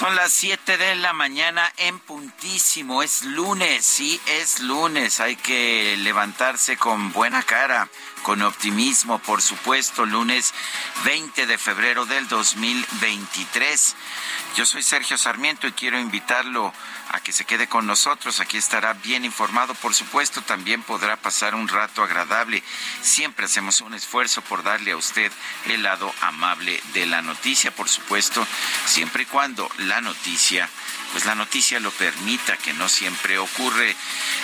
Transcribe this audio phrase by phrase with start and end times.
[0.00, 3.02] Son las 7 de la mañana en puntísimo.
[3.02, 5.20] Es lunes, sí, es lunes.
[5.20, 7.86] Hay que levantarse con buena cara,
[8.22, 10.04] con optimismo, por supuesto.
[10.04, 10.54] Lunes
[11.04, 13.96] 20 de febrero del 2023.
[14.56, 16.72] Yo soy Sergio Sarmiento y quiero invitarlo
[17.10, 18.40] a que se quede con nosotros.
[18.40, 20.42] Aquí estará bien informado, por supuesto.
[20.42, 22.62] También podrá pasar un rato agradable.
[23.02, 25.32] Siempre hacemos un esfuerzo por darle a usted
[25.66, 28.46] el lado amable de la noticia, por supuesto,
[28.86, 30.68] siempre y cuando la noticia
[31.12, 33.96] pues la noticia lo permita, que no siempre ocurre.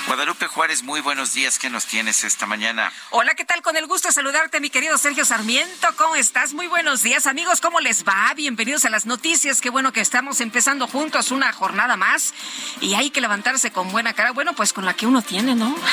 [0.06, 2.92] Guadalupe Juárez, muy buenos días, ¿qué nos tienes esta mañana?
[3.10, 3.62] Hola, ¿qué tal?
[3.62, 6.54] Con el gusto de saludarte, mi querido Sergio Sarmiento, ¿cómo estás?
[6.54, 8.32] Muy buenos días, amigos, ¿cómo les va?
[8.34, 12.34] Bienvenidos a las noticias, qué bueno que estamos empezando juntos una jornada más
[12.80, 15.76] y hay que levantarse con buena cara, bueno, pues con la que uno tiene, ¿no?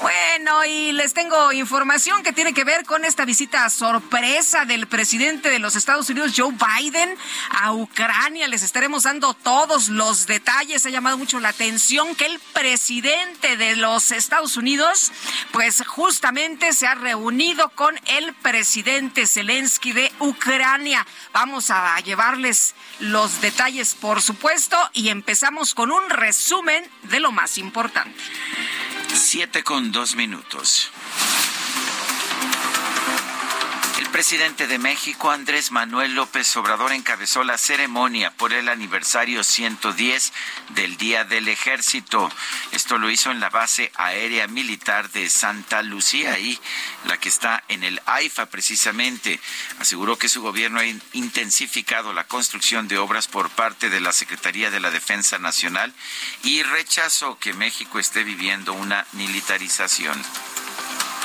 [0.00, 5.50] bueno, y les tengo información que tiene que ver con esta visita sorpresa del presidente
[5.50, 7.16] de los Estados Unidos, Joe Biden,
[7.50, 8.48] a Ucrania.
[8.48, 10.84] Les estaremos dando todos los detalles.
[10.84, 15.12] Ha llamado mucho la atención que el presidente de los Estados Unidos,
[15.50, 21.06] pues justamente se ha reunido con el presidente Zelensky de Ucrania.
[21.32, 27.56] Vamos a llevarles los detalles, por supuesto, y empezamos con un resumen de lo más
[27.56, 28.20] importante.
[29.14, 30.90] Siete con dos minutos.
[34.16, 40.32] Presidente de México, Andrés Manuel López Obrador, encabezó la ceremonia por el aniversario 110
[40.70, 42.32] del Día del Ejército.
[42.72, 46.58] Esto lo hizo en la base aérea militar de Santa Lucía, ahí
[47.04, 49.38] la que está en el AIFA precisamente.
[49.80, 54.70] Aseguró que su gobierno ha intensificado la construcción de obras por parte de la Secretaría
[54.70, 55.92] de la Defensa Nacional
[56.42, 60.16] y rechazó que México esté viviendo una militarización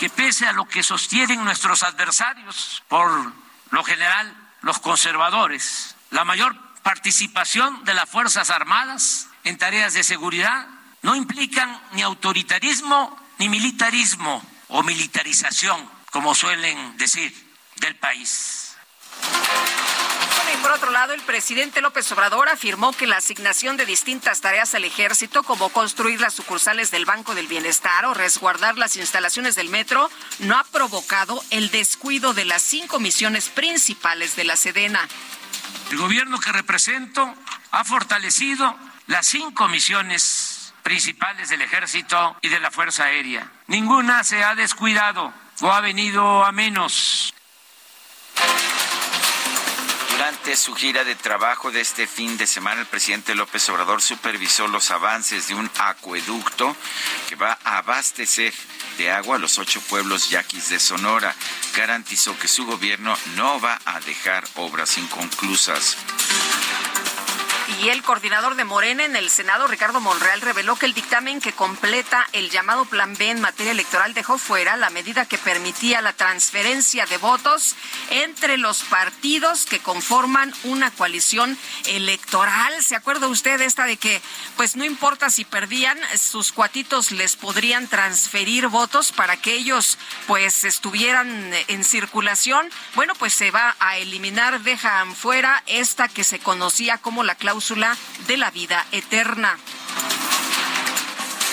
[0.02, 3.12] que pese a lo que sostienen nuestros adversarios, por
[3.70, 10.66] lo general los conservadores, la mayor participación de las Fuerzas Armadas en tareas de seguridad
[11.04, 17.32] no implican ni autoritarismo ni militarismo o militarización, como suelen decir,
[17.76, 18.76] del país.
[20.54, 24.76] Y por otro lado, el presidente López Obrador afirmó que la asignación de distintas tareas
[24.76, 29.70] al ejército, como construir las sucursales del Banco del Bienestar o resguardar las instalaciones del
[29.70, 35.08] metro, no ha provocado el descuido de las cinco misiones principales de la Sedena.
[35.90, 37.34] El gobierno que represento
[37.72, 43.50] ha fortalecido las cinco misiones principales del ejército y de la Fuerza Aérea.
[43.68, 47.34] Ninguna se ha descuidado o ha venido a menos.
[50.22, 54.68] Durante su gira de trabajo de este fin de semana, el presidente López Obrador supervisó
[54.68, 56.76] los avances de un acueducto
[57.28, 58.54] que va a abastecer
[59.00, 61.34] de agua a los ocho pueblos yaquis de Sonora.
[61.76, 65.98] Garantizó que su gobierno no va a dejar obras inconclusas.
[67.80, 71.54] Y el coordinador de Morena en el Senado, Ricardo Monreal, reveló que el dictamen que
[71.54, 76.14] completa el llamado Plan B en materia electoral dejó fuera la medida que permitía la
[76.14, 77.76] transferencia de votos
[78.10, 82.84] entre los partidos que conforman una coalición electoral.
[82.84, 84.22] ¿Se acuerda usted esta de que,
[84.58, 89.98] pues no importa si perdían, sus cuatitos les podrían transferir votos para que ellos,
[90.28, 92.70] pues, estuvieran en circulación?
[92.96, 97.61] Bueno, pues se va a eliminar, dejan fuera esta que se conocía como la cláusula
[98.26, 99.56] de la vida eterna.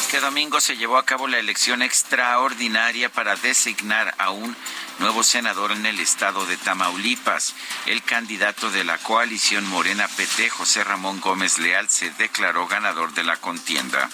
[0.01, 4.57] Este domingo se llevó a cabo la elección extraordinaria para designar a un
[5.01, 7.55] nuevo senador en el estado de Tamaulipas.
[7.85, 13.25] El candidato de la coalición Morena PT, José Ramón Gómez Leal, se declaró ganador de
[13.25, 14.09] la contienda.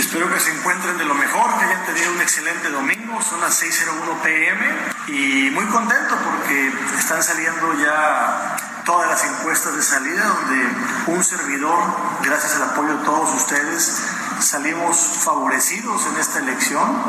[0.00, 3.62] Espero que se encuentren de lo mejor, que hayan tenido un excelente domingo, son las
[3.62, 4.66] 6.01 pm
[5.06, 8.53] y muy contento porque están saliendo ya
[8.84, 11.78] todas las encuestas de salida donde un servidor,
[12.22, 14.02] gracias al apoyo de todos ustedes,
[14.40, 17.02] salimos favorecidos en esta elección,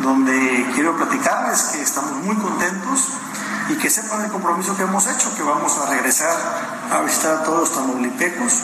[0.00, 3.08] donde quiero platicarles que estamos muy contentos
[3.68, 6.36] y que sepan el compromiso que hemos hecho, que vamos a regresar
[6.90, 8.60] a visitar a todos los tamaulipecos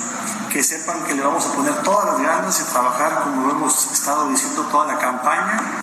[0.50, 3.92] que sepan que le vamos a poner todas las ganas y trabajar como lo hemos
[3.92, 5.82] estado diciendo toda la campaña.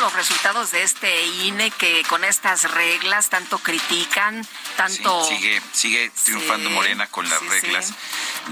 [0.00, 5.24] Los resultados de este INE que con estas reglas tanto critican, tanto...
[5.26, 7.92] sigue, sigue triunfando Morena con las reglas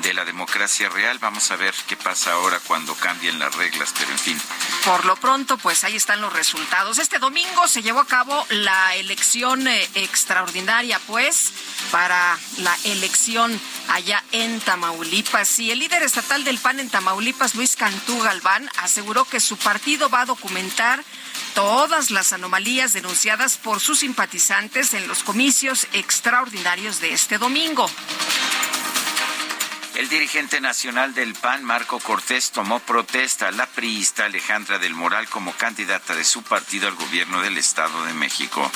[0.02, 1.18] de la democracia real.
[1.18, 4.40] Vamos a ver qué pasa ahora cuando cambien las reglas, pero en fin.
[4.84, 6.98] Por lo pronto, pues ahí están los resultados.
[6.98, 11.52] Este domingo se llevó a cabo la elección eh, extraordinaria, pues,
[11.90, 13.58] para la elección
[13.88, 15.58] allá en Tamaulipas.
[15.60, 20.10] Y el líder estatal del PAN en Tamaulipas, Luis Cantú Galván, aseguró que su partido
[20.10, 21.02] va a documentar
[21.54, 27.88] todas las anomalías denunciadas por sus simpatizantes en los comicios extraordinarios de este domingo.
[29.98, 35.28] El dirigente nacional del PAN, Marco Cortés, tomó protesta a la priista Alejandra del Moral
[35.28, 38.70] como candidata de su partido al gobierno del Estado de México.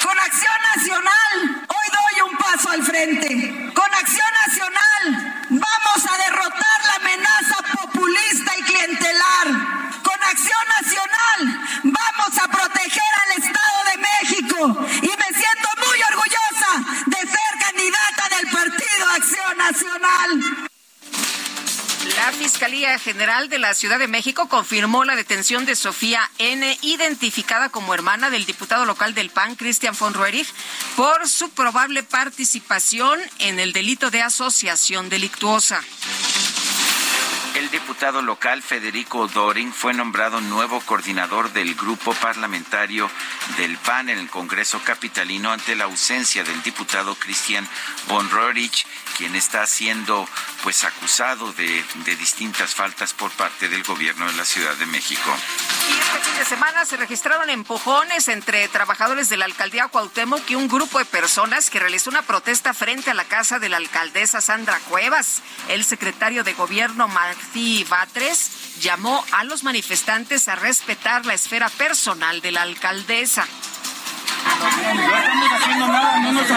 [0.00, 3.72] Con Acción Nacional, hoy doy un paso al frente.
[3.74, 9.67] Con Acción Nacional, vamos a derrotar la amenaza populista y clientelar.
[10.30, 14.86] Acción Nacional, vamos a proteger al Estado de México.
[15.02, 16.70] Y me siento muy orgullosa
[17.06, 20.68] de ser candidata del Partido Acción Nacional.
[22.16, 27.70] La Fiscalía General de la Ciudad de México confirmó la detención de Sofía N., identificada
[27.70, 30.14] como hermana del diputado local del PAN, Cristian von
[30.96, 35.80] por su probable participación en el delito de asociación delictuosa.
[37.58, 43.10] El diputado local Federico Doring fue nombrado nuevo coordinador del grupo parlamentario
[43.56, 47.68] del PAN en el Congreso Capitalino ante la ausencia del diputado Cristian
[48.06, 50.28] von Roerich, quien está siendo
[50.62, 55.36] pues acusado de, de, distintas faltas por parte del gobierno de la Ciudad de México.
[55.88, 60.54] Y este fin de semana se registraron empujones entre trabajadores de la alcaldía Cuauhtémoc y
[60.54, 64.40] un grupo de personas que realizó una protesta frente a la casa de la alcaldesa
[64.40, 65.42] Sandra Cuevas.
[65.68, 67.08] El secretario de gobierno
[67.48, 73.46] Martí Batres llamó a los manifestantes a respetar la esfera personal de la alcaldesa.
[74.94, 76.50] No estamos haciendo nada, no nos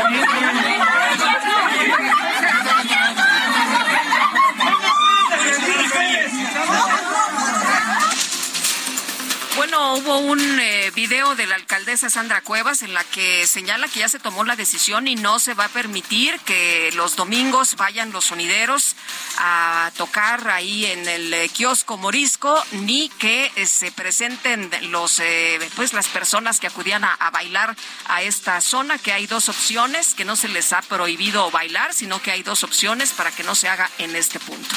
[9.57, 14.00] Bueno, hubo un eh, video de la alcaldesa Sandra Cuevas en la que señala que
[14.00, 18.13] ya se tomó la decisión y no se va a permitir que los domingos vayan
[18.13, 18.95] los sonideros
[19.38, 25.59] a tocar ahí en el eh, kiosco morisco ni que eh, se presenten los eh,
[25.75, 27.75] pues las personas que acudían a, a bailar
[28.07, 32.21] a esta zona que hay dos opciones que no se les ha prohibido bailar sino
[32.21, 34.75] que hay dos opciones para que no se haga en este punto.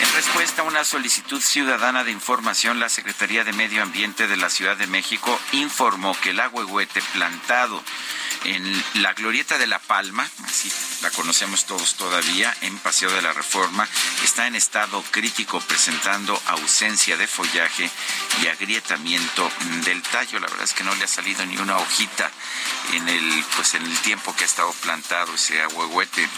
[0.00, 4.48] En respuesta a una solicitud ciudadana de información, la Secretaría de Medio Ambiente de la
[4.48, 7.82] Ciudad de México informó que el agüehuete plantado
[8.44, 10.70] en la glorieta de La Palma, así
[11.02, 13.86] la conocemos todos todavía, en Paseo de la Reforma,
[14.24, 17.88] está en estado crítico presentando ausencia de follaje
[18.42, 19.50] y agrietamiento
[19.84, 20.40] del tallo.
[20.40, 22.30] La verdad es que no le ha salido ni una hojita
[22.94, 26.28] en el pues en el tiempo que ha estado plantado ese ahuehuete.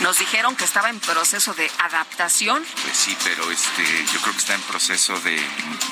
[0.00, 2.64] Nos dijeron que estaba en proceso de adaptación.
[2.82, 3.82] Pues sí, pero este
[4.12, 5.40] yo creo que está en proceso de,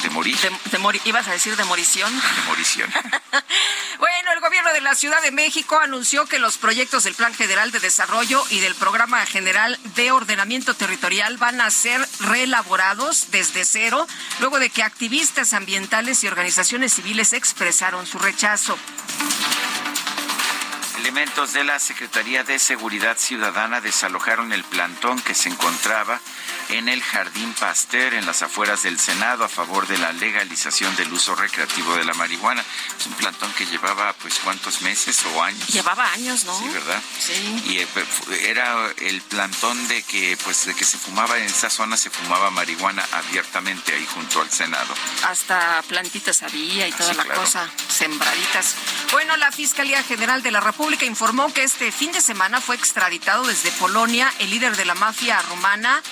[0.02, 0.37] de morir.
[0.38, 2.12] De, de mori ¿Ibas a decir de morición?
[2.14, 2.92] De morición.
[3.99, 5.51] bueno, el gobierno de la Ciudad de México
[5.82, 10.75] anunció que los proyectos del Plan Federal de Desarrollo y del Programa General de Ordenamiento
[10.75, 14.06] Territorial van a ser reelaborados desde cero,
[14.40, 18.78] luego de que activistas ambientales y organizaciones civiles expresaron su rechazo.
[20.99, 26.21] Elementos de la Secretaría de Seguridad Ciudadana desalojaron el plantón que se encontraba
[26.73, 31.12] en el Jardín Pasteur, en las afueras del Senado, a favor de la legalización del
[31.12, 32.64] uso recreativo de la marihuana.
[32.99, 35.67] Es un plantón que llevaba, pues, ¿cuántos meses o años?
[35.69, 36.59] Llevaba años, ¿no?
[36.59, 37.02] Sí, ¿verdad?
[37.19, 37.62] Sí.
[37.67, 37.87] Y eh,
[38.47, 42.50] era el plantón de que, pues, de que se fumaba en esa zona, se fumaba
[42.50, 44.95] marihuana abiertamente ahí junto al Senado.
[45.26, 47.41] Hasta plantitas había y toda Sí, la claro.
[47.43, 48.75] cosa, sembraditas.
[49.12, 53.47] Bueno, la Fiscalía General de la República informó que este fin de semana fue extraditado
[53.47, 56.02] desde Polonia el líder de la mafia romana,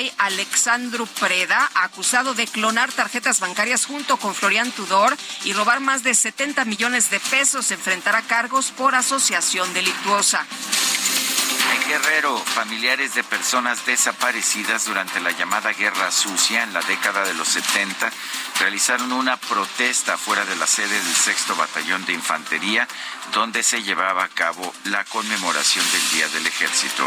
[0.00, 5.14] Mihai Alexandru Preda, acusado de clonar tarjetas bancarias junto con Florian Tudor
[5.44, 7.70] y robar más de 70 millones de pesos.
[7.70, 10.46] Enfrentará cargos por asociación delictuosa.
[11.74, 17.34] En Guerrero, familiares de personas desaparecidas durante la llamada Guerra Sucia en la década de
[17.34, 18.10] los 70
[18.58, 22.88] realizaron una protesta fuera de la sede del sexto batallón de infantería
[23.32, 27.06] donde se llevaba a cabo la conmemoración del Día del Ejército.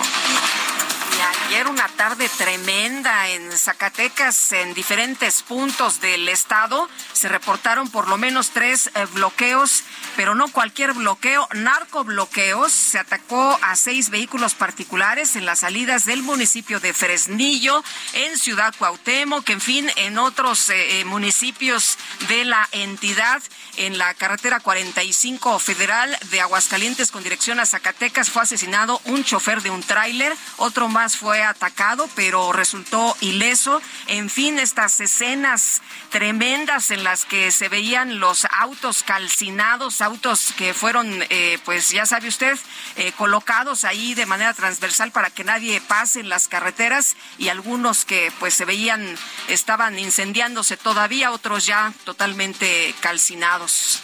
[1.21, 8.17] Ayer una tarde tremenda en Zacatecas, en diferentes puntos del estado, se reportaron por lo
[8.17, 9.83] menos tres eh, bloqueos,
[10.15, 12.71] pero no cualquier bloqueo, narcobloqueos.
[12.71, 18.73] Se atacó a seis vehículos particulares en las salidas del municipio de Fresnillo, en Ciudad
[18.77, 23.41] Cuauhtémoc, en fin, en otros eh, eh, municipios de la entidad,
[23.77, 29.61] en la carretera 45 federal de Aguascalientes con dirección a Zacatecas fue asesinado un chofer
[29.61, 33.81] de un tráiler, otro más fue atacado, pero resultó ileso.
[34.07, 40.73] En fin, estas escenas tremendas en las que se veían los autos calcinados, autos que
[40.73, 42.57] fueron, eh, pues ya sabe usted,
[42.95, 48.05] eh, colocados ahí de manera transversal para que nadie pase en las carreteras y algunos
[48.05, 49.17] que pues se veían
[49.47, 54.01] estaban incendiándose todavía, otros ya totalmente calcinados.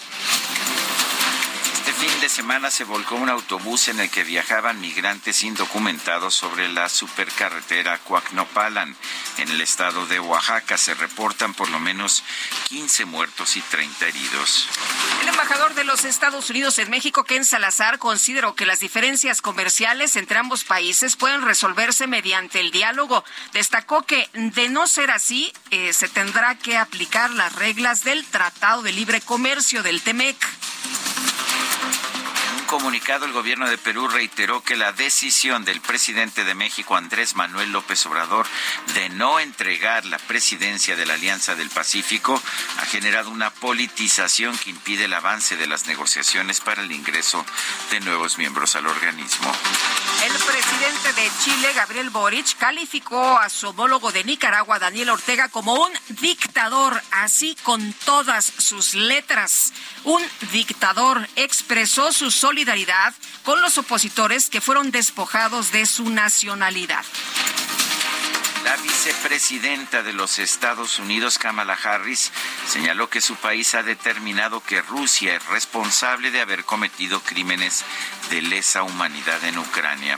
[1.99, 6.87] Fin de semana se volcó un autobús en el que viajaban migrantes indocumentados sobre la
[6.87, 8.95] supercarretera Cuacnopalan.
[9.37, 12.23] En el estado de Oaxaca se reportan por lo menos
[12.69, 14.69] 15 muertos y 30 heridos.
[15.23, 20.15] El embajador de los Estados Unidos en México, Ken Salazar, consideró que las diferencias comerciales
[20.15, 23.25] entre ambos países pueden resolverse mediante el diálogo.
[23.51, 28.83] Destacó que, de no ser así, eh, se tendrá que aplicar las reglas del Tratado
[28.83, 30.37] de Libre Comercio del TEMEC
[32.69, 37.71] comunicado, el gobierno de Perú reiteró que la decisión del presidente de México, Andrés Manuel
[37.71, 38.45] López Obrador,
[38.93, 42.39] de no entregar la presidencia de la Alianza del Pacífico
[42.77, 47.43] ha generado una politización que impide el avance de las negociaciones para el ingreso
[47.89, 49.51] de nuevos miembros al organismo.
[50.23, 55.73] El presidente de Chile, Gabriel Boric, calificó a su homólogo de Nicaragua, Daniel Ortega, como
[55.73, 59.73] un dictador, así con todas sus letras.
[60.03, 60.21] Un
[60.51, 63.13] dictador expresó su solidaridad solidaridad
[63.45, 67.05] con los opositores que fueron despojados de su nacionalidad.
[68.65, 72.33] La vicepresidenta de los Estados Unidos, Kamala Harris,
[72.67, 77.85] señaló que su país ha determinado que Rusia es responsable de haber cometido crímenes
[78.29, 80.17] de lesa humanidad en Ucrania.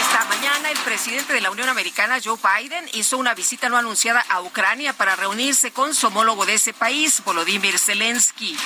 [0.00, 4.24] Esta mañana el presidente de la Unión Americana, Joe Biden, hizo una visita no anunciada
[4.28, 8.56] a Ucrania para reunirse con su homólogo de ese país, Volodymyr Zelensky.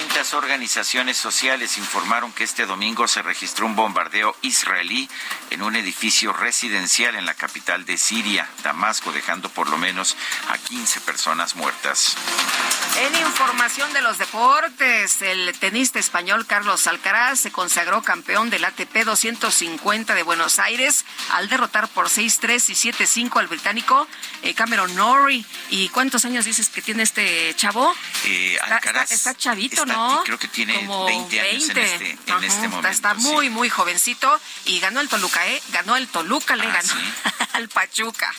[0.00, 5.10] Distintas organizaciones sociales informaron que este domingo se registró un bombardeo israelí
[5.50, 10.16] en un edificio residencial en la capital de Siria, Damasco, dejando por lo menos
[10.48, 12.16] a 15 personas muertas.
[12.98, 19.04] En información de los deportes, el tenista español Carlos Alcaraz se consagró campeón del ATP
[19.04, 24.08] 250 de Buenos Aires al derrotar por 6-3 y 7-5 al británico
[24.42, 25.44] eh, Cameron Norrie.
[25.68, 27.94] ¿Y cuántos años dices que tiene este chavo?
[28.24, 30.22] Eh, Alcaraz está, chavito, ¿no?
[30.24, 32.88] Creo que tiene 20 años en este, en este momento.
[32.88, 35.62] Está muy, muy jovencito y ganó el Toluca, ¿eh?
[35.72, 36.94] Ganó el Toluca, le ah, ganó
[37.52, 38.32] al Pachuca.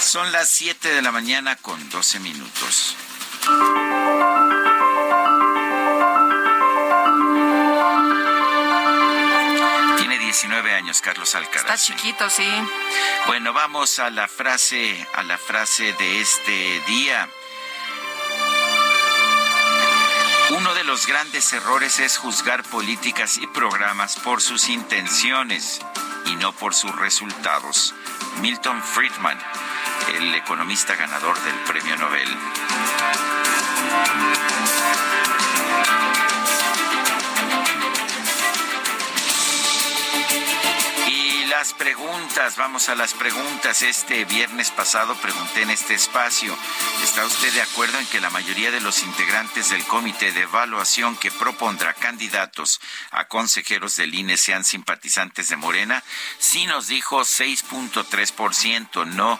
[0.00, 2.96] Son las 7 de la mañana con 12 minutos.
[9.98, 11.60] Tiene 19 años Carlos Alcaraz.
[11.60, 12.48] Está chiquito, sí.
[13.26, 17.28] Bueno, vamos a la frase, a la frase de este día.
[20.56, 25.80] Uno de los grandes errores es juzgar políticas y programas por sus intenciones
[26.26, 27.94] y no por sus resultados.
[28.40, 29.38] Milton Friedman
[30.16, 32.28] el economista ganador del premio Nobel.
[41.60, 43.82] Las preguntas, vamos a las preguntas.
[43.82, 46.56] Este viernes pasado pregunté en este espacio,
[47.02, 51.18] ¿está usted de acuerdo en que la mayoría de los integrantes del comité de evaluación
[51.18, 56.02] que propondrá candidatos a consejeros del INE sean simpatizantes de Morena?
[56.38, 59.38] Sí nos dijo 6.3%, no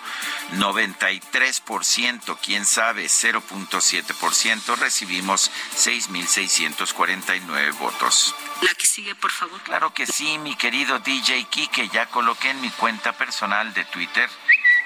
[0.56, 4.76] 93%, quién sabe 0.7%.
[4.76, 8.34] Recibimos 6.649 votos.
[8.60, 9.58] La que sigue, por favor.
[9.62, 14.28] Claro que sí, mi querido DJ Kike, ya coloqué en mi cuenta personal de Twitter,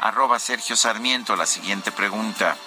[0.01, 2.59] arroba Sergio Sarmiento, la siguiente pregunta.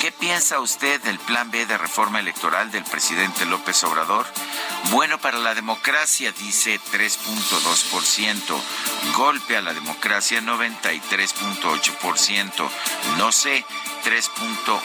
[0.00, 4.24] ¿Qué piensa usted del plan B de reforma electoral del presidente López Obrador?
[4.90, 8.60] Bueno para la democracia, dice 3.2%.
[9.16, 12.70] Golpe a la democracia, 93.8%.
[13.16, 13.64] No sé,
[14.06, 14.78] 3.1%.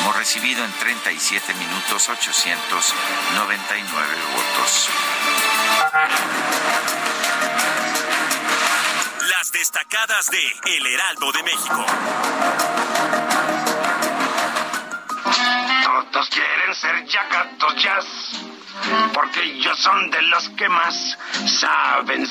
[0.00, 4.88] Hemos recibido en 37 minutos 899 votos.
[9.28, 11.84] Las destacadas de El Heraldo de México.
[16.18, 18.04] Todos quieren ser ya gatos jazz,
[19.14, 21.16] porque ellos son de los que más
[21.60, 22.26] saben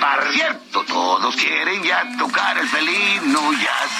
[0.00, 0.32] par.
[0.32, 3.90] Cierto, todos quieren ya tocar el felino jazz.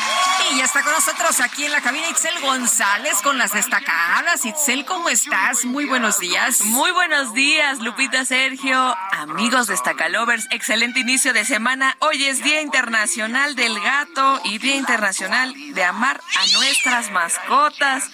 [0.50, 4.44] Y ya está con nosotros aquí en la cabina Itzel González con las destacadas.
[4.44, 5.64] Itzel, ¿cómo estás?
[5.64, 6.62] Muy buenos días.
[6.62, 8.96] Muy buenos días, Lupita Sergio.
[9.12, 11.96] Amigos Destacalovers, excelente inicio de semana.
[12.00, 18.10] Hoy es Día Internacional del Gato y Día Internacional de Amar a nuestras mascotas.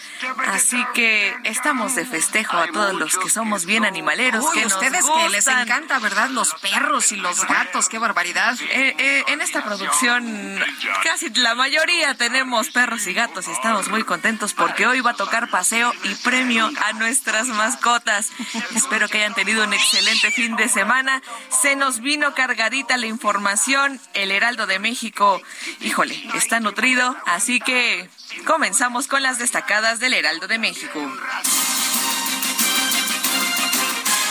[0.46, 4.44] Así que estamos de festejo a todos los que somos bien animaleros.
[4.44, 6.28] Uy, que ustedes que les encanta, ¿verdad?
[6.30, 8.58] Los perros y los gatos, qué barbaridad.
[8.62, 10.58] Eh, eh, en esta producción,
[11.04, 15.14] casi la mayoría tenemos perros y gatos y estamos muy contentos porque hoy va a
[15.14, 18.32] tocar paseo y premio a nuestras mascotas.
[18.74, 21.22] Espero que hayan tenido un excelente fin de semana.
[21.62, 24.00] Se nos vino cargadita la información.
[24.14, 25.40] El Heraldo de México,
[25.80, 28.10] híjole, está nutrido, así que
[28.44, 31.00] comenzamos con las destacadas del Heraldo de México.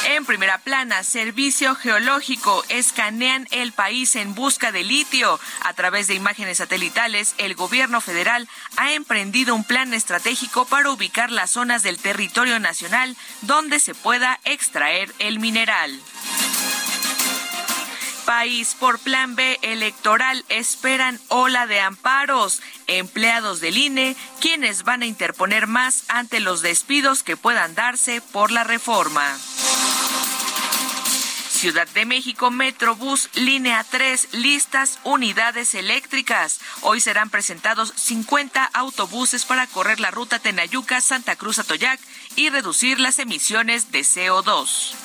[0.10, 5.40] En primera plana, Servicio Geológico escanean el país en busca de litio.
[5.62, 8.48] A través de imágenes satelitales, el gobierno federal
[8.78, 14.40] ha emprendido un plan estratégico para ubicar las zonas del territorio nacional donde se pueda
[14.46, 16.02] extraer el mineral
[18.28, 22.62] país por Plan B electoral esperan ola de amparos.
[22.86, 28.52] Empleados del INE, quienes van a interponer más ante los despidos que puedan darse por
[28.52, 29.24] la reforma.
[31.50, 36.60] Ciudad de México Metrobús Línea 3 listas unidades eléctricas.
[36.82, 42.00] Hoy serán presentados 50 autobuses para correr la ruta Tenayuca Santa Cruz Atoyac
[42.36, 44.96] y reducir las emisiones de CO2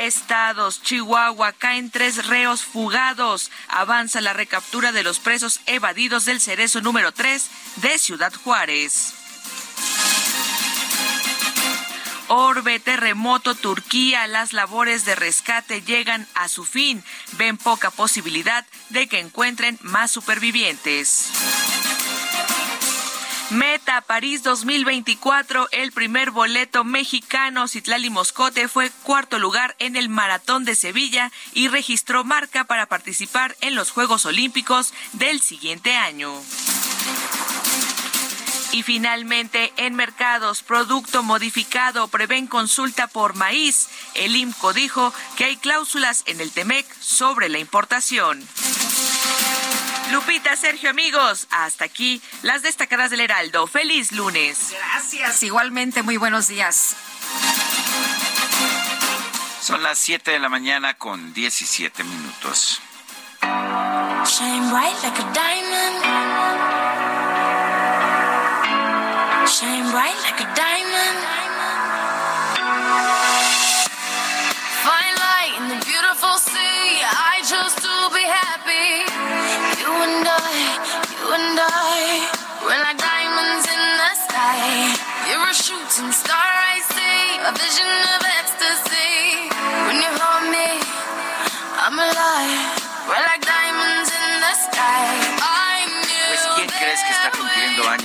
[0.00, 0.82] estados.
[0.82, 3.50] Chihuahua caen tres reos fugados.
[3.68, 9.14] Avanza la recaptura de los presos evadidos del cerezo número 3 de Ciudad Juárez.
[12.32, 17.02] Orbe, terremoto, Turquía, las labores de rescate llegan a su fin.
[17.32, 21.32] Ven poca posibilidad de que encuentren más supervivientes.
[23.50, 27.66] Meta París 2024, el primer boleto mexicano.
[27.66, 33.56] Citlali Moscote fue cuarto lugar en el Maratón de Sevilla y registró marca para participar
[33.60, 36.32] en los Juegos Olímpicos del siguiente año.
[38.70, 43.88] Y finalmente, en mercados, producto modificado prevén consulta por maíz.
[44.14, 48.46] El IMCO dijo que hay cláusulas en el TEMEC sobre la importación.
[50.12, 53.66] Lupita, Sergio, amigos, hasta aquí las destacadas del Heraldo.
[53.66, 54.72] Feliz lunes.
[54.72, 56.96] Gracias, igualmente, muy buenos días.
[59.60, 62.80] Son las 7 de la mañana con 17 minutos.
[63.42, 66.04] Shine bright like a diamond.
[69.46, 70.79] Shine bright like a diamond.
[77.50, 79.02] Chose to be happy.
[79.82, 80.54] You and I,
[81.18, 82.30] you and I,
[82.62, 84.94] we're like diamonds in the sky.
[85.26, 89.39] You're a shooting star, I see, a vision of ecstasy.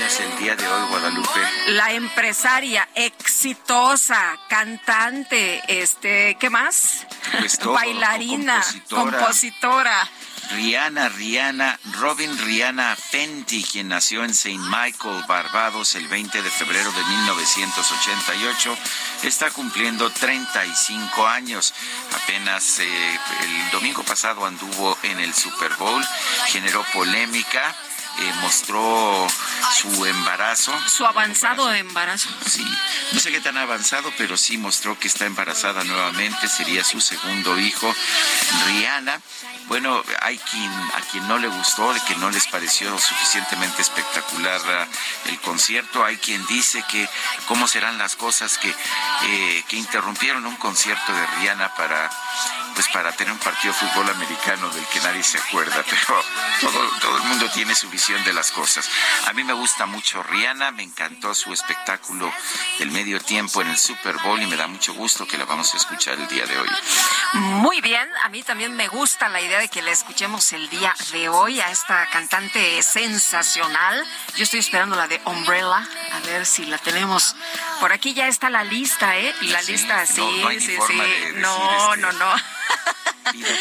[0.06, 1.40] El día de hoy, Guadalupe?
[1.70, 7.08] La empresaria exitosa, cantante, este, ¿qué más?
[7.40, 9.18] Pues todo, Bailarina, compositora.
[9.18, 10.10] compositora.
[10.52, 14.60] Rihanna, Rihanna, Robin Rihanna Fenty, quien nació en St.
[14.60, 18.78] Michael, Barbados, el 20 de febrero de 1988,
[19.24, 21.74] está cumpliendo 35 años.
[22.14, 26.06] Apenas eh, el domingo pasado anduvo en el Super Bowl,
[26.50, 27.76] generó polémica.
[28.20, 29.28] Eh, mostró
[29.80, 30.74] su embarazo.
[30.88, 32.30] Su avanzado embarazo.
[32.48, 32.66] Sí,
[33.12, 37.60] no sé qué tan avanzado, pero sí mostró que está embarazada nuevamente, sería su segundo
[37.60, 37.94] hijo,
[38.68, 39.22] Rihanna.
[39.68, 44.62] Bueno, hay quien a quien no le gustó, de que no les pareció suficientemente espectacular
[44.66, 44.88] ah,
[45.26, 47.10] el concierto, hay quien dice que
[47.48, 52.12] cómo serán las cosas que, eh, que interrumpieron un concierto de Rihanna para
[52.76, 56.24] pues para tener un partido de fútbol americano del que nadie se acuerda, pero
[56.62, 58.88] todo, todo el mundo tiene su visión de las cosas.
[59.28, 62.32] A mí me gusta mucho Rihanna, me encantó su espectáculo
[62.78, 65.74] del medio tiempo en el Super Bowl y me da mucho gusto que la vamos
[65.74, 66.70] a escuchar el día de hoy.
[67.34, 70.94] Muy bien, a mí también me gusta la idea de que la escuchemos el día
[71.12, 74.06] de hoy a esta cantante sensacional.
[74.36, 77.36] Yo estoy esperando la de Umbrella, a ver si la tenemos.
[77.80, 79.34] Por aquí ya está la lista, ¿eh?
[79.42, 80.22] La lista, sí,
[80.60, 81.02] sí, sí.
[81.36, 82.36] No, este no, no.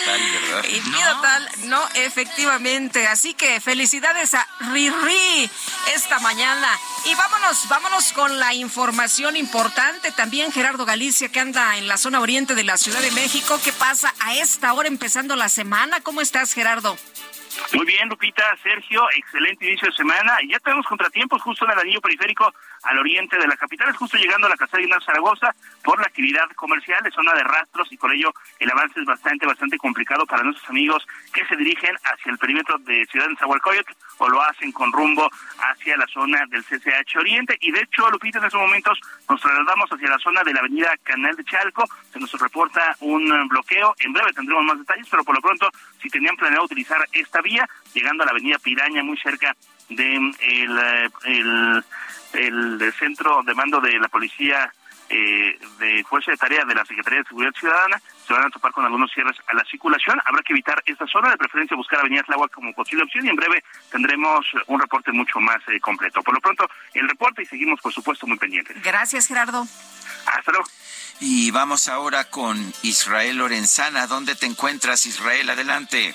[0.04, 0.64] Tal, ¿verdad?
[0.68, 3.06] Y pido tal, no, efectivamente.
[3.06, 5.50] Así que felicidades a Riri
[5.94, 6.68] esta mañana.
[7.06, 10.12] Y vámonos, vámonos con la información importante.
[10.12, 13.60] También Gerardo Galicia, que anda en la zona oriente de la Ciudad de México.
[13.62, 16.00] ¿Qué pasa a esta hora empezando la semana?
[16.00, 16.96] ¿Cómo estás, Gerardo?
[17.72, 20.38] Muy bien, Lupita, Sergio, excelente inicio de semana.
[20.48, 22.52] Ya tenemos contratiempos justo en el anillo periférico
[22.84, 26.06] al oriente de la capital, es justo llegando a la casa de Zaragoza por la
[26.06, 30.26] actividad comercial, es zona de rastros y por ello el avance es bastante, bastante complicado
[30.26, 33.86] para nuestros amigos que se dirigen hacia el perímetro de Ciudad de Zahualcoyot
[34.18, 37.56] o lo hacen con rumbo hacia la zona del CCH Oriente.
[37.60, 40.96] Y de hecho, Lupita, en estos momentos nos trasladamos hacia la zona de la avenida
[41.02, 45.34] Canal de Chalco, se nos reporta un bloqueo, en breve tendremos más detalles, pero por
[45.34, 45.68] lo pronto,
[46.00, 49.54] si tenían planeado utilizar esta vía, llegando a la avenida Piraña, muy cerca
[49.88, 50.78] de el,
[51.24, 51.84] el,
[52.34, 54.72] el centro de mando de la policía
[55.08, 58.72] eh, de fuerza de tarea de la Secretaría de Seguridad Ciudadana se van a topar
[58.72, 60.18] con algunos cierres a la circulación.
[60.24, 63.36] Habrá que evitar esta zona, de preferencia buscar Avenida Tláhuac como posible opción y en
[63.36, 66.22] breve tendremos un reporte mucho más eh, completo.
[66.22, 68.82] Por lo pronto, el reporte y seguimos, por supuesto, muy pendientes.
[68.82, 69.66] Gracias, Gerardo.
[70.26, 70.66] Hasta luego.
[71.20, 74.06] Y vamos ahora con Israel Lorenzana.
[74.06, 75.50] ¿Dónde te encuentras, Israel?
[75.50, 76.14] Adelante.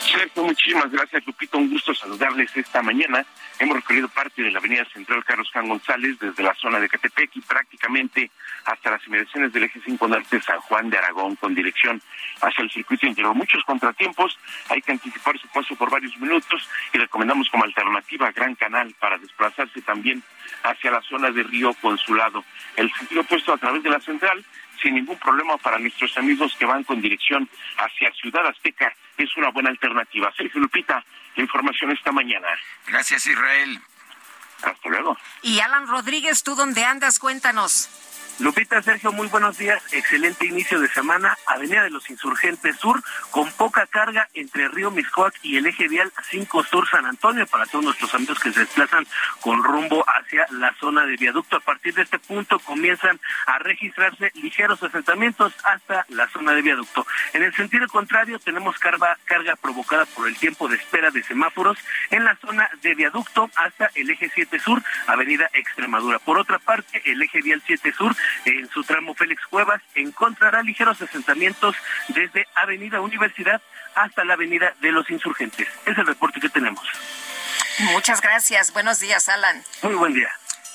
[0.00, 1.58] Cierto, muchísimas gracias, Lupito.
[1.58, 3.26] Un gusto saludarles esta mañana.
[3.60, 7.36] Hemos recorrido parte de la avenida central Carlos Can González desde la zona de Catepec
[7.36, 8.30] y prácticamente
[8.64, 12.00] hasta las inmediaciones del eje 5 norte San Juan de Aragón con dirección
[12.40, 13.34] hacia el circuito interior.
[13.34, 14.38] Muchos contratiempos,
[14.70, 19.18] hay que anticipar su paso por varios minutos y recomendamos como alternativa Gran Canal para
[19.18, 20.22] desplazarse también
[20.62, 22.42] hacia la zona de Río Consulado.
[22.76, 24.42] El sentido opuesto a través de la central
[24.80, 28.94] sin ningún problema para nuestros amigos que van con dirección hacia Ciudad Azteca.
[29.16, 30.32] Es una buena alternativa.
[30.36, 31.04] Sergio Lupita,
[31.36, 32.48] la información esta mañana.
[32.86, 33.80] Gracias, Israel.
[34.62, 35.16] Hasta luego.
[35.42, 37.18] Y Alan Rodríguez, ¿tú dónde andas?
[37.18, 37.88] Cuéntanos.
[38.40, 39.82] Lupita, Sergio, muy buenos días.
[39.92, 41.36] Excelente inicio de semana.
[41.46, 46.10] Avenida de los Insurgentes Sur, con poca carga entre Río Miscoac y el eje vial
[46.30, 49.06] 5 Sur San Antonio, para todos nuestros amigos que se desplazan
[49.42, 51.56] con rumbo hacia la zona de viaducto.
[51.56, 57.06] A partir de este punto comienzan a registrarse ligeros asentamientos hasta la zona de viaducto.
[57.34, 61.76] En el sentido contrario, tenemos carga, carga provocada por el tiempo de espera de semáforos
[62.10, 66.18] en la zona de viaducto hasta el eje 7 Sur, Avenida Extremadura.
[66.20, 71.00] Por otra parte, el eje vial 7 Sur en su tramo Félix Cuevas encontrará ligeros
[71.00, 71.76] asentamientos
[72.08, 73.60] desde Avenida Universidad
[73.94, 75.68] hasta la Avenida de los Insurgentes.
[75.86, 76.86] Es el reporte que tenemos.
[77.92, 78.72] Muchas gracias.
[78.72, 79.62] Buenos días, Alan.
[79.82, 80.30] Muy buen día.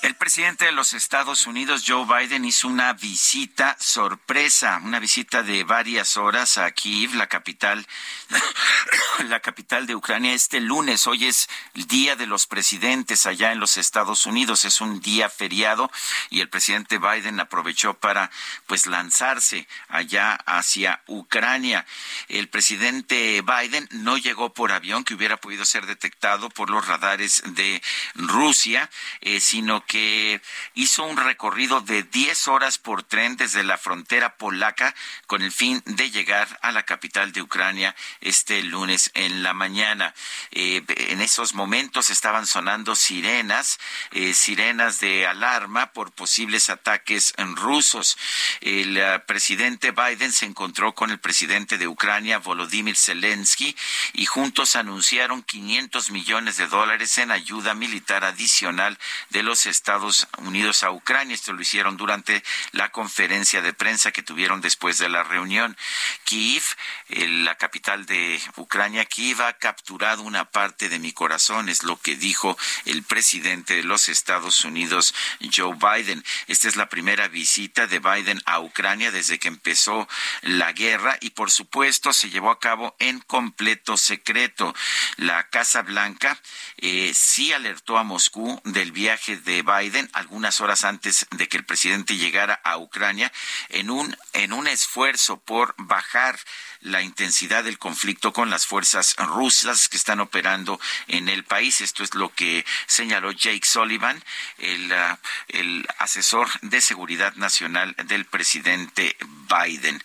[0.05, 5.63] El presidente de los Estados Unidos, Joe Biden, hizo una visita sorpresa, una visita de
[5.63, 7.87] varias horas a Kiev, la capital,
[9.27, 11.07] la capital de Ucrania, este lunes.
[11.07, 14.63] Hoy es el Día de los Presidentes allá en los Estados Unidos.
[14.63, 15.89] Es un día feriado
[16.29, 18.29] y el presidente Biden aprovechó para,
[18.67, 21.83] pues, lanzarse allá hacia Ucrania.
[22.27, 27.41] El presidente Biden no llegó por avión, que hubiera podido ser detectado por los radares
[27.43, 27.81] de
[28.13, 28.91] Rusia,
[29.21, 30.41] eh, sino que que
[30.73, 34.93] hizo un recorrido de 10 horas por tren desde la frontera polaca
[35.25, 40.13] con el fin de llegar a la capital de Ucrania este lunes en la mañana.
[40.51, 43.79] Eh, en esos momentos estaban sonando sirenas,
[44.11, 48.17] eh, sirenas de alarma por posibles ataques rusos.
[48.59, 53.77] El uh, presidente Biden se encontró con el presidente de Ucrania, Volodymyr Zelensky,
[54.11, 58.97] y juntos anunciaron 500 millones de dólares en ayuda militar adicional
[59.29, 61.35] de los Estados Estados Unidos a Ucrania.
[61.35, 65.77] Esto lo hicieron durante la conferencia de prensa que tuvieron después de la reunión.
[66.23, 66.63] Kiev,
[67.09, 72.15] la capital de Ucrania, Kiev ha capturado una parte de mi corazón, es lo que
[72.15, 75.13] dijo el presidente de los Estados Unidos,
[75.55, 76.25] Joe Biden.
[76.47, 80.07] Esta es la primera visita de Biden a Ucrania desde que empezó
[80.41, 84.73] la guerra y por supuesto se llevó a cabo en completo secreto.
[85.17, 86.41] La Casa Blanca
[86.77, 91.65] eh, sí alertó a Moscú del viaje de Biden algunas horas antes de que el
[91.65, 93.31] presidente llegara a Ucrania
[93.69, 96.39] en un en un esfuerzo por bajar
[96.85, 101.81] la intensidad del conflicto con las fuerzas rusas que están operando en el país.
[101.81, 104.23] Esto es lo que señaló Jake Sullivan,
[104.59, 109.17] el, ah, el asesor de seguridad nacional del presidente
[109.49, 110.03] Biden.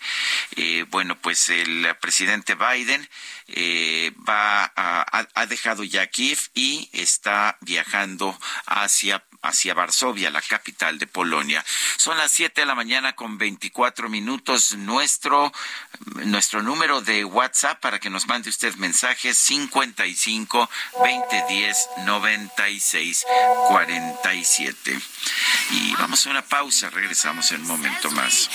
[0.55, 3.07] Eh, bueno, pues el presidente Biden
[3.47, 10.99] eh, va a, ha dejado ya Kiev y está viajando hacia hacia Varsovia, la capital
[10.99, 11.63] de Polonia.
[11.97, 14.75] Son las 7 de la mañana con 24 minutos.
[14.75, 15.51] Nuestro,
[16.25, 23.25] nuestro número de WhatsApp para que nos mande usted mensajes 55 2010 96
[23.67, 24.99] 47.
[25.71, 28.49] Y vamos a una pausa, regresamos en un momento más.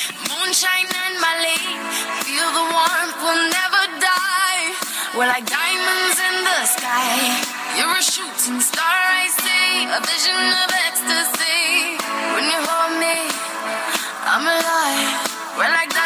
[5.14, 7.16] We're like diamonds in the sky.
[7.78, 9.88] You're a shooting star, I see.
[9.96, 11.96] A vision of ecstasy.
[12.34, 13.16] When you hold me,
[14.28, 15.56] I'm alive.
[15.56, 16.05] We're like diamonds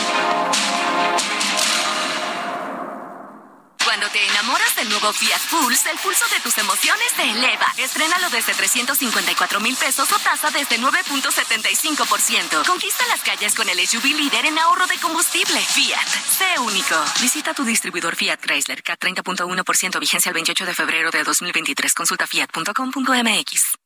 [4.11, 7.73] Te enamoras del nuevo Fiat Pulse, el pulso de tus emociones se eleva.
[7.77, 12.65] Estrénalo desde 354 mil pesos o tasa desde 9.75%.
[12.65, 15.59] Conquista las calles con el SUV líder en ahorro de combustible.
[15.61, 16.95] Fiat, sé único.
[17.21, 21.93] Visita tu distribuidor Fiat Chrysler, K 30.1% vigencia el 28 de febrero de 2023.
[21.93, 23.77] Consulta fiat.com.mx.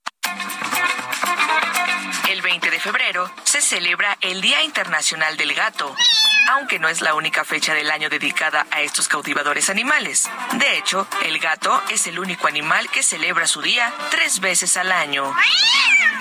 [2.29, 5.95] El 20 de febrero se celebra el Día Internacional del Gato,
[6.49, 10.29] aunque no es la única fecha del año dedicada a estos cautivadores animales.
[10.53, 14.91] De hecho, el gato es el único animal que celebra su día tres veces al
[14.91, 15.33] año.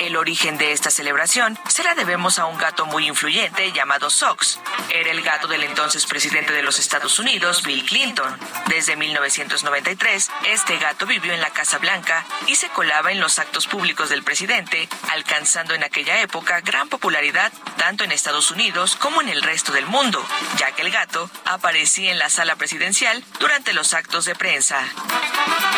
[0.01, 4.59] El origen de esta celebración se la debemos a un gato muy influyente llamado Sox.
[4.91, 8.37] Era el gato del entonces presidente de los Estados Unidos, Bill Clinton.
[8.67, 13.69] Desde 1993, este gato vivió en la Casa Blanca y se colaba en los actos
[13.69, 19.29] públicos del presidente, alcanzando en aquella época gran popularidad tanto en Estados Unidos como en
[19.29, 20.27] el resto del mundo,
[20.59, 24.81] ya que el gato aparecía en la sala presidencial durante los actos de prensa.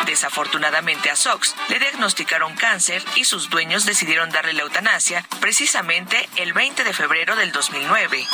[0.06, 6.54] Desafortunadamente a Sox le diagnosticaron cáncer y sus dueños decidieron darle la eutanasia precisamente el
[6.54, 8.26] 20 de febrero del 2009.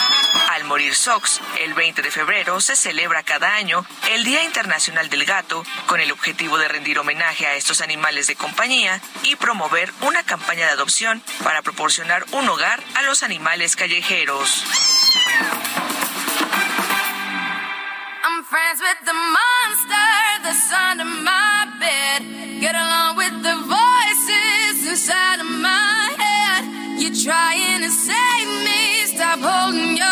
[0.50, 5.24] Al morir Sox, el 20 de febrero se celebra cada año el Día Internacional del
[5.24, 9.71] Gato con el objetivo de rendir homenaje a estos animales de compañía y promover
[10.02, 14.64] una campaña de adopción para proporcionar un hogar a los animales callejeros.
[18.22, 22.60] I'm friends with the monster that's under my bed.
[22.60, 27.00] Get along with the voices inside of my head.
[27.00, 30.11] You're trying to save me, stop holding your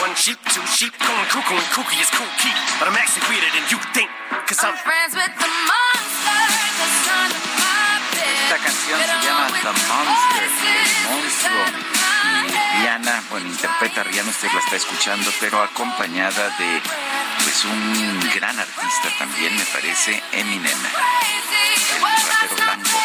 [0.00, 2.52] One sheep, two sheep, going cuckoo and kooky is cool key.
[2.80, 4.08] But I'm actually weirder than you think.
[4.48, 6.40] Cause I'm friends with the monster
[7.20, 8.48] under my bed.
[8.48, 11.64] Esta canción se llama The Monster, el monstruo.
[12.32, 12.48] Y
[12.80, 16.80] Rihanna, bueno, interpreta a Rihanna, usted la está escuchando, pero acompañada de
[17.44, 20.78] pues un gran artista también, me parece, Eminem,
[21.94, 22.98] el rapero blanco.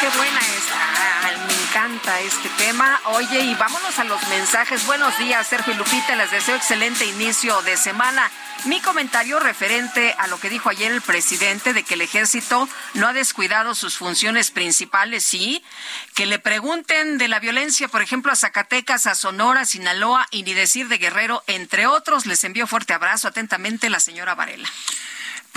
[0.00, 1.27] Qué buena esta.
[1.68, 2.98] Encanta este tema.
[3.04, 4.86] Oye, y vámonos a los mensajes.
[4.86, 6.16] Buenos días, Sergio y Lupita.
[6.16, 8.30] Les deseo excelente inicio de semana.
[8.64, 13.08] Mi comentario referente a lo que dijo ayer el presidente de que el ejército no
[13.08, 15.62] ha descuidado sus funciones principales, sí.
[16.14, 20.54] Que le pregunten de la violencia, por ejemplo, a Zacatecas, a Sonora, Sinaloa y ni
[20.54, 22.24] decir de Guerrero, entre otros.
[22.24, 24.68] Les envío fuerte abrazo atentamente la señora Varela.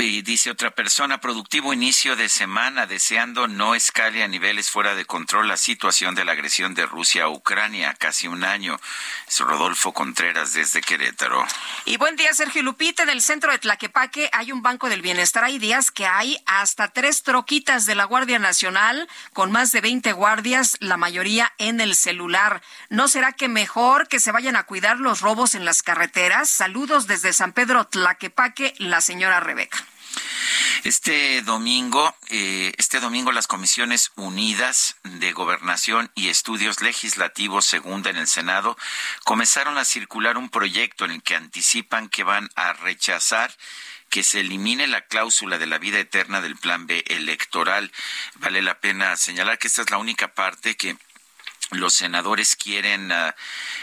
[0.03, 5.05] Y dice otra persona, productivo inicio de semana, deseando no escale a niveles fuera de
[5.05, 8.79] control la situación de la agresión de Rusia a Ucrania, casi un año.
[9.27, 11.45] Es Rodolfo Contreras desde Querétaro.
[11.85, 13.03] Y buen día, Sergio Lupita.
[13.03, 15.43] En el centro de Tlaquepaque hay un banco del bienestar.
[15.43, 20.13] Hay días que hay hasta tres troquitas de la Guardia Nacional con más de 20
[20.13, 22.63] guardias, la mayoría en el celular.
[22.89, 26.49] ¿No será que mejor que se vayan a cuidar los robos en las carreteras?
[26.49, 29.85] Saludos desde San Pedro Tlaquepaque, la señora Rebeca.
[30.83, 38.17] Este domingo, eh, este domingo las comisiones unidas de gobernación y estudios legislativos segunda en
[38.17, 38.75] el Senado
[39.23, 43.55] comenzaron a circular un proyecto en el que anticipan que van a rechazar
[44.09, 47.91] que se elimine la cláusula de la vida eterna del plan B electoral.
[48.35, 50.97] Vale la pena señalar que esta es la única parte que
[51.71, 53.33] los senadores quieren, ah,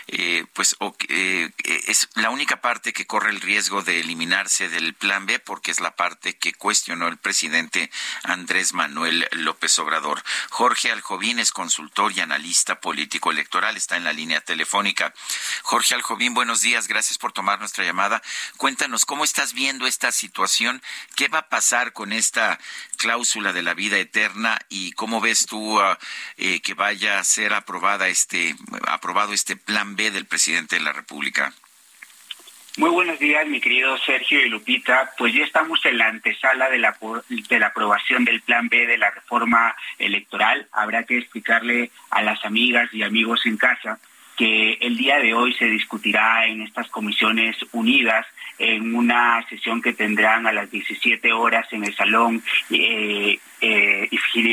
[0.09, 0.77] eh, pues,
[1.09, 1.51] eh,
[1.87, 5.81] es la única parte que corre el riesgo de eliminarse del plan B porque es
[5.81, 7.91] la parte que cuestionó el presidente
[8.25, 10.23] Andrés Manuel López Obrador.
[10.51, 15.15] Jorge Aljovín es consultor y analista político electoral, está en la línea telefónica.
[15.63, 18.23] Jorge Aljovín, buenos días, gracias por tomar nuestra llamada.
[18.59, 20.83] Cuéntanos cómo estás viendo esta situación,
[21.17, 22.59] qué va a pasar con esta
[22.99, 25.99] cláusula de la vida eterna y cómo ves tú ah,
[26.37, 27.78] eh, que vaya a ser aprobada
[28.09, 28.55] este,
[28.87, 31.53] aprobado este plan B del presidente de la República?
[32.77, 35.11] Muy buenos días, mi querido Sergio y Lupita.
[35.19, 36.97] Pues ya estamos en la antesala de la,
[37.29, 40.69] de la aprobación del Plan B de la reforma electoral.
[40.73, 43.99] Habrá que explicarle a las amigas y amigos en casa
[44.37, 48.25] que el día de hoy se discutirá en estas comisiones unidas
[48.59, 54.09] en una sesión que tendrán a las 17 horas en el Salón eh, eh,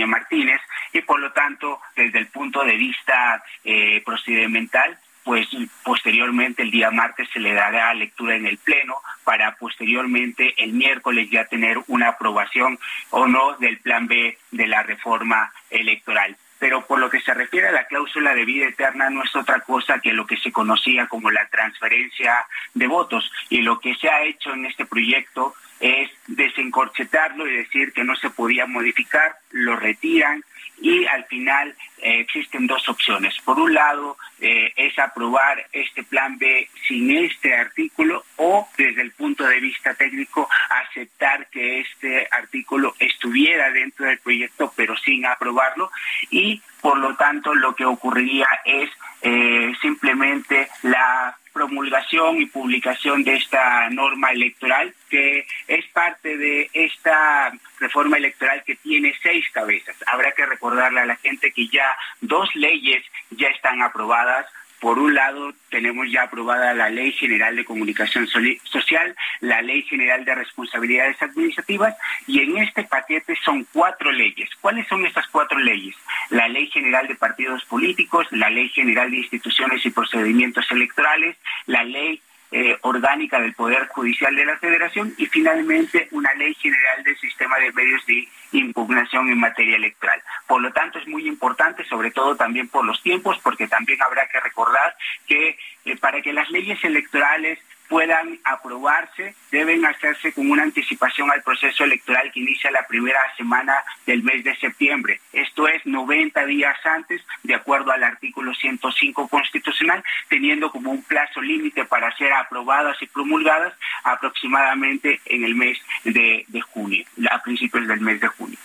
[0.08, 0.62] Martínez
[0.94, 5.48] y por lo tanto, desde el punto de vista eh, procedimental, pues
[5.84, 11.30] posteriormente el día martes se le dará lectura en el Pleno para posteriormente el miércoles
[11.32, 12.78] ya tener una aprobación
[13.10, 17.68] o no del plan B de la reforma electoral pero por lo que se refiere
[17.68, 21.06] a la cláusula de vida eterna no es otra cosa que lo que se conocía
[21.06, 23.32] como la transferencia de votos.
[23.52, 28.16] Y lo que se ha hecho en este proyecto es desencorchetarlo y decir que no
[28.16, 30.44] se podía modificar, lo retiran,
[30.82, 33.36] y al final eh, existen dos opciones.
[33.44, 39.12] Por un lado, eh, es aprobar este plan B sin este artículo o desde el
[39.12, 45.90] punto de vista técnico aceptar que este artículo estuviera dentro del proyecto pero sin aprobarlo
[46.30, 48.90] y por lo tanto lo que ocurriría es
[49.22, 57.54] eh, simplemente la promulgación y publicación de esta norma electoral, que es parte de esta
[57.80, 59.96] reforma electoral que tiene seis cabezas.
[60.06, 64.46] Habrá que recordarle a la gente que ya dos leyes ya están aprobadas,
[64.80, 70.24] por un lado, tenemos ya aprobada la Ley General de Comunicación Social, la Ley General
[70.26, 71.96] de Responsabilidades Administrativas
[72.28, 74.50] y en este paquete son cuatro leyes.
[74.62, 75.96] ¿Cuáles son estas cuatro leyes?
[76.30, 81.84] La Ley General de Partidos Políticos, la Ley General de Instituciones y Procedimientos Electorales, la
[81.84, 87.18] Ley eh, orgánica del Poder Judicial de la Federación y finalmente una ley general del
[87.18, 88.28] sistema de medios de
[88.60, 90.22] impugnación en materia electoral.
[90.48, 94.28] Por lo tanto, es muy importante, sobre todo también por los tiempos, porque también habrá
[94.28, 94.96] que recordar
[95.28, 101.44] que eh, para que las leyes electorales puedan aprobarse, deben hacerse con una anticipación al
[101.44, 105.20] proceso electoral que inicia la primera semana del mes de septiembre.
[105.34, 111.42] Esto es 90 días antes, de acuerdo al artículo 105 constitucional, teniendo como un plazo
[111.42, 118.02] límite para ser aprobadas y promulgadas aproximadamente en el mes de, junio, a principios del
[118.02, 118.58] mes de junio.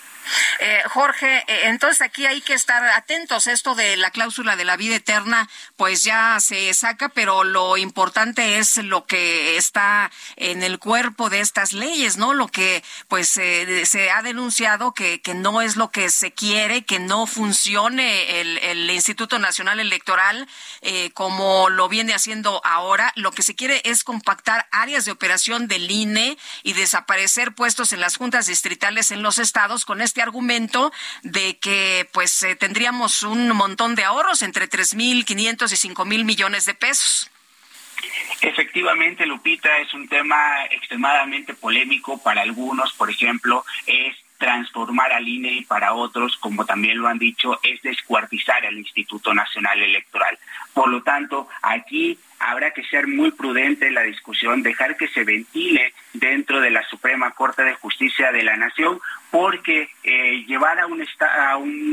[0.59, 3.47] Eh, Jorge, eh, entonces aquí hay que estar atentos.
[3.47, 8.57] Esto de la cláusula de la vida eterna, pues ya se saca, pero lo importante
[8.57, 12.33] es lo que está en el cuerpo de estas leyes, ¿no?
[12.33, 16.99] Lo que pues se ha denunciado que, que no es lo que se quiere, que
[16.99, 20.47] no funcione el, el Instituto Nacional Electoral
[20.81, 23.11] eh, como lo viene haciendo ahora.
[23.15, 28.01] Lo que se quiere es compactar áreas de operación del INE y desaparecer puestos en
[28.01, 30.91] las juntas distritales en los estados con este argumento
[31.23, 36.73] de que pues eh, tendríamos un montón de ahorros entre 3.500 y 5.000 millones de
[36.73, 37.31] pesos.
[38.41, 45.53] Efectivamente, Lupita, es un tema extremadamente polémico para algunos, por ejemplo, es transformar al INE
[45.53, 50.39] y para otros, como también lo han dicho, es descuartizar al Instituto Nacional Electoral.
[50.73, 55.23] Por lo tanto, aquí habrá que ser muy prudente en la discusión, dejar que se
[55.23, 58.99] ventile dentro de la Suprema Corte de Justicia de la Nación,
[59.31, 61.01] porque eh, llevar a un,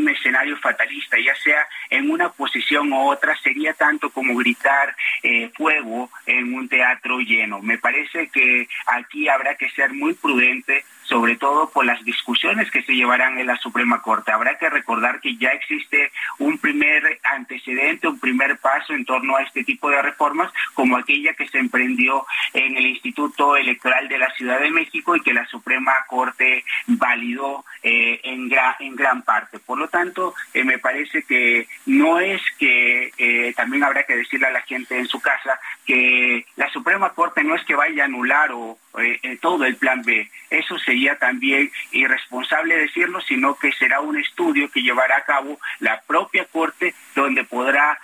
[0.09, 6.11] escenario fatalista, ya sea en una posición u otra, sería tanto como gritar eh, fuego
[6.27, 7.61] en un teatro lleno.
[7.61, 12.83] Me parece que aquí habrá que ser muy prudente, sobre todo por las discusiones que
[12.83, 14.33] se llevarán en la Suprema Corte.
[14.33, 19.43] Habrá que recordar que ya existe un primer antecedente, un primer paso en torno a
[19.43, 24.31] este tipo de reformas, como aquella que se emprendió en el Instituto Electoral de la
[24.35, 28.51] Ciudad de México y que la Suprema Corte validó eh, en,
[28.81, 29.59] en gran parte.
[29.59, 34.47] Por lo tanto, eh, me parece que no es que eh, también habrá que decirle
[34.47, 38.07] a la gente en su casa que la Suprema Corte no es que vaya a
[38.07, 38.79] anular o
[39.41, 40.29] todo el plan B.
[40.51, 46.01] Eso sería también irresponsable decirlo, sino que será un estudio que llevará a cabo la
[46.01, 47.99] propia Corte donde podrá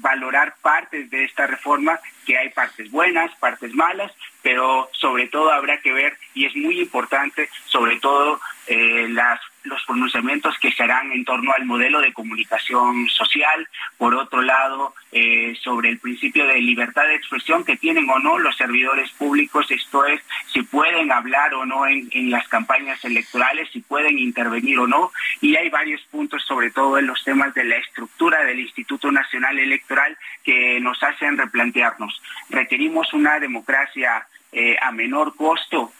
[0.00, 5.80] valorar partes de esta reforma, que hay partes buenas, partes malas, pero sobre todo habrá
[5.80, 11.12] que ver, y es muy importante, sobre todo eh, las, los pronunciamientos que se harán
[11.12, 16.60] en torno al modelo de comunicación social, por otro lado, eh, sobre el principio de
[16.60, 20.20] libertad de expresión que tienen o no los servidores públicos, esto es,
[20.52, 25.12] si pueden hablar o no en, en las campañas electorales, si pueden intervenir o no,
[25.40, 29.58] y hay varios puntos, sobre todo en los temas de la estructura del Instituto Nacional
[29.58, 32.20] Electoral, que nos hacen replantearnos.
[32.50, 35.92] Requerimos una democracia eh, a menor costo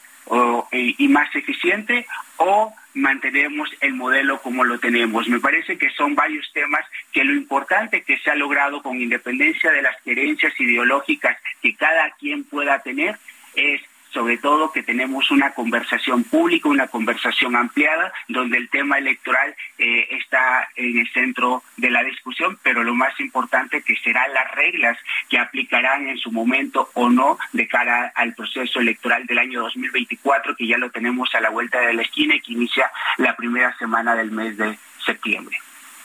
[0.71, 2.07] eh, y más eficiente
[2.37, 5.29] o mantenemos el modelo como lo tenemos.
[5.29, 9.71] Me parece que son varios temas que lo importante que se ha logrado con independencia
[9.71, 13.19] de las creencias ideológicas que cada quien pueda tener
[13.55, 13.81] es
[14.13, 20.09] sobre todo que tenemos una conversación pública, una conversación ampliada, donde el tema electoral eh,
[20.11, 24.99] está en el centro de la discusión, pero lo más importante que serán las reglas
[25.29, 30.57] que aplicarán en su momento o no de cara al proceso electoral del año 2024,
[30.57, 33.77] que ya lo tenemos a la vuelta de la esquina y que inicia la primera
[33.79, 35.57] semana del mes de septiembre.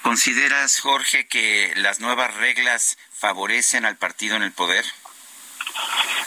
[0.01, 4.85] ¿Consideras, Jorge, que las nuevas reglas favorecen al partido en el poder?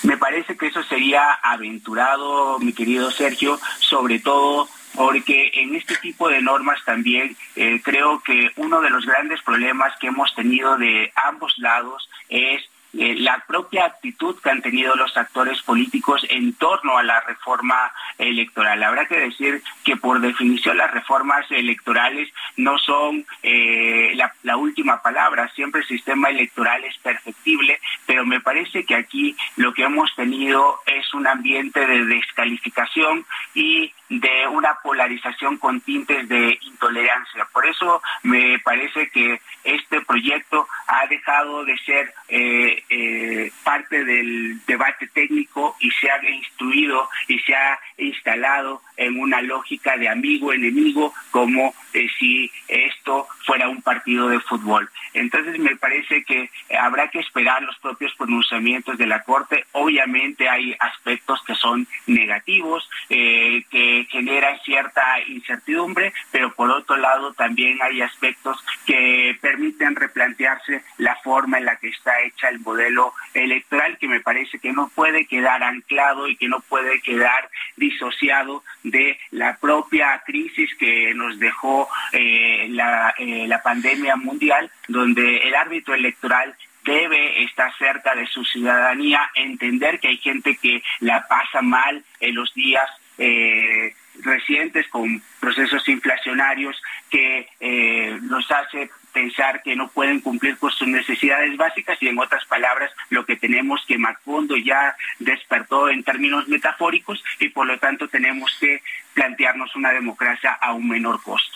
[0.02, 6.28] Me parece que eso sería aventurado, mi querido Sergio, sobre todo porque en este tipo
[6.28, 11.12] de normas también eh, creo que uno de los grandes problemas que hemos tenido de
[11.14, 12.62] ambos lados es
[12.92, 17.92] eh, la propia actitud que han tenido los actores políticos en torno a la reforma
[18.18, 18.82] electoral.
[18.82, 24.12] Habrá que decir que por definición las reformas electorales no son eh,
[24.42, 29.72] la, última palabra, siempre el sistema electoral es perfectible, pero me parece que aquí lo
[29.72, 33.24] que hemos tenido es un ambiente de descalificación
[33.54, 37.46] y de una polarización con tintes de intolerancia.
[37.52, 44.60] Por eso me parece que este proyecto ha dejado de ser eh, eh, parte del
[44.66, 51.14] debate técnico y se ha instruido y se ha instalado en una lógica de amigo-enemigo
[51.30, 54.90] como eh, si esto fuera un partido de fútbol.
[55.14, 59.64] Entonces me parece que habrá que esperar los propios pronunciamientos de la Corte.
[59.72, 67.78] Obviamente hay aspectos que son negativos, que generan cierta incertidumbre, pero por otro lado también
[67.82, 73.98] hay aspectos que permiten replantearse la forma en la que está hecha el modelo electoral,
[73.98, 79.18] que me parece que no puede quedar anclado y que no puede quedar disociado de
[79.30, 81.79] la propia crisis que nos dejó
[82.12, 86.54] eh, la, eh, la pandemia mundial, donde el árbitro electoral
[86.84, 92.34] debe estar cerca de su ciudadanía, entender que hay gente que la pasa mal en
[92.34, 98.18] los días eh, recientes con procesos inflacionarios que eh,
[98.48, 103.24] hace pensar que no pueden cumplir con sus necesidades básicas y en otras palabras lo
[103.24, 108.82] que tenemos que Macondo ya despertó en términos metafóricos y por lo tanto tenemos que
[109.14, 111.49] plantearnos una democracia a un menor costo.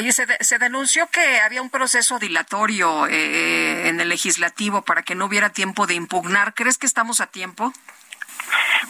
[0.00, 5.26] Oye, se, denunció que había un proceso dilatorio eh, en el legislativo para que no
[5.26, 6.54] hubiera tiempo de impugnar.
[6.54, 7.70] ¿Crees que estamos a tiempo?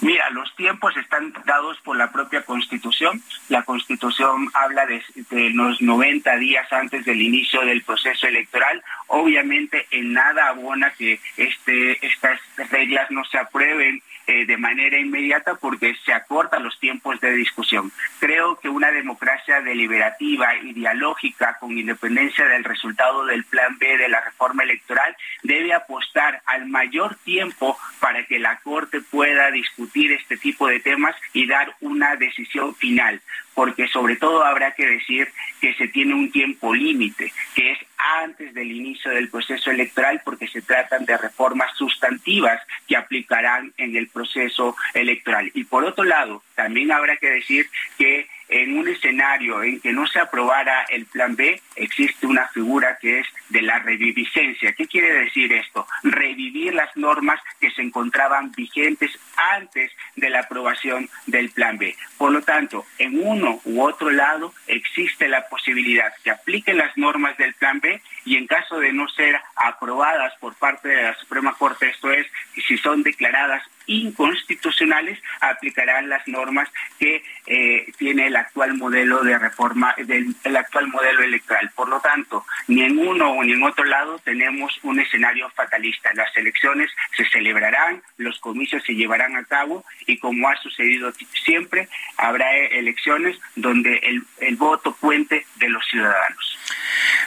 [0.03, 3.21] Mira, los tiempos están dados por la propia Constitución.
[3.49, 5.03] La Constitución habla de,
[5.51, 8.81] los 90 días antes del inicio del proceso electoral.
[9.09, 12.41] Obviamente, en nada abona que este, estas
[12.71, 14.01] reglas no se aprueben
[14.31, 17.91] eh, de manera inmediata porque se acortan los tiempos de discusión.
[18.21, 24.09] Creo que una democracia deliberativa y dialógica con independencia del resultado del plan B de
[24.09, 30.37] la reforma electoral debe apostar al mayor tiempo para que la Corte pueda discutir este
[30.37, 33.21] tipo de temas y dar una decisión final
[33.55, 35.29] porque sobre todo habrá que decir
[35.61, 37.79] que se tiene un tiempo límite, que es
[38.23, 43.97] antes del inicio del proceso electoral, porque se tratan de reformas sustantivas que aplicarán en
[43.97, 45.51] el proceso electoral.
[45.55, 47.67] Y por otro lado, también habrá que decir
[47.99, 52.99] que en un escenario en que no se aprobara el plan B, existe una figura
[53.01, 54.73] que es de la reviviscencia.
[54.73, 55.87] ¿Qué quiere decir esto?
[56.03, 61.95] Revivir las normas que se encontraban vigentes antes de la aprobación del plan B.
[62.17, 67.37] Por lo tanto, en uno u otro lado existe la posibilidad que apliquen las normas
[67.37, 71.55] del plan B y en caso de no ser aprobadas por parte de la Suprema
[71.55, 72.27] Corte, esto es,
[72.67, 79.95] si son declaradas inconstitucionales aplicarán las normas que eh, tiene el actual modelo de reforma
[79.97, 81.71] del el actual modelo electoral.
[81.75, 86.11] Por lo tanto, ni en uno ni en otro lado tenemos un escenario fatalista.
[86.15, 91.13] Las elecciones se celebrarán, los comicios se llevarán a cabo y como ha sucedido
[91.45, 96.59] siempre, habrá elecciones donde el, el voto cuente de los ciudadanos.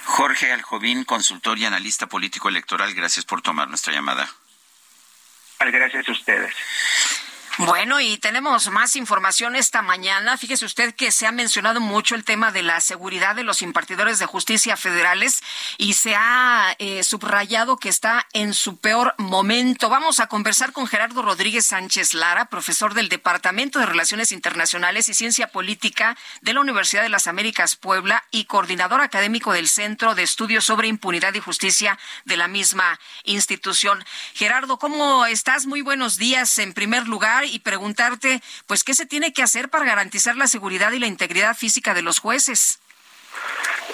[0.06, 4.30] Jorge Aljovín, consultor y analista político electoral, gracias por tomar nuestra llamada.
[5.60, 6.54] Gracias a ustedes.
[7.60, 10.38] Bueno, y tenemos más información esta mañana.
[10.38, 14.18] Fíjese usted que se ha mencionado mucho el tema de la seguridad de los impartidores
[14.18, 15.44] de justicia federales
[15.78, 19.88] y se ha eh, subrayado que está en su peor momento.
[19.88, 25.14] Vamos a conversar con Gerardo Rodríguez Sánchez Lara, profesor del Departamento de Relaciones Internacionales y
[25.14, 30.24] Ciencia Política de la Universidad de las Américas Puebla y coordinador académico del Centro de
[30.24, 34.04] Estudios sobre Impunidad y Justicia de la misma institución.
[34.34, 35.68] Gerardo, ¿cómo estás?
[35.68, 39.86] Muy buenos días en primer lugar y preguntarte, pues, ¿qué se tiene que hacer para
[39.86, 42.80] garantizar la seguridad y la integridad física de los jueces?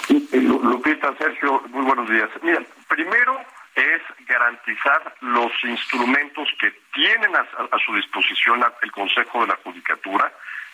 [0.08, 2.28] Lupita, Sergio, muy buenos días.
[2.42, 3.40] Mira, primero
[3.74, 7.46] es garantizar los instrumentos que tienen a,
[7.84, 10.32] su disposición el Consejo de la Judicatura,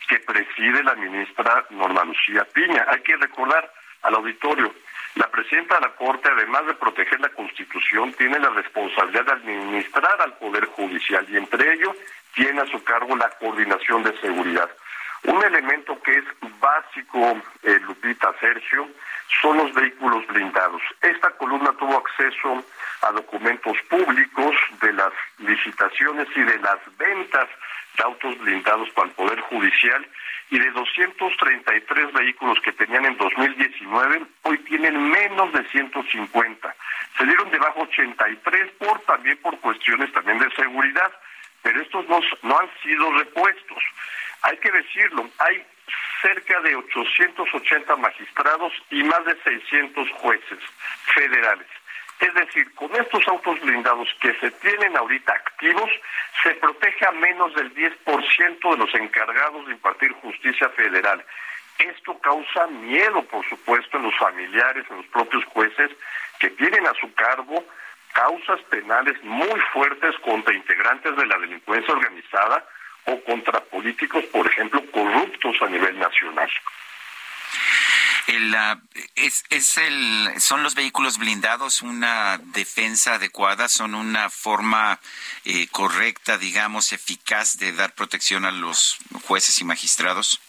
[0.09, 2.87] que preside la ministra Norma Lucía Piña.
[2.89, 3.71] Hay que recordar
[4.03, 4.73] al auditorio,
[5.17, 10.21] la presidenta de la Corte, además de proteger la Constitución, tiene la responsabilidad de administrar
[10.21, 11.97] al Poder Judicial y entre ellos
[12.37, 14.71] tiene a su cargo la coordinación de seguridad.
[15.25, 16.25] Un elemento que es
[16.61, 18.89] básico, eh, Lupita Sergio,
[19.41, 20.83] son los vehículos blindados.
[21.01, 22.63] Esta columna tuvo acceso
[23.03, 27.49] a documentos públicos de las licitaciones y de las ventas
[27.97, 30.07] de autos blindados para el Poder Judicial
[30.51, 36.77] y de 233 vehículos que tenían en 2019, hoy tienen menos de 150.
[37.17, 41.11] Se dieron debajo 83 por también por cuestiones también de seguridad
[41.67, 43.83] pero estos no, no han sido repuestos.
[44.43, 45.67] Hay que decirlo, hay
[46.23, 50.61] cerca de 880 magistrados y más de 600 jueces
[51.13, 51.67] federales.
[52.21, 55.91] Es decir, con estos autos blindados que se tienen ahorita activos,
[56.45, 61.25] se protege a menos del 10% de los encargados de impartir justicia federal.
[61.81, 65.91] Esto causa miedo, por supuesto, en los familiares, en los propios jueces
[66.39, 67.65] que tienen a su cargo
[68.17, 72.65] causas penales muy fuertes contra integrantes de la delincuencia organizada
[73.05, 76.51] o contra políticos, por ejemplo, corruptos a nivel nacional.
[79.17, 83.69] es, es el, ¿Son los vehículos blindados una defensa adecuada?
[83.69, 84.99] ¿Son una forma
[85.45, 88.97] eh, correcta, digamos, eficaz de dar protección a los
[89.27, 90.41] jueces y magistrados?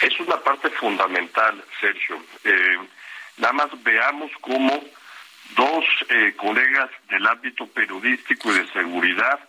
[0.00, 2.20] Es una parte fundamental, Sergio.
[2.44, 2.78] Eh,
[3.36, 4.84] nada más veamos cómo
[5.56, 9.40] dos eh, colegas del ámbito periodístico y de seguridad,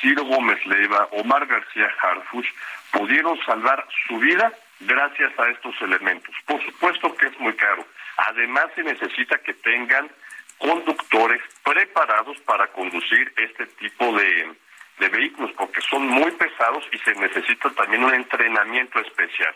[0.00, 2.48] Ciro Gómez Leiva, Omar García Harfush,
[2.90, 6.34] pudieron salvar su vida gracias a estos elementos.
[6.46, 7.86] Por supuesto que es muy caro.
[8.16, 10.10] Además se necesita que tengan
[10.58, 14.54] conductores preparados para conducir este tipo de,
[14.98, 19.54] de vehículos, porque son muy pesados y se necesita también un entrenamiento especial.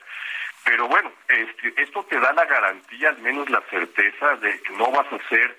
[0.65, 4.91] Pero bueno, este, esto te da la garantía, al menos la certeza de que no
[4.91, 5.57] vas a ser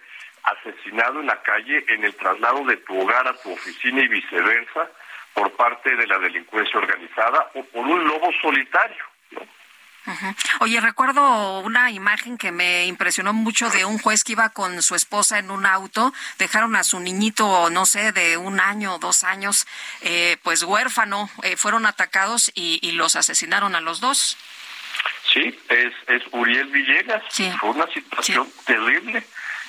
[0.51, 4.89] asesinado en la calle en el traslado de tu hogar a tu oficina y viceversa
[5.33, 9.03] por parte de la delincuencia organizada o por un lobo solitario.
[10.59, 14.95] Oye, recuerdo una imagen que me impresionó mucho de un juez que iba con su
[14.95, 19.23] esposa en un auto, dejaron a su niñito, no sé, de un año, o dos
[19.23, 19.67] años,
[20.01, 24.35] eh, pues huérfano, eh, fueron atacados y, los asesinaron a los dos.
[25.31, 27.23] Sí, es, es Uriel Villegas.
[27.59, 29.23] Fue una situación terrible.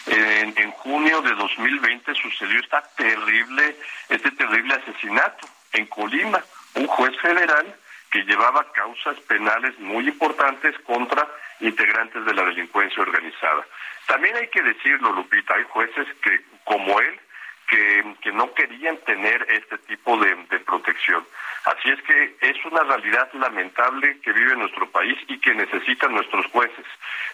[0.07, 3.76] En, junio de 2020 sucedió esta terrible,
[4.09, 5.46] este terrible asesinato.
[5.72, 6.42] en Colima,
[6.74, 7.76] un juez federal
[8.11, 11.28] que llevaba causas penales muy importantes contra
[11.61, 13.64] integrantes de la delincuencia organizada.
[14.07, 17.20] También hay que decirlo, Lupita, hay jueces que, como él,
[17.70, 21.24] que, no querían tener este tipo de, protección.
[21.64, 26.46] Así es que es una realidad lamentable que vive nuestro país y que necesitan nuestros
[26.46, 26.86] jueces.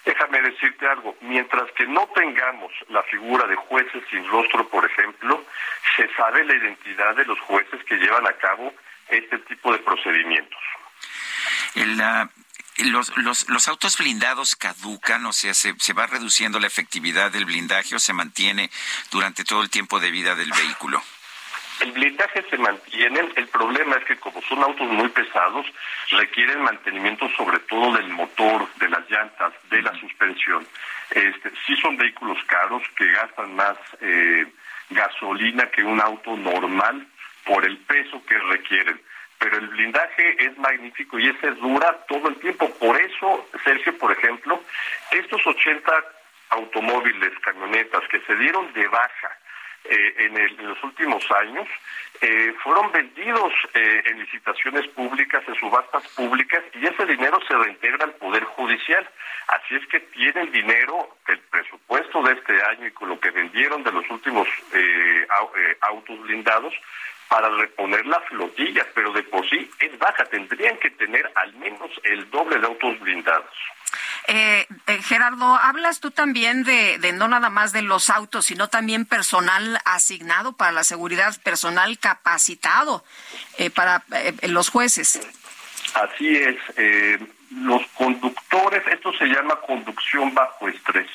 [0.04, 5.44] Déjame decirte algo, mientras que no tengamos la figura de jueces sin rostro, por ejemplo,
[5.96, 8.72] se sabe la identidad de los jueces que llevan a cabo
[9.08, 10.60] este tipo de procedimientos.
[11.74, 12.00] El,
[12.78, 17.46] los, los, los, autos blindados caducan, o sea, se, se, va reduciendo la efectividad del
[17.46, 18.70] blindaje o se mantiene
[19.10, 21.02] durante todo el tiempo de vida del vehículo.
[21.80, 25.66] El blindaje se mantiene, el problema es que como son autos muy pesados,
[26.10, 30.66] requieren mantenimiento sobre todo del motor, de las llantas, de la suspensión.
[31.10, 34.46] Este, sí son vehículos caros que gastan más eh,
[34.90, 37.06] gasolina que un auto normal
[37.44, 39.00] por el peso que requieren
[39.38, 42.68] pero el blindaje es magnífico y ese dura todo el tiempo.
[42.78, 44.60] Por eso, Sergio, por ejemplo,
[45.10, 45.92] estos 80
[46.50, 49.36] automóviles, camionetas que se dieron de baja
[49.84, 51.68] eh, en, los últimos años,
[52.20, 58.04] eh, fueron vendidos eh, en licitaciones públicas, en subastas públicas, y ese dinero se reintegra
[58.04, 59.08] al Poder Judicial.
[59.48, 63.84] Así es que tienen dinero del presupuesto de este año y con lo que vendieron
[63.84, 64.48] de los últimos
[65.82, 66.74] autos blindados,
[67.28, 70.24] para reponer la flotilla, pero de por sí es baja.
[70.26, 73.50] Tendrían que tener al menos el doble de autos blindados.
[74.28, 79.06] Eh, eh, Gerardo, hablas tú también de, no nada más de los autos, sino también
[79.06, 83.04] personal asignado para la seguridad, personal capacitado
[83.58, 84.02] eh, para
[84.42, 85.20] los jueces.
[85.94, 86.56] Así es.
[87.56, 91.08] Los conductores, esto se llama conducción bajo estrés.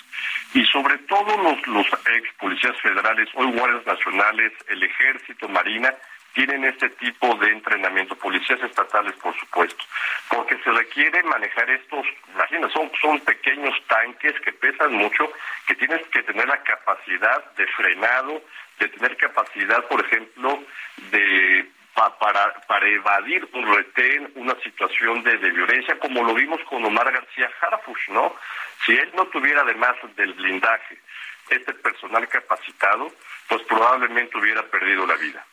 [0.54, 5.94] Y sobre todo los, los ex policías federales, hoy guardias nacionales, el ejército, marina,
[6.34, 9.84] tienen este tipo de entrenamiento, policías estatales por supuesto,
[10.30, 15.32] porque se requiere manejar estos, imagínate, son, son pequeños tanques que pesan mucho,
[15.68, 18.42] que tienes que tener la capacidad de frenado,
[18.80, 20.64] de tener capacidad, por ejemplo,
[21.12, 21.70] de
[22.10, 27.12] para, para evadir un retén, una situación de, de, violencia, como lo vimos con Omar
[27.12, 28.36] García Harfush, ¿no?
[28.86, 31.00] Si él no tuviera además del blindaje
[31.50, 33.12] este personal capacitado,
[33.48, 35.46] pues probablemente hubiera perdido la vida.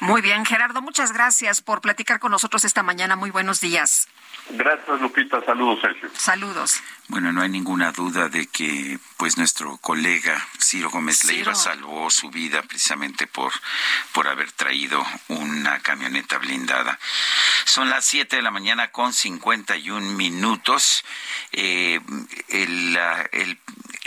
[0.00, 3.16] Muy bien, Gerardo, muchas gracias por platicar con nosotros esta mañana.
[3.16, 4.08] Muy buenos días.
[4.50, 5.44] Gracias, Lupita.
[5.44, 6.10] Saludos, Sergio.
[6.14, 6.82] Saludos.
[7.08, 12.30] Bueno, no hay ninguna duda de que pues nuestro colega Ciro Gómez Leiva salvó su
[12.30, 13.52] vida precisamente por,
[14.12, 16.98] por haber traído una camioneta blindada.
[17.64, 21.04] Son las 7 de la mañana con 51 minutos.
[21.52, 22.00] Eh,
[22.48, 22.98] el,
[23.32, 23.58] el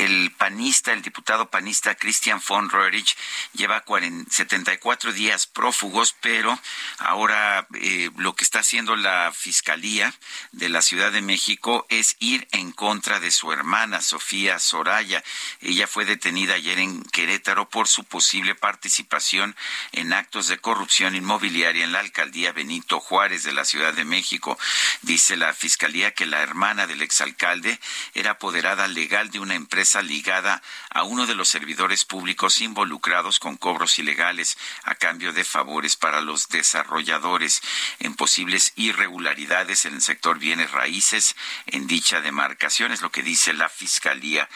[0.02, 3.16] el panista, el diputado panista Christian von Roerich
[3.54, 3.84] lleva
[4.30, 6.58] 74 días prófugos, pero
[6.98, 10.12] ahora eh, lo que está haciendo la Fiscalía
[10.54, 15.24] de la Ciudad de México es ir en contra de su hermana, Sofía Soraya.
[15.60, 19.56] Ella fue detenida ayer en Querétaro por su posible participación
[19.92, 24.58] en actos de corrupción inmobiliaria en la alcaldía Benito Juárez de la Ciudad de México.
[25.04, 27.80] Dice la Fiscalía que la hermana del exalcalde
[28.16, 33.58] era apoderada legal de una empresa ligada a uno de los servidores públicos involucrados con
[33.58, 37.62] cobros ilegales a cambio de favores para los desarrolladores
[38.00, 41.36] en posibles irregularidades en el sector bienes raíces
[41.66, 44.48] en dicha demarcación, es lo que dice la Fiscalía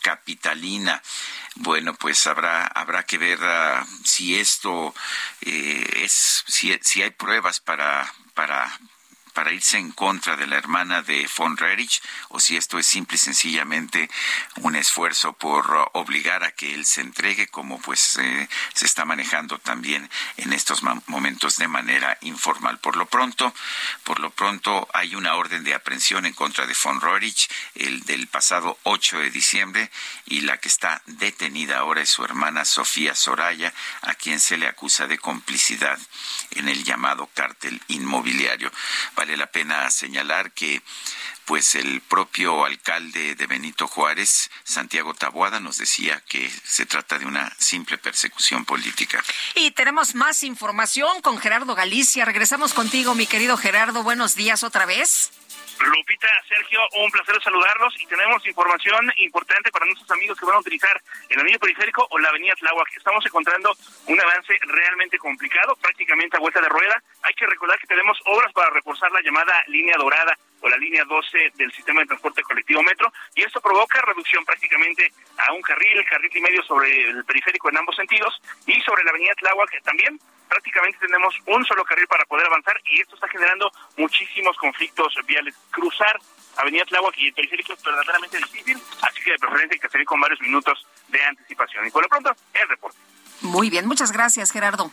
[0.00, 1.02] Capitalina.
[1.56, 4.94] Bueno, pues habrá habrá que ver ah, si esto
[5.40, 8.78] eh, es si, si hay pruebas para para
[9.34, 13.16] para irse en contra de la hermana de von Rerich o si esto es simple
[13.16, 14.08] y sencillamente
[14.56, 19.58] un esfuerzo por obligar a que él se entregue como pues eh, se está manejando
[19.58, 22.78] también en estos momentos de manera informal.
[22.78, 23.52] Por lo pronto,
[24.04, 28.28] por lo pronto hay una orden de aprehensión en contra de von Rerich el del
[28.28, 29.90] pasado 8 de diciembre
[30.26, 34.68] y la que está detenida ahora es su hermana Sofía Soraya a quien se le
[34.68, 35.98] acusa de complicidad
[36.52, 38.70] en el llamado cártel inmobiliario
[39.24, 40.82] vale la pena señalar que
[41.44, 47.26] pues el propio alcalde de Benito Juárez, Santiago Taboada, nos decía que se trata de
[47.26, 49.22] una simple persecución política.
[49.54, 52.24] Y tenemos más información con Gerardo Galicia.
[52.24, 54.02] Regresamos contigo, mi querido Gerardo.
[54.02, 55.30] Buenos días otra vez.
[55.80, 60.60] Lupita, Sergio, un placer saludarlos y tenemos información importante para nuestros amigos que van a
[60.60, 62.96] utilizar el anillo periférico o la avenida Tláhuac.
[62.96, 63.76] Estamos encontrando
[64.06, 67.02] un avance realmente complicado, prácticamente a vuelta de rueda.
[67.22, 71.04] Hay que recordar que tenemos obras para reforzar la llamada línea dorada o la línea
[71.04, 76.02] 12 del sistema de transporte colectivo metro y esto provoca reducción prácticamente a un carril,
[76.08, 80.18] carril y medio sobre el periférico en ambos sentidos y sobre la avenida Tláhuac también
[80.48, 85.54] prácticamente tenemos un solo carril para poder avanzar y esto está generando muchísimos conflictos viales.
[85.70, 86.18] Cruzar
[86.56, 90.06] Avenida Tláhuac y el periférico es verdaderamente difícil, así que de preferencia hay que salir
[90.06, 91.86] con varios minutos de anticipación.
[91.86, 92.96] Y por lo pronto, el reporte.
[93.42, 94.90] Muy bien, muchas gracias, Gerardo.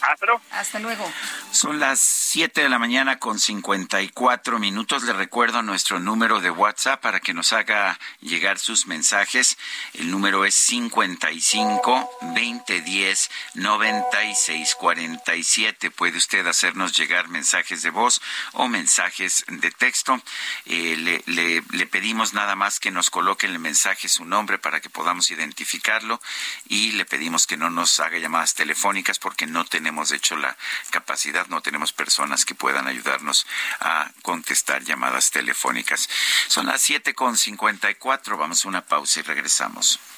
[0.00, 0.42] Hasta luego.
[0.50, 1.12] Hasta luego.
[1.50, 5.02] Son las 7 de la mañana con 54 minutos.
[5.02, 9.58] Le recuerdo nuestro número de WhatsApp para que nos haga llegar sus mensajes.
[9.94, 15.90] El número es 55 2010 96 47.
[15.90, 18.20] Puede usted hacernos llegar mensajes de voz
[18.52, 20.20] o mensajes de texto.
[20.66, 24.58] Eh, le, le, le pedimos nada más que nos coloque en el mensaje su nombre
[24.58, 26.20] para que podamos identificarlo
[26.68, 30.54] y le pedimos que no nos haga llamadas telefónicas porque no tenemos tenemos, hecho, la
[30.90, 33.46] capacidad, no tenemos personas que puedan ayudarnos
[33.80, 36.10] a contestar llamadas telefónicas.
[36.48, 38.36] Son las siete con cincuenta y cuatro.
[38.36, 39.98] Vamos a una pausa y regresamos.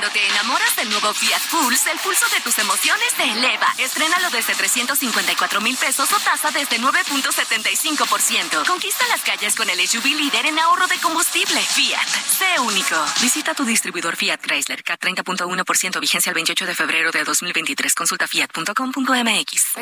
[0.00, 3.66] Cuando te enamoras del nuevo Fiat Pulse, el pulso de tus emociones se eleva.
[3.76, 8.66] Estrénalo desde 354 mil pesos o tasa desde 9.75%.
[8.66, 11.60] Conquista las calles con el SUV líder en ahorro de combustible.
[11.60, 12.96] Fiat, sé único.
[13.20, 17.94] Visita tu distribuidor Fiat Chrysler, K30.1% vigencia el 28 de febrero de 2023.
[17.94, 19.76] Consulta fiat.com.mx.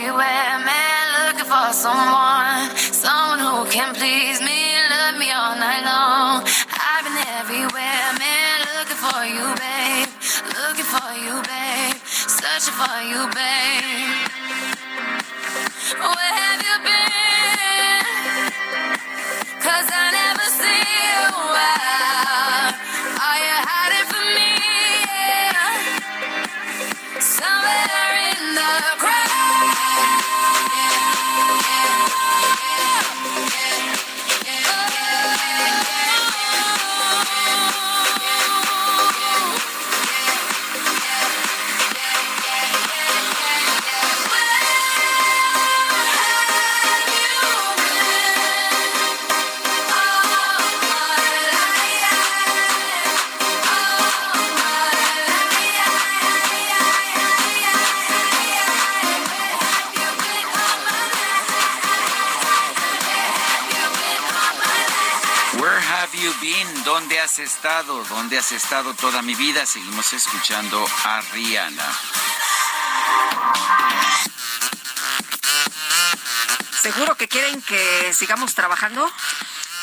[7.41, 9.78] Everywhere, man, looking for you, babe.
[12.59, 14.27] Searching for you, babe.
[16.01, 18.51] Where have you been?
[19.63, 21.23] Cause I never see you
[21.55, 22.18] out.
[66.99, 68.03] ¿Dónde has estado?
[68.07, 69.65] ¿Dónde has estado toda mi vida?
[69.65, 71.87] Seguimos escuchando a Rihanna.
[76.83, 79.09] ¿Seguro que quieren que sigamos trabajando?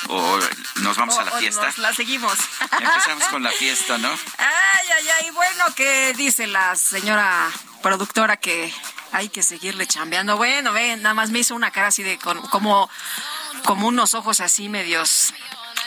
[0.10, 0.40] ¿O
[0.82, 1.68] nos vamos O- a la fiesta?
[1.68, 2.38] nos la seguimos.
[2.80, 4.10] Empezamos con la fiesta, ¿no?
[4.38, 5.30] Ay, ay, ay.
[5.32, 7.50] Bueno, que dice la señora
[7.82, 8.74] productora que
[9.14, 10.36] hay que seguirle chambeando.
[10.36, 12.90] Bueno, ve, nada más me hizo una cara así de con- como,
[13.64, 15.34] como unos ojos así medios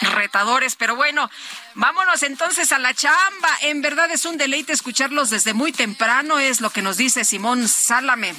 [0.00, 1.30] retadores, pero bueno,
[1.74, 3.48] vámonos entonces a la chamba.
[3.62, 7.68] En verdad es un deleite escucharlos desde muy temprano, es lo que nos dice Simón
[7.68, 8.34] Sálame.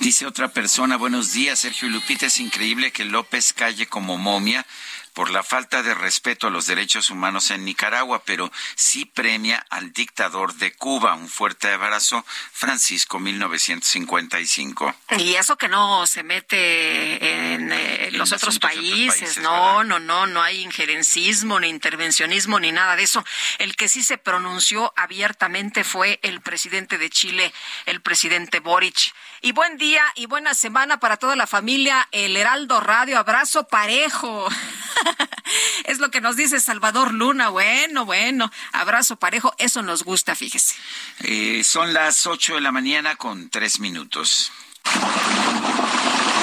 [0.00, 4.66] Dice otra persona, buenos días, Sergio Lupita, es increíble que López calle como momia
[5.12, 9.92] por la falta de respeto a los derechos humanos en Nicaragua, pero sí premia al
[9.92, 11.14] dictador de Cuba.
[11.14, 14.94] Un fuerte abrazo, Francisco 1955.
[15.18, 20.42] Y eso que no se mete en eh, los otros países, no, no, no, no
[20.42, 23.24] hay injerencismo, ni intervencionismo, ni nada de eso.
[23.58, 27.52] El que sí se pronunció abiertamente fue el presidente de Chile,
[27.86, 29.12] el presidente Boric.
[29.42, 34.46] Y buen día y buena semana para toda la familia, el Heraldo Radio, abrazo parejo.
[35.84, 37.48] es lo que nos dice Salvador Luna.
[37.48, 40.74] Bueno, bueno, abrazo parejo, eso nos gusta, fíjese.
[41.20, 44.52] Eh, son las 8 de la mañana con 3 minutos.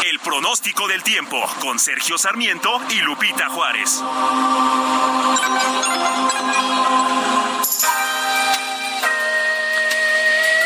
[0.10, 4.02] El pronóstico del tiempo con Sergio Sarmiento y Lupita Juárez.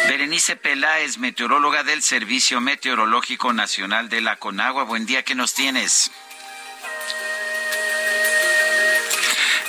[0.08, 4.84] Berenice Peláez, meteoróloga del Servicio Meteorológico Nacional de la Conagua.
[4.84, 6.12] Buen día, ¿qué nos tienes?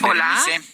[0.02, 0.71] Hola.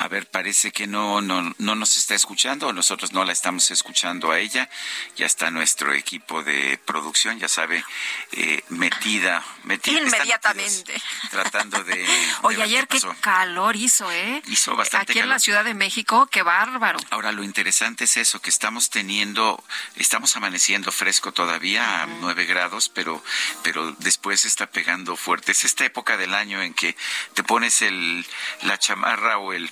[0.00, 4.30] A ver, parece que no, no, no nos está escuchando, nosotros no la estamos escuchando
[4.30, 4.70] a ella.
[5.16, 7.84] Ya está nuestro equipo de producción, ya sabe,
[8.32, 9.98] eh, metida, metida.
[9.98, 11.02] Inmediatamente.
[11.30, 12.06] Tratando de.
[12.42, 14.40] Oye, ayer qué calor hizo, ¿eh?
[14.46, 15.34] Hizo bastante Aquí en calor.
[15.34, 17.00] la Ciudad de México, qué bárbaro.
[17.10, 19.64] Ahora, lo interesante es eso, que estamos teniendo,
[19.96, 23.22] estamos amaneciendo fresco todavía a 9 grados, pero,
[23.64, 25.50] pero después está pegando fuerte.
[25.50, 26.96] Es esta época del año en que
[27.34, 28.24] te pones el,
[28.62, 29.68] la chamarra o el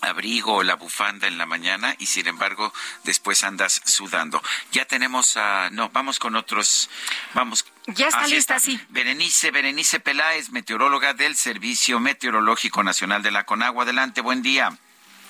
[0.00, 2.72] abrigo o la bufanda en la mañana y sin embargo
[3.04, 4.42] después andas sudando.
[4.72, 6.90] Ya tenemos a, no, vamos con otros,
[7.34, 7.64] vamos.
[7.86, 8.80] Ya está Así lista, sí.
[8.88, 13.84] Berenice, Berenice Peláez, meteoróloga del Servicio Meteorológico Nacional de la Conagua.
[13.84, 14.78] Adelante, buen día.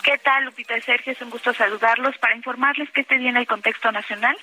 [0.02, 1.12] ¿Qué tal, Lupita y Sergio?
[1.12, 4.34] Es un gusto saludarlos para informarles que este día en el contexto nacional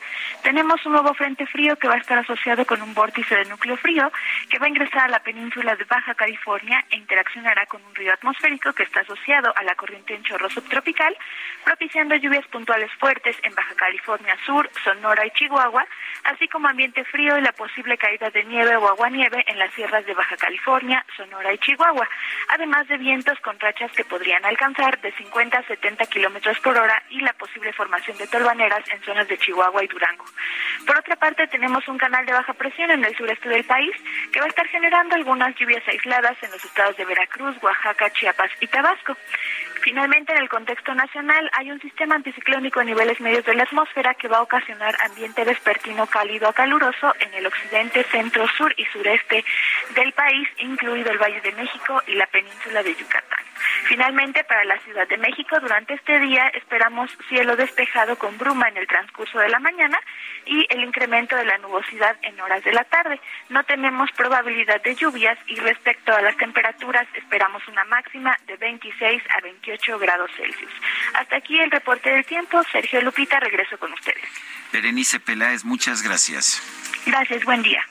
[0.44, 3.76] tenemos un nuevo frente frío que va a estar asociado con un vórtice de núcleo
[3.78, 4.12] frío
[4.50, 8.14] que va a ingresar a la península de Baja California e interaccionará con un río
[8.14, 11.18] atmosférico que está asociado a la corriente en chorro subtropical,
[11.64, 15.88] propiciando lluvias puntuales fuertes en Baja California Sur, Sonora y Chihuahua,
[16.26, 20.06] así como ambiente frío y la posible caída de nieve o aguanieve en las sierras
[20.06, 22.08] de Baja California, Sonora y Chihuahua,
[22.50, 27.02] además de vientos con rachas que podrían alcanzar de 50 a 70 kilómetros por hora
[27.10, 30.26] y la posible formación de tolvaneras en zonas de Chihuahua y Durango.
[30.86, 33.96] Por otra parte, tenemos un canal de baja presión en el sureste del país
[34.32, 38.52] que va a estar generando algunas lluvias aisladas en los estados de Veracruz, Oaxaca, Chiapas
[38.60, 39.16] y Tabasco.
[39.82, 44.16] Finalmente, en el contexto nacional, hay un sistema anticiclónico a niveles medios de la atmósfera
[44.16, 48.86] que va a ocasionar ambiente vespertino cálido a caluroso en el occidente, centro, sur y
[48.86, 49.44] sureste
[49.96, 53.44] del país, incluido el Valle de México y la península de Yucatán.
[53.86, 58.78] Finalmente, para la Ciudad de México, durante este día esperamos cielo despejado con bruma en
[58.78, 60.00] el transcurso de la mañana
[60.46, 63.20] y el incremento de la nubosidad en horas de la tarde.
[63.50, 69.24] No tenemos probabilidad de lluvias y respecto a las temperaturas esperamos una máxima de 26
[69.30, 70.72] a 28 grados Celsius.
[71.14, 72.62] Hasta aquí el reporte del tiempo.
[72.72, 74.24] Sergio Lupita, regreso con ustedes.
[74.72, 76.62] Berenice Peláez, muchas gracias.
[77.06, 77.82] Gracias, buen día.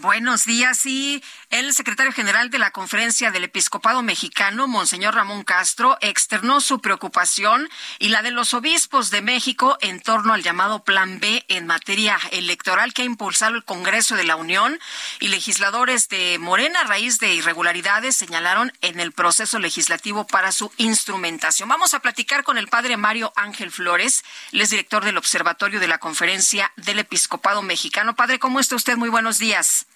[0.00, 0.86] Buenos días.
[0.86, 6.80] Y el secretario general de la Conferencia del Episcopado Mexicano, Monseñor Ramón Castro, externó su
[6.80, 11.66] preocupación y la de los obispos de México en torno al llamado Plan B en
[11.66, 14.78] materia electoral que ha impulsado el Congreso de la Unión
[15.18, 20.72] y legisladores de Morena a raíz de irregularidades señalaron en el proceso legislativo para su
[20.76, 21.68] instrumentación.
[21.68, 25.88] Vamos a platicar con el padre Mario Ángel Flores, él es director del Observatorio de
[25.88, 28.14] la Conferencia del Episcopado Mexicano.
[28.14, 28.96] Padre, ¿cómo está usted?
[28.96, 29.86] Muy buenos días.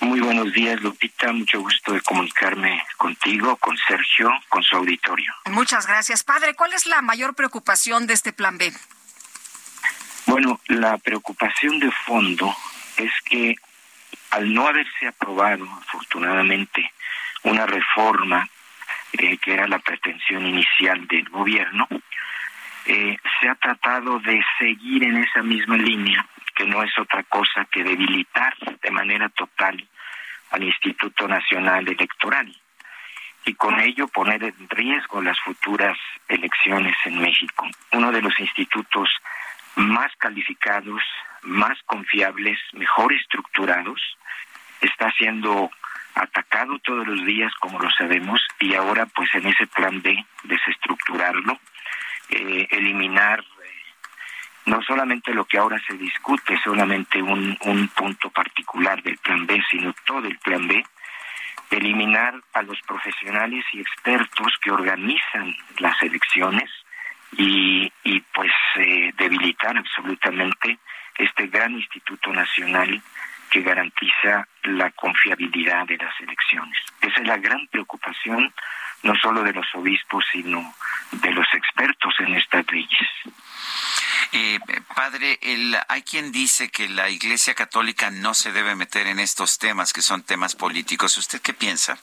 [0.00, 1.32] Muy buenos días, Lupita.
[1.32, 5.32] Mucho gusto de comunicarme contigo, con Sergio, con su auditorio.
[5.46, 6.22] Muchas gracias.
[6.22, 8.72] Padre, ¿cuál es la mayor preocupación de este plan B?
[10.26, 12.54] Bueno, la preocupación de fondo
[12.96, 13.56] es que
[14.30, 16.92] al no haberse aprobado, afortunadamente,
[17.44, 18.48] una reforma
[19.12, 21.88] eh, que era la pretensión inicial del gobierno,
[22.86, 26.26] eh, se ha tratado de seguir en esa misma línea,
[26.56, 29.86] que no es otra cosa que debilitar de manera total
[30.50, 32.52] al Instituto Nacional Electoral
[33.44, 35.96] y con ello poner en riesgo las futuras
[36.28, 37.66] elecciones en México.
[37.92, 39.08] Uno de los institutos
[39.76, 41.02] más calificados,
[41.42, 44.00] más confiables, mejor estructurados,
[44.80, 45.70] está siendo
[46.14, 51.60] atacado todos los días, como lo sabemos, y ahora pues en ese plan B, desestructurarlo,
[52.30, 53.44] eh, eliminar
[54.66, 59.62] no solamente lo que ahora se discute, solamente un, un punto particular del plan B,
[59.70, 60.84] sino todo el plan B,
[61.70, 66.70] eliminar a los profesionales y expertos que organizan las elecciones
[67.36, 70.78] y, y pues eh, debilitar absolutamente
[71.16, 73.00] este gran instituto nacional
[73.56, 76.76] que garantiza la confiabilidad de las elecciones.
[77.00, 78.52] Esa es la gran preocupación
[79.02, 80.74] no solo de los obispos, sino
[81.12, 83.08] de los expertos en estas leyes.
[84.32, 84.58] Eh,
[84.94, 89.58] padre, el, hay quien dice que la Iglesia Católica no se debe meter en estos
[89.58, 91.16] temas, que son temas políticos.
[91.16, 91.96] ¿Usted qué piensa?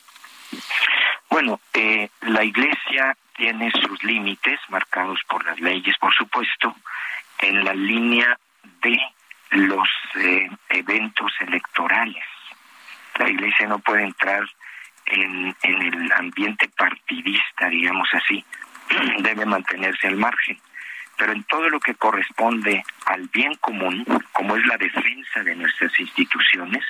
[1.30, 6.76] Bueno, eh, la Iglesia tiene sus límites marcados por las leyes, por supuesto,
[7.38, 8.40] en la línea
[8.82, 8.98] de
[9.54, 12.24] los eh, eventos electorales.
[13.20, 14.44] La iglesia no puede entrar
[15.06, 18.44] en, en el ambiente partidista, digamos así,
[19.20, 20.60] debe mantenerse al margen.
[21.18, 25.98] Pero en todo lo que corresponde al bien común, como es la defensa de nuestras
[26.00, 26.84] instituciones,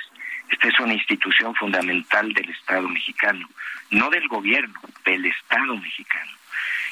[0.48, 3.48] esta es una institución fundamental del Estado mexicano,
[3.90, 6.32] no del gobierno, del Estado mexicano.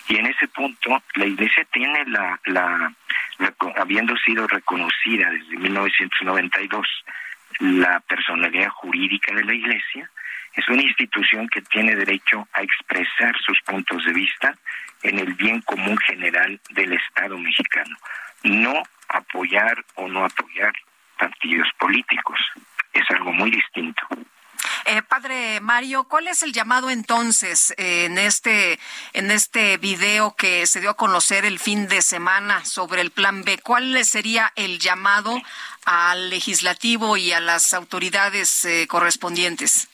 [0.09, 2.93] Y en ese punto, la Iglesia tiene la, la,
[3.77, 6.87] habiendo sido reconocida desde 1992,
[7.61, 10.11] la personalidad jurídica de la Iglesia,
[10.55, 14.55] es una institución que tiene derecho a expresar sus puntos de vista
[15.03, 17.97] en el bien común general del Estado mexicano,
[18.45, 20.73] no apoyar o no apoyar
[21.19, 22.39] partidos políticos.
[22.93, 24.03] Es algo muy distinto.
[24.85, 28.81] Eh, padre Mario, ¿cuál es el llamado entonces en este
[29.13, 33.45] en este video que se dio a conocer el fin de semana sobre el Plan
[33.45, 33.59] B?
[33.59, 35.41] ¿Cuál sería el llamado
[35.85, 39.89] al legislativo y a las autoridades eh, correspondientes?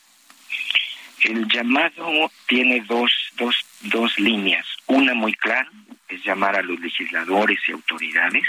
[1.21, 4.65] El llamado tiene dos, dos, dos líneas.
[4.87, 5.69] Una muy clara
[6.07, 8.45] es llamar a los legisladores y autoridades.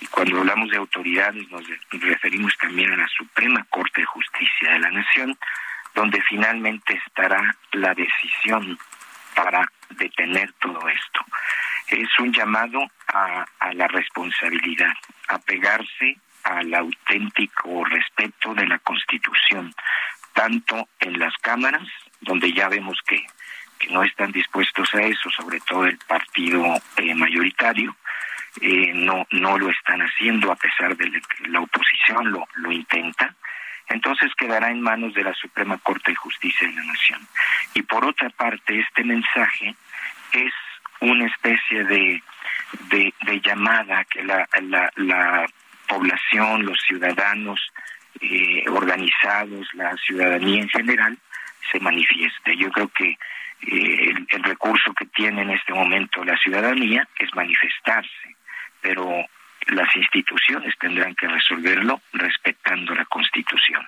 [0.00, 4.78] Y cuando hablamos de autoridades nos referimos también a la Suprema Corte de Justicia de
[4.80, 5.38] la Nación,
[5.94, 8.78] donde finalmente estará la decisión
[9.34, 11.24] para detener todo esto.
[11.88, 14.92] Es un llamado a, la responsabilidad,
[15.28, 19.74] a pegarse al auténtico respeto de la Constitución,
[20.32, 21.86] tanto en las cámaras,
[22.20, 23.24] donde ya vemos que,
[23.90, 27.96] no están dispuestos a eso, sobre todo el partido eh, mayoritario,
[28.60, 33.34] eh, no, no lo están haciendo a pesar de que la oposición lo, lo intenta,
[33.88, 37.26] entonces quedará en manos de la Suprema Corte de Justicia de la Nación.
[37.74, 39.74] Y por otra parte, este mensaje
[40.32, 40.52] es
[41.00, 42.22] una especie de,
[42.88, 44.46] de, llamada que la
[45.88, 47.60] población, los ciudadanos
[48.20, 51.18] eh, organizados, la ciudadanía en general,
[51.70, 52.56] se manifieste.
[52.56, 53.18] Yo creo que
[53.66, 58.36] eh, el, recurso que tiene en este momento la ciudadanía es manifestarse,
[58.80, 59.24] pero
[59.68, 63.86] las instituciones tendrán que resolverlo respetando la Constitución.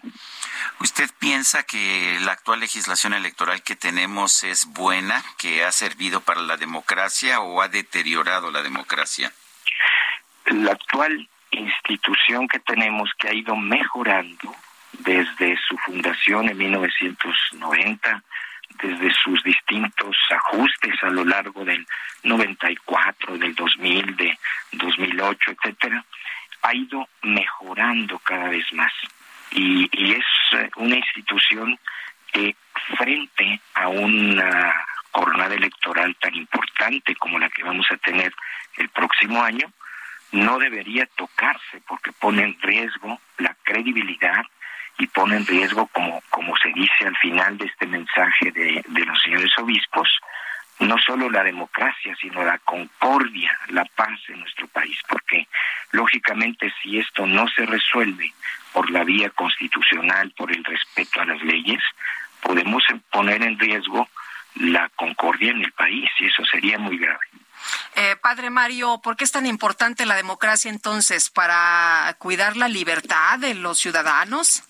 [0.80, 6.42] ¿Usted piensa que la actual legislación electoral que tenemos es buena, que ha servido para
[6.42, 9.32] la democracia o ha deteriorado la democracia?
[10.46, 14.54] La actual institución que tenemos que ha ido mejorando
[15.00, 18.22] desde su fundación en 1990,
[18.82, 21.86] desde sus distintos ajustes a lo largo del
[22.22, 24.38] 94, del 2000, de
[24.72, 26.04] 2008, etcétera,
[26.62, 28.92] ha ido mejorando cada vez más.
[29.52, 31.78] Y, y es eh, una institución
[32.32, 32.56] que
[32.96, 34.74] frente a una
[35.12, 38.34] jornada electoral tan importante como la que vamos a tener
[38.76, 39.70] el próximo año,
[40.32, 44.44] no debería tocarse porque pone en riesgo la credibilidad
[44.98, 49.04] y pone en riesgo, como, como se dice al final de este mensaje de, de
[49.04, 50.08] los señores obispos,
[50.80, 55.46] no solo la democracia, sino la concordia, la paz en nuestro país, porque
[55.92, 58.32] lógicamente si esto no se resuelve
[58.72, 61.80] por la vía constitucional, por el respeto a las leyes,
[62.40, 64.08] podemos poner en riesgo
[64.56, 67.26] la concordia en el país y eso sería muy grave.
[67.96, 71.30] Eh, padre Mario, ¿por qué es tan importante la democracia entonces?
[71.30, 74.64] ¿Para cuidar la libertad de los ciudadanos?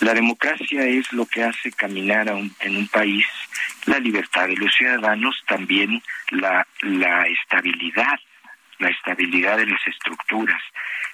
[0.00, 3.26] La democracia es lo que hace caminar en un país
[3.86, 8.18] la libertad de los ciudadanos, también la, la estabilidad,
[8.78, 10.62] la estabilidad de las estructuras.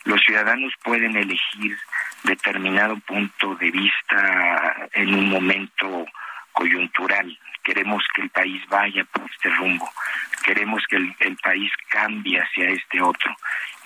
[0.05, 1.79] Los ciudadanos pueden elegir
[2.25, 6.07] determinado punto de vista en un momento
[6.53, 7.39] coyuntural.
[7.65, 9.91] Queremos que el país vaya por este rumbo.
[10.45, 13.35] Queremos que el, país cambie hacia este otro.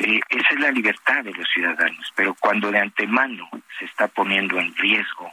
[0.00, 2.12] Eh, esa es la libertad de los ciudadanos.
[2.16, 3.48] Pero cuando de antemano
[3.78, 5.32] se está poniendo en riesgo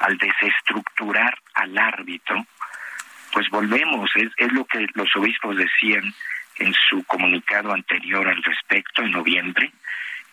[0.00, 2.44] al desestructurar al árbitro,
[3.32, 4.10] pues volvemos.
[4.16, 6.12] Es, es lo que los obispos decían
[6.56, 9.70] en su comunicado anterior al respecto, en noviembre.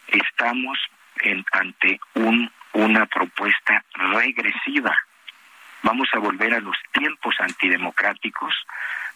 [0.08, 0.80] Estamos
[1.22, 4.98] en, ante un, una propuesta regresiva
[5.84, 8.54] Vamos a volver a los tiempos antidemocráticos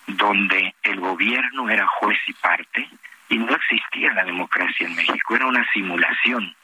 [0.08, 2.90] donde el gobierno era juez y parte
[3.30, 6.56] y no existía la democracia en México, era una simulación.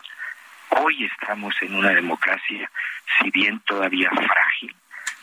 [0.69, 2.69] Hoy estamos en una democracia,
[3.19, 4.75] si bien todavía frágil,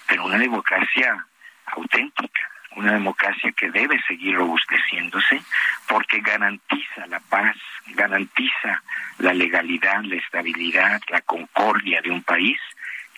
[0.07, 1.27] pero una democracia
[1.67, 5.43] auténtica, una democracia que debe seguir robusteciéndose
[5.89, 7.57] porque garantiza la paz,
[7.89, 8.83] garantiza
[9.19, 12.59] la legalidad, la estabilidad, la concordia de un país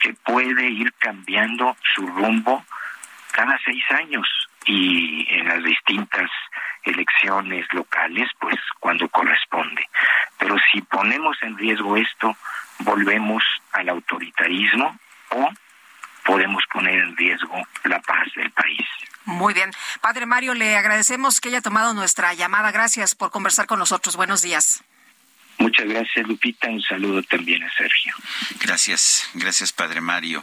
[0.00, 2.64] que puede ir cambiando su rumbo
[3.32, 4.26] cada seis años
[4.66, 6.30] y en las distintas
[6.82, 9.86] elecciones locales, pues cuando corresponde.
[10.38, 12.36] Pero si ponemos en riesgo esto,
[12.80, 14.98] volvemos al autoritarismo
[15.30, 15.50] o
[16.24, 18.86] podemos poner en riesgo la paz del país.
[19.24, 19.70] Muy bien.
[20.00, 22.72] Padre Mario, le agradecemos que haya tomado nuestra llamada.
[22.72, 24.16] Gracias por conversar con nosotros.
[24.16, 24.82] Buenos días.
[25.60, 26.68] Muchas gracias, Lupita.
[26.68, 28.14] Un saludo también a Sergio.
[28.60, 30.42] Gracias, gracias, Padre Mario.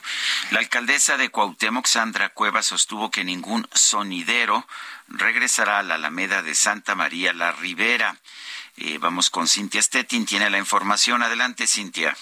[0.52, 4.68] La alcaldesa de Cuauhtémoc, Sandra Cueva, sostuvo que ningún sonidero
[5.08, 8.16] regresará a la Alameda de Santa María la Ribera.
[8.78, 11.24] Eh, vamos con Cintia Stettin, tiene la información.
[11.24, 12.16] Adelante, Cintia.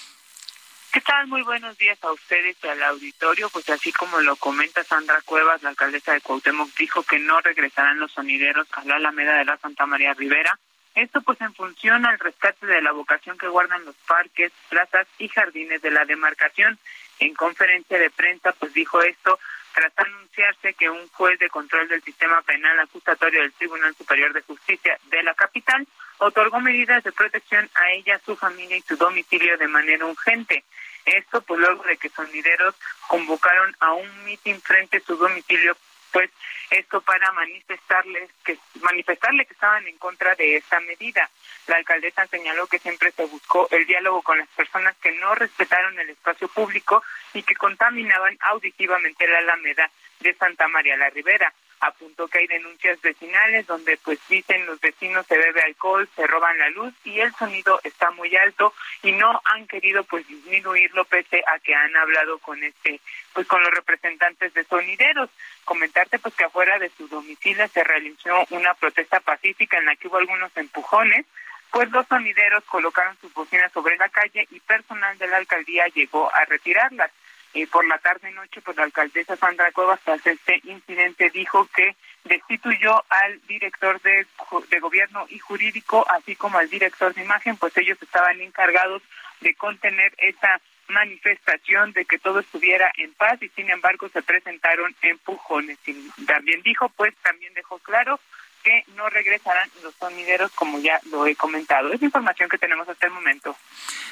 [0.90, 1.26] ¿Qué tal?
[1.26, 3.50] Muy buenos días a ustedes y al auditorio.
[3.50, 8.00] Pues así como lo comenta Sandra Cuevas, la alcaldesa de Cuauhtémoc dijo que no regresarán
[8.00, 10.58] los sonideros a la Alameda de la Santa María Rivera.
[10.96, 15.28] Esto pues en función al rescate de la vocación que guardan los parques, plazas y
[15.28, 16.78] jardines de la demarcación.
[17.18, 19.38] En conferencia de prensa pues dijo esto
[19.74, 24.40] tras anunciarse que un juez de control del sistema penal acusatorio del Tribunal Superior de
[24.40, 25.86] Justicia de la capital
[26.16, 30.64] otorgó medidas de protección a ella, su familia y su domicilio de manera urgente.
[31.04, 32.74] Esto pues luego de que sonideros
[33.06, 35.76] convocaron a un mitin frente a su domicilio,
[36.16, 36.30] pues
[36.70, 41.28] esto para manifestarles que manifestarle que estaban en contra de esta medida.
[41.66, 45.98] La alcaldesa señaló que siempre se buscó el diálogo con las personas que no respetaron
[45.98, 47.02] el espacio público
[47.34, 49.90] y que contaminaban auditivamente la Alameda
[50.20, 55.26] de Santa María la Ribera apuntó que hay denuncias vecinales donde pues dicen los vecinos
[55.26, 58.72] se bebe alcohol, se roban la luz y el sonido está muy alto
[59.02, 63.00] y no han querido pues disminuirlo pese a que han hablado con este
[63.32, 65.30] pues con los representantes de sonideros.
[65.64, 70.08] Comentarte pues que afuera de su domicilio se realizó una protesta pacífica en la que
[70.08, 71.26] hubo algunos empujones
[71.70, 76.34] pues los sonideros colocaron sus bocinas sobre la calle y personal de la alcaldía llegó
[76.34, 77.10] a retirarlas.
[77.56, 81.96] Y por la tarde noche, pues la alcaldesa Sandra Cuevas, tras este incidente, dijo que
[82.24, 84.26] destituyó al director de,
[84.68, 89.02] de gobierno y jurídico, así como al director de imagen, pues ellos estaban encargados
[89.40, 94.94] de contener esa manifestación de que todo estuviera en paz y sin embargo se presentaron
[95.00, 95.78] empujones.
[95.86, 95.94] Y
[96.26, 98.20] también dijo, pues también dejó claro
[98.62, 101.90] que no regresarán los sonideros como ya lo he comentado.
[101.90, 103.56] Es información que tenemos hasta el momento.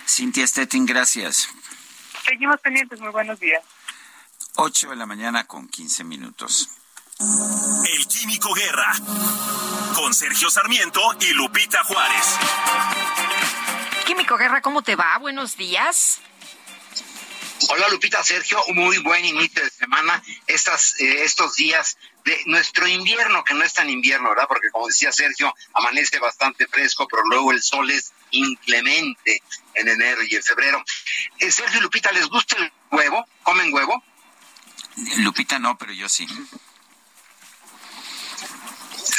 [0.07, 1.51] Cintia Stettin, gracias.
[2.25, 3.63] Seguimos pendientes, muy buenos días.
[4.57, 6.71] 8 de la mañana con 15 minutos.
[7.19, 8.93] El Químico Guerra,
[9.95, 12.39] con Sergio Sarmiento y Lupita Juárez.
[14.07, 15.19] Químico Guerra, ¿cómo te va?
[15.19, 16.21] Buenos días.
[17.71, 20.23] Hola Lupita, Sergio, muy buen inicio de semana.
[20.47, 24.47] Estas, eh, estos días de nuestro invierno, que no es tan invierno, ¿verdad?
[24.49, 29.43] Porque como decía Sergio, amanece bastante fresco, pero luego el sol es inclemente
[29.75, 30.83] en enero y en febrero.
[31.39, 33.27] Eh, Sergio y Lupita, ¿les gusta el huevo?
[33.43, 34.03] ¿Comen huevo?
[35.19, 36.27] Lupita no, pero yo sí.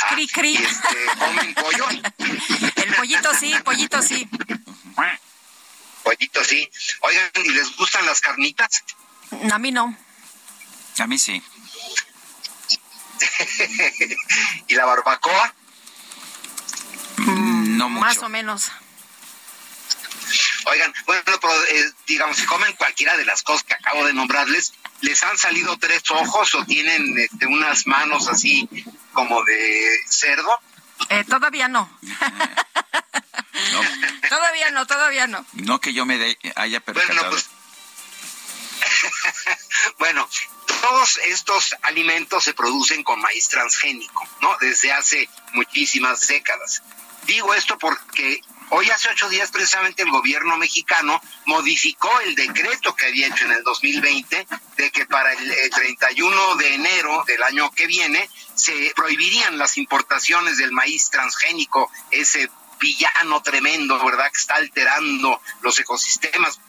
[0.09, 0.55] Cri, cri.
[0.55, 1.85] Este, ¿Comen pollo?
[2.75, 4.27] El pollito sí, pollito sí.
[6.03, 6.69] Pollito sí.
[7.01, 8.83] Oigan, ¿y les gustan las carnitas?
[9.51, 9.97] A mí no.
[10.99, 11.41] A mí sí.
[14.67, 15.53] ¿Y la barbacoa?
[17.17, 18.05] no mucho.
[18.05, 18.71] Más o menos.
[20.67, 24.73] Oigan, bueno, pero, eh, digamos, si comen cualquiera de las cosas que acabo de nombrarles,
[25.01, 28.67] ¿les han salido tres ojos o tienen este, unas manos así
[29.13, 30.59] como de cerdo?
[31.09, 31.89] Eh, todavía no.
[34.29, 35.45] Todavía no, todavía no.
[35.53, 37.29] No que yo me de- haya percatado.
[37.29, 37.45] pues,
[39.99, 40.27] bueno,
[40.87, 44.55] todos estos alimentos se producen con maíz transgénico, ¿no?
[44.61, 46.83] Desde hace muchísimas décadas.
[47.23, 53.07] Digo esto porque hoy hace ocho días precisamente el gobierno mexicano modificó el decreto que
[53.07, 57.71] había hecho en el 2020 de que para el, eh, 31 de enero del año
[57.71, 62.47] que viene se prohibirían las importaciones del maíz transgénico, ese
[62.79, 64.31] villano tremendo, ¿verdad?
[64.31, 66.59] Que está alterando los ecosistemas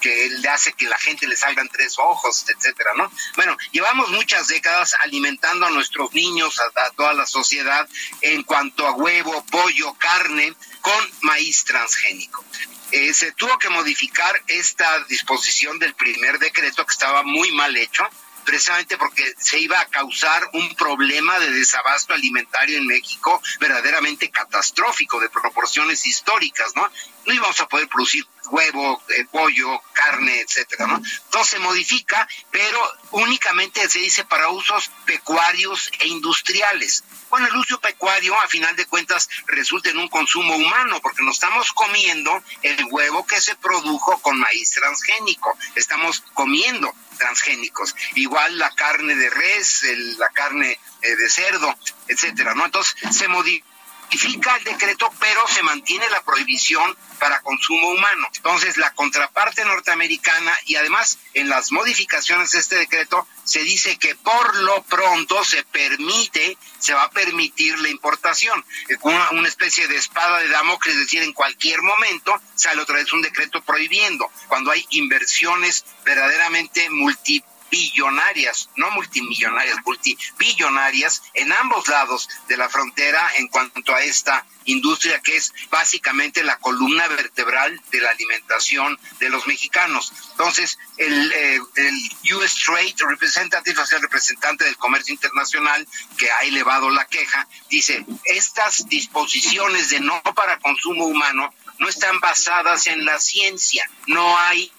[0.00, 3.10] que le hace que la gente le salgan tres ojos, etcétera, ¿no?
[3.36, 7.88] Bueno, llevamos muchas décadas alimentando a nuestros niños, a, a toda la sociedad,
[8.20, 12.44] en cuanto a huevo, pollo, carne, con maíz transgénico.
[12.90, 18.08] Eh, se tuvo que modificar esta disposición del primer decreto que estaba muy mal hecho,
[18.44, 25.18] precisamente porque se iba a causar un problema de desabasto alimentario en México verdaderamente catastrófico
[25.18, 26.88] de proporciones históricas, ¿no?
[27.26, 30.96] No íbamos a poder producir huevo, eh, pollo, carne, etcétera, ¿no?
[30.96, 32.78] Entonces se modifica, pero
[33.12, 37.04] únicamente se dice para usos pecuarios e industriales.
[37.30, 41.34] Bueno, el uso pecuario, a final de cuentas, resulta en un consumo humano, porque nos
[41.34, 45.56] estamos comiendo el huevo que se produjo con maíz transgénico.
[45.74, 47.94] Estamos comiendo transgénicos.
[48.14, 49.84] Igual la carne de res,
[50.18, 51.76] la carne eh, de cerdo,
[52.08, 52.66] etcétera, ¿no?
[52.66, 53.73] Entonces se modifica
[54.14, 58.28] modifica el decreto, pero se mantiene la prohibición para consumo humano.
[58.36, 64.14] Entonces, la contraparte norteamericana y además en las modificaciones de este decreto se dice que
[64.14, 68.64] por lo pronto se permite, se va a permitir la importación.
[69.02, 73.12] Una, una especie de espada de Damocles, es decir, en cualquier momento sale otra vez
[73.12, 77.42] un decreto prohibiendo cuando hay inversiones verdaderamente multi
[77.74, 85.20] billonarias, no multimillonarias, multibillonarias en ambos lados de la frontera en cuanto a esta industria
[85.20, 90.12] que es básicamente la columna vertebral de la alimentación de los mexicanos.
[90.30, 95.86] Entonces, el, eh, el US Trade Representative, el representante del comercio internacional
[96.16, 102.20] que ha elevado la queja, dice, estas disposiciones de no para consumo humano no están
[102.20, 104.72] basadas en la ciencia, no hay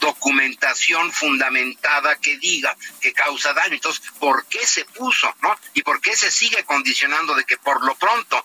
[0.00, 3.74] documentación fundamentada que diga que causa daño.
[3.74, 5.56] Entonces, ¿por qué se puso, no?
[5.74, 8.44] ¿Y por qué se sigue condicionando de que por lo pronto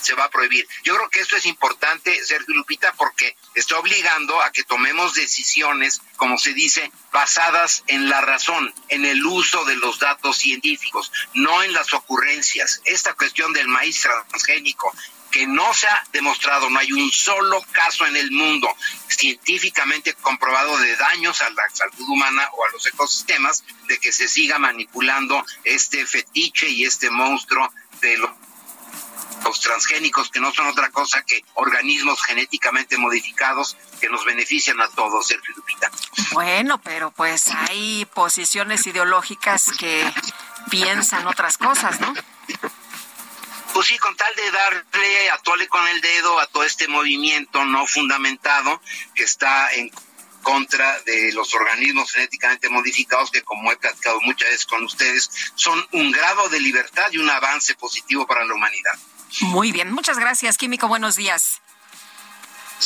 [0.00, 0.66] se va a prohibir?
[0.84, 6.02] Yo creo que esto es importante, Sergio Lupita, porque está obligando a que tomemos decisiones,
[6.16, 11.62] como se dice, basadas en la razón, en el uso de los datos científicos, no
[11.62, 12.82] en las ocurrencias.
[12.84, 14.92] Esta cuestión del maíz transgénico
[15.30, 18.68] que no se ha demostrado, no hay un solo caso en el mundo
[19.08, 24.28] científicamente comprobado de daños a la salud humana o a los ecosistemas, de que se
[24.28, 28.30] siga manipulando este fetiche y este monstruo de los
[29.62, 35.26] transgénicos, que no son otra cosa que organismos genéticamente modificados que nos benefician a todos,
[35.26, 35.90] Sergio Lupita.
[36.32, 40.12] Bueno, pero pues hay posiciones ideológicas que
[40.68, 42.12] piensan otras cosas, ¿no?
[43.76, 47.62] Pues sí, con tal de darle a tole con el dedo a todo este movimiento
[47.66, 48.80] no fundamentado
[49.14, 49.92] que está en
[50.40, 55.86] contra de los organismos genéticamente modificados que, como he platicado muchas veces con ustedes, son
[55.92, 58.94] un grado de libertad y un avance positivo para la humanidad.
[59.40, 60.88] Muy bien, muchas gracias, Químico.
[60.88, 61.60] Buenos días.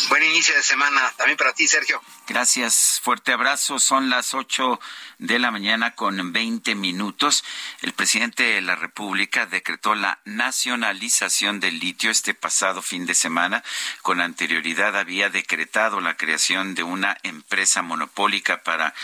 [0.08, 2.00] Buen inicio de semana, también para ti, Sergio.
[2.28, 3.80] Gracias, fuerte abrazo.
[3.80, 4.78] Son las ocho
[5.18, 7.42] de la mañana con veinte minutos.
[7.82, 13.64] El presidente de la República decretó la nacionalización del litio este pasado fin de semana.
[14.02, 18.94] Con anterioridad había decretado la creación de una empresa monopólica para,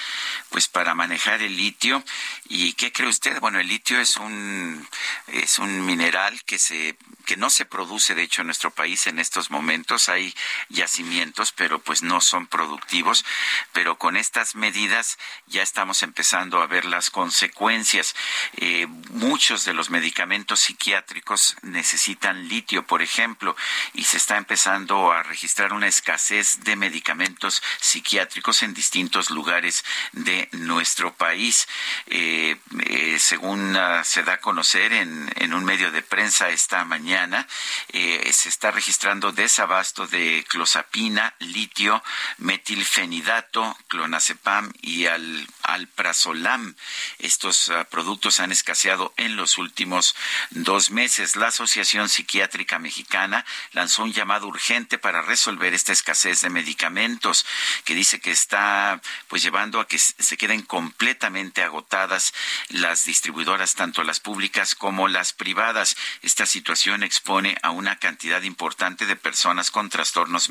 [0.50, 2.04] pues, para manejar el litio.
[2.48, 3.40] ¿Y qué cree usted?
[3.40, 4.88] Bueno, el litio es un,
[5.26, 6.96] es un mineral que se
[7.26, 10.32] que no se produce de hecho en nuestro país en estos momentos hay
[10.76, 13.24] yacimientos pero pues no son productivos
[13.72, 18.14] pero con estas medidas ya estamos empezando a ver las consecuencias.
[18.56, 23.56] Eh, muchos de los medicamentos psiquiátricos necesitan litio, por ejemplo,
[23.94, 30.48] y se está empezando a registrar una escasez de medicamentos psiquiátricos en distintos lugares de
[30.52, 31.68] nuestro país.
[32.06, 37.46] Eh, eh, según uh, se da a conocer en, un medio de prensa esta mañana,
[37.92, 42.02] se está registrando desabasto de clozapina, litio,
[42.38, 46.74] metilfenil Nidato, clonazepam y al, alprazolam.
[47.18, 50.16] Estos uh, productos han escaseado en los últimos
[50.50, 51.36] dos meses.
[51.36, 57.46] La Asociación Psiquiátrica Mexicana lanzó un llamado urgente para resolver esta escasez de medicamentos,
[57.84, 62.34] que dice que está pues llevando a que se queden completamente agotadas
[62.70, 65.96] las distribuidoras, tanto las públicas como las privadas.
[66.22, 70.50] Esta situación expone a una cantidad importante de personas con trastornos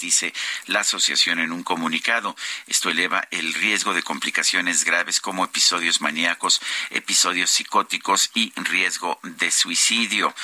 [0.00, 0.32] dice
[0.66, 2.34] la asociación en un comunicado comunicado.
[2.66, 9.50] Esto eleva el riesgo de complicaciones graves como episodios maníacos, episodios psicóticos y riesgo de
[9.50, 10.34] suicidio.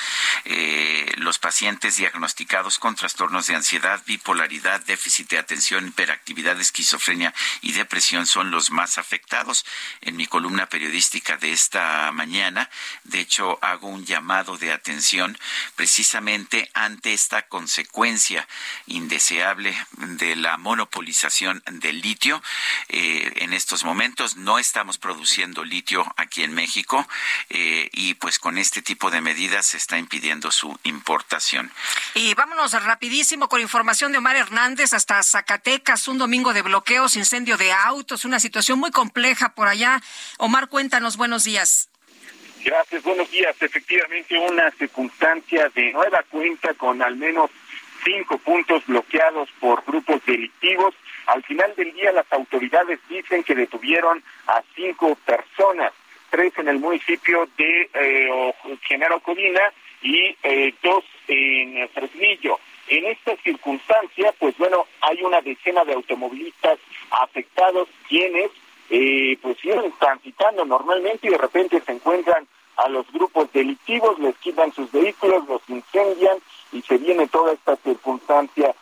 [0.44, 7.32] Eh, los pacientes diagnosticados con trastornos de ansiedad, bipolaridad, déficit de atención, hiperactividad, esquizofrenia
[7.62, 9.64] y depresión son los más afectados.
[10.02, 12.68] En mi columna periodística de esta mañana,
[13.04, 15.38] de hecho, hago un llamado de atención
[15.74, 18.46] precisamente ante esta consecuencia
[18.90, 22.42] indeseable de la monopolización del litio.
[22.88, 27.06] Eh, en estos momentos no estamos produciendo litio aquí en México
[27.48, 31.72] eh, y pues con este tipo de medidas se está impidiendo su importación.
[32.14, 37.56] Y vámonos rapidísimo con información de Omar Hernández hasta Zacatecas, un domingo de bloqueos, incendio
[37.56, 40.02] de autos, una situación muy compleja por allá.
[40.38, 41.88] Omar, cuéntanos, buenos días.
[42.64, 43.56] Gracias, buenos días.
[43.60, 47.50] Efectivamente, una circunstancia de nueva cuenta con al menos
[48.04, 50.94] cinco puntos bloqueados por grupos delictivos
[51.30, 55.92] al final del día las autoridades dicen que detuvieron a cinco personas,
[56.28, 59.72] tres en el municipio de eh, Genaro Codina
[60.02, 62.58] y eh, dos en Fresnillo.
[62.88, 68.50] En esta circunstancia, pues bueno, hay una decena de automovilistas afectados quienes
[68.88, 74.36] eh, pues siguen transitando normalmente y de repente se encuentran a los grupos delictivos, les
[74.38, 76.38] quitan sus vehículos, los incendian
[76.86, 78.74] se viene toda esta circunstancia.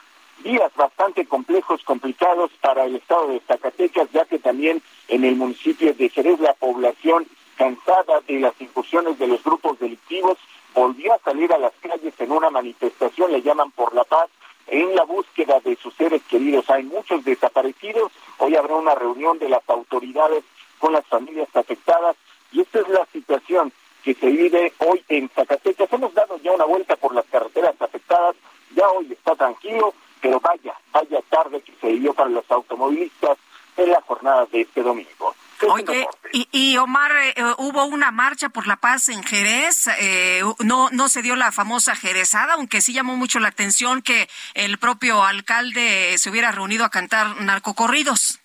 [0.45, 5.93] Días bastante complejos, complicados para el estado de Zacatecas, ya que también en el municipio
[5.95, 10.39] de Jerez la población, cansada de las incursiones de los grupos delictivos,
[10.75, 14.29] volvió a salir a las calles en una manifestación, le llaman por la paz,
[14.69, 16.71] en la búsqueda de sus seres queridos.
[16.71, 20.45] Hay muchos desaparecidos, hoy habrá una reunión de las autoridades
[20.79, 22.17] con las familias afectadas
[22.53, 25.93] y esta es la situación que se vive hoy en Zacatecas.
[25.93, 28.37] Hemos dado ya una vuelta por las carreteras afectadas,
[28.75, 33.39] ya hoy está tranquilo, pero vaya, vaya tarde que se vivió para los automovilistas
[33.77, 35.35] en la jornada de este domingo.
[35.67, 36.07] Oye,
[36.53, 41.09] y, Omar, eh, eh, hubo una marcha por la paz en Jerez, eh, no, no
[41.09, 46.17] se dio la famosa jerezada, aunque sí llamó mucho la atención que el propio alcalde
[46.17, 48.39] se hubiera reunido a cantar narcocorridos.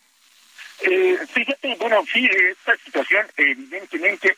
[0.82, 4.36] Eh, fíjate, bueno, sí, esta situación evidentemente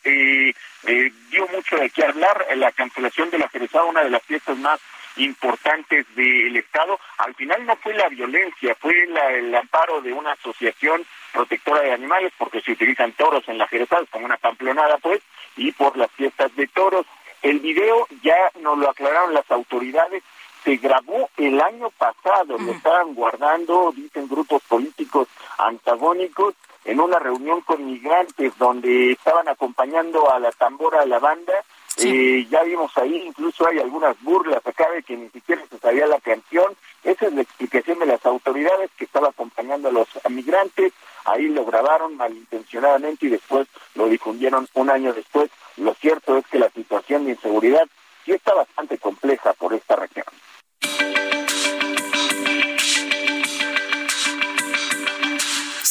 [0.85, 4.79] dio mucho de qué hablar, la cancelación de la jerezada, una de las fiestas más
[5.17, 6.99] importantes del Estado.
[7.17, 12.33] Al final no fue la violencia, fue el amparo de una asociación protectora de animales,
[12.37, 15.21] porque se utilizan toros en la Jerezal como una pamplonada, pues,
[15.57, 17.05] y por las fiestas de toros.
[17.41, 20.23] El video ya nos lo aclararon las autoridades,
[20.63, 25.27] se grabó el año pasado, lo estaban guardando, dicen grupos políticos
[25.59, 26.55] antagónicos,
[26.85, 31.53] en una reunión con migrantes donde estaban acompañando a la tambora a la banda
[31.97, 36.07] eh, ya vimos ahí, incluso hay algunas burlas acá de que ni siquiera se sabía
[36.07, 36.75] la canción.
[37.03, 40.91] Esa es la explicación de las autoridades que estaba acompañando a los migrantes.
[41.23, 45.49] Ahí lo grabaron malintencionadamente y después lo difundieron un año después.
[45.77, 47.87] Lo cierto es que la situación de inseguridad
[48.25, 50.25] sí está bastante compleja por esta región.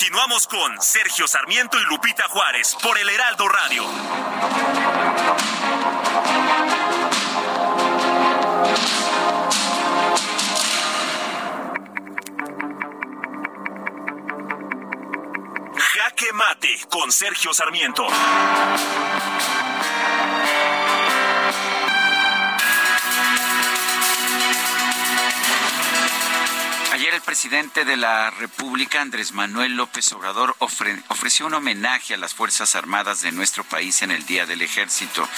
[0.00, 3.84] Continuamos con Sergio Sarmiento y Lupita Juárez por el Heraldo Radio.
[15.76, 18.06] Jaque Mate con Sergio Sarmiento.
[27.30, 33.22] Presidente de la República, Andrés Manuel López Obrador, ofreció un homenaje a las Fuerzas Armadas
[33.22, 35.28] de nuestro país en el Día del Ejército.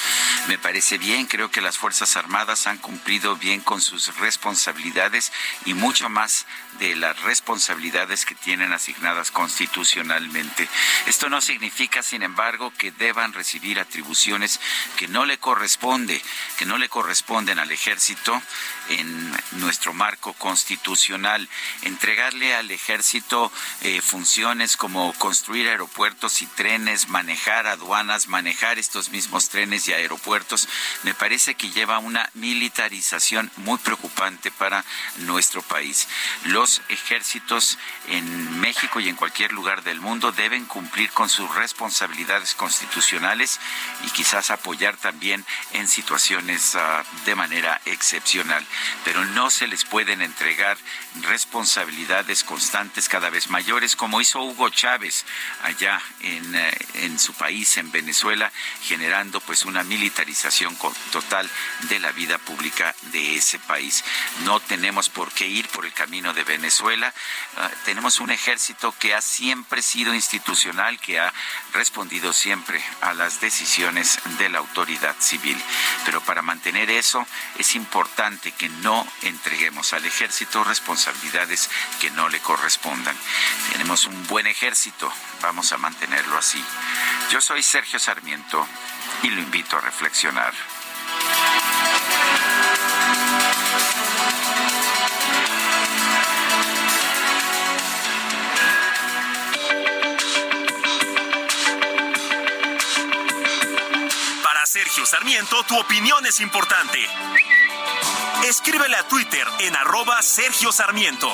[0.48, 5.32] Me parece bien, creo que las Fuerzas Armadas han cumplido bien con sus responsabilidades
[5.66, 6.46] y mucho más
[6.78, 10.66] de las responsabilidades que tienen asignadas constitucionalmente.
[11.06, 14.60] Esto no significa, sin embargo, que deban recibir atribuciones
[14.96, 16.22] que no le corresponde,
[16.56, 18.40] que no le corresponden al ejército
[18.88, 21.46] en nuestro marco constitucional.
[21.82, 23.50] Entregarle al ejército
[23.80, 30.68] eh, funciones como construir aeropuertos y trenes, manejar aduanas, manejar estos mismos trenes y aeropuertos,
[31.02, 34.84] me parece que lleva una militarización muy preocupante para
[35.18, 36.08] nuestro país.
[36.44, 37.78] Los ejércitos
[38.08, 43.60] en México y en cualquier lugar del mundo deben cumplir con sus responsabilidades constitucionales
[44.06, 48.32] y quizás apoyar también en situaciones ah, de manera excepcional
[49.04, 50.76] pero no se les pueden entregar
[51.22, 51.71] responsabilidades
[52.44, 55.24] constantes cada vez mayores, como hizo Hugo Chávez
[55.62, 58.50] allá en, eh, en su país, en Venezuela,
[58.82, 60.76] generando pues una militarización
[61.10, 61.48] total
[61.88, 64.04] de la vida pública de ese país.
[64.44, 67.12] No tenemos por qué ir por el camino de Venezuela.
[67.56, 71.32] Ah, tenemos un ejército que ha siempre sido institucional, que ha
[71.72, 75.60] respondido siempre a las decisiones de la autoridad civil.
[76.04, 77.26] Pero para mantener eso
[77.58, 81.61] es importante que no entreguemos al ejército responsabilidades
[82.00, 83.16] que no le correspondan.
[83.72, 86.62] Tenemos un buen ejército, vamos a mantenerlo así.
[87.30, 88.66] Yo soy Sergio Sarmiento
[89.22, 90.52] y lo invito a reflexionar.
[104.72, 106.98] Sergio Sarmiento, tu opinión es importante.
[108.42, 111.28] Escríbele a Twitter en arroba Sergio Sarmiento.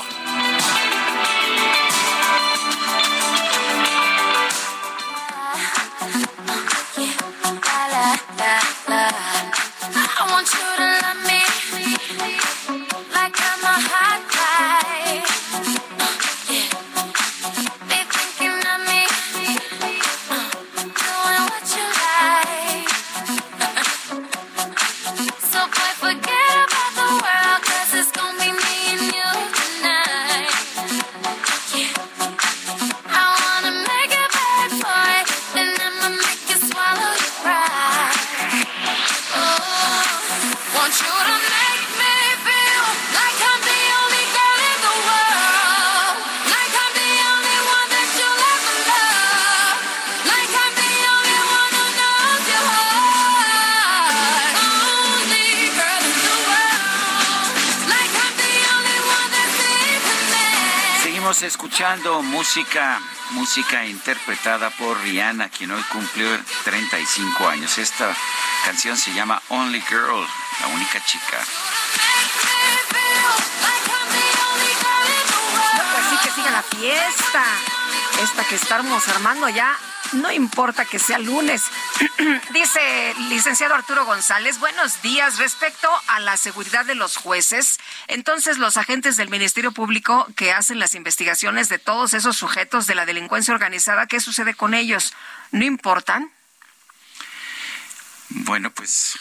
[61.38, 63.00] Seguimos escuchando música,
[63.30, 66.26] música interpretada por Rihanna, quien hoy cumplió
[66.64, 67.78] 35 años.
[67.78, 68.12] Esta
[68.64, 70.26] canción se llama Only Girl,
[70.60, 71.38] la única chica.
[76.58, 77.44] La fiesta.
[78.20, 79.76] Esta que estamos armando ya
[80.12, 81.62] no importa que sea lunes.
[82.52, 85.38] Dice licenciado Arturo González, buenos días.
[85.38, 87.78] Respecto a la seguridad de los jueces,
[88.08, 92.96] entonces los agentes del Ministerio Público que hacen las investigaciones de todos esos sujetos de
[92.96, 95.14] la delincuencia organizada, ¿qué sucede con ellos?
[95.52, 96.32] ¿No importan?
[98.30, 99.16] Bueno, pues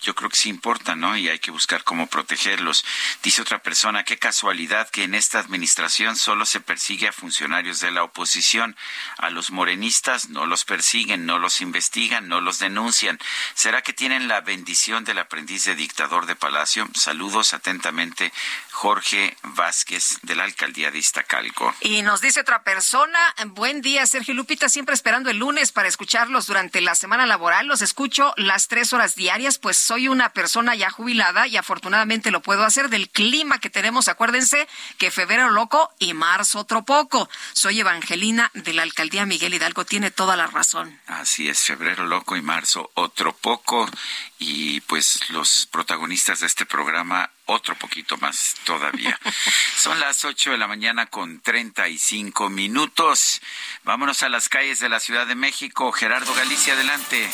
[0.00, 1.16] yo creo que sí importa, ¿no?
[1.16, 2.84] Y hay que buscar cómo protegerlos.
[3.22, 7.90] Dice otra persona, qué casualidad que en esta administración solo se persigue a funcionarios de
[7.90, 8.76] la oposición.
[9.18, 13.18] A los morenistas no los persiguen, no los investigan, no los denuncian.
[13.54, 16.88] ¿Será que tienen la bendición del aprendiz de dictador de Palacio?
[16.94, 18.32] Saludos atentamente,
[18.70, 21.74] Jorge Vázquez de la alcaldía de Iztacalco.
[21.80, 26.46] Y nos dice otra persona, buen día, Sergio Lupita, siempre esperando el lunes para escucharlos
[26.46, 27.66] durante la semana laboral.
[27.66, 32.42] Los escucho las tres horas diarias, pues soy una persona ya jubilada y afortunadamente lo
[32.42, 34.06] puedo hacer del clima que tenemos.
[34.06, 34.68] Acuérdense
[34.98, 37.28] que febrero loco y marzo otro poco.
[37.54, 39.84] Soy Evangelina de la alcaldía Miguel Hidalgo.
[39.84, 41.00] Tiene toda la razón.
[41.08, 43.90] Así es, febrero loco y marzo otro poco.
[44.38, 49.18] Y pues los protagonistas de este programa otro poquito más todavía.
[49.76, 53.42] Son las ocho de la mañana con treinta y cinco minutos.
[53.82, 55.90] Vámonos a las calles de la Ciudad de México.
[55.90, 57.28] Gerardo Galicia, adelante.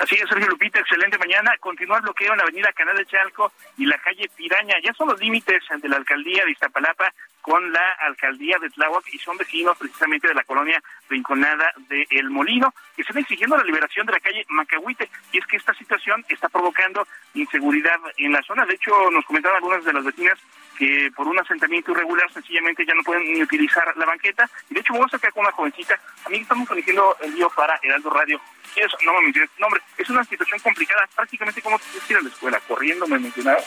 [0.00, 1.56] Así es, Sergio Lupita, excelente mañana.
[1.58, 4.76] Continúa el bloqueo en la avenida Canal de Chalco y la calle Piraña.
[4.80, 9.18] Ya son los límites de la alcaldía de Iztapalapa con la alcaldía de Tláhuac y
[9.18, 14.06] son vecinos precisamente de la colonia Rinconada de El Molino que están exigiendo la liberación
[14.06, 15.10] de la calle Macahuite.
[15.32, 17.04] Y es que esta situación está provocando
[17.34, 18.66] inseguridad en la zona.
[18.66, 20.38] De hecho, nos comentaron algunas de las vecinas
[20.78, 24.48] que por un asentamiento irregular sencillamente ya no pueden ni utilizar la banqueta.
[24.70, 25.98] Y de hecho, vamos a sacar con una jovencita.
[26.24, 28.40] A mí estamos conociendo el lío para Heraldo Radio.
[28.72, 28.92] ¿Quieres?
[29.04, 29.80] No me menciones tu nombre.
[29.98, 31.08] Es una situación complicada.
[31.16, 33.58] Prácticamente como ir a la escuela, corriendo, me mencionaba.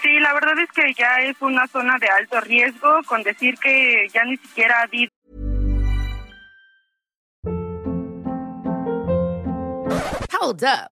[0.00, 4.08] Sí, la verdad es que ya es una zona de alto riesgo, con decir que
[4.12, 5.10] ya ni siquiera ha habido.
[10.40, 10.99] Hold up.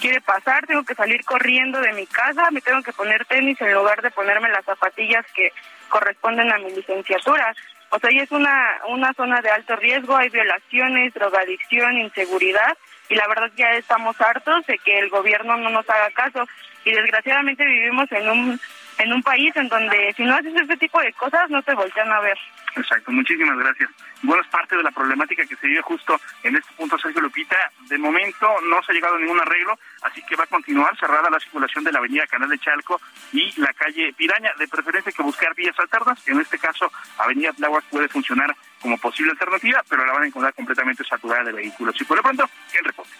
[0.00, 3.74] quiere pasar, tengo que salir corriendo de mi casa, me tengo que poner tenis en
[3.74, 5.52] lugar de ponerme las zapatillas que
[5.88, 7.54] corresponden a mi licenciatura.
[7.90, 12.76] O sea, y es una, una zona de alto riesgo, hay violaciones, drogadicción, inseguridad,
[13.08, 16.46] y la verdad ya estamos hartos de que el gobierno no nos haga caso.
[16.84, 18.60] Y desgraciadamente vivimos en un,
[18.98, 22.10] en un país en donde si no haces este tipo de cosas no te voltean
[22.10, 22.38] a ver.
[22.76, 23.90] Exacto, muchísimas gracias.
[24.22, 27.56] Bueno, es parte de la problemática que se vive justo en este punto, Sergio Lupita.
[27.88, 31.30] De momento no se ha llegado a ningún arreglo, así que va a continuar cerrada
[31.30, 33.00] la circulación de la avenida Canal de Chalco
[33.32, 34.52] y la calle Piraña.
[34.58, 36.26] De preferencia que buscar vías alternas.
[36.28, 40.52] En este caso, avenida Tláhuac puede funcionar como posible alternativa, pero la van a encontrar
[40.52, 41.98] completamente saturada de vehículos.
[41.98, 42.48] Y por lo pronto,
[42.78, 43.12] el reporte.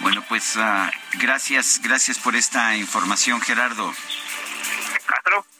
[0.00, 3.92] Bueno, pues uh, gracias, gracias por esta información, Gerardo.
[5.06, 5.55] Castro.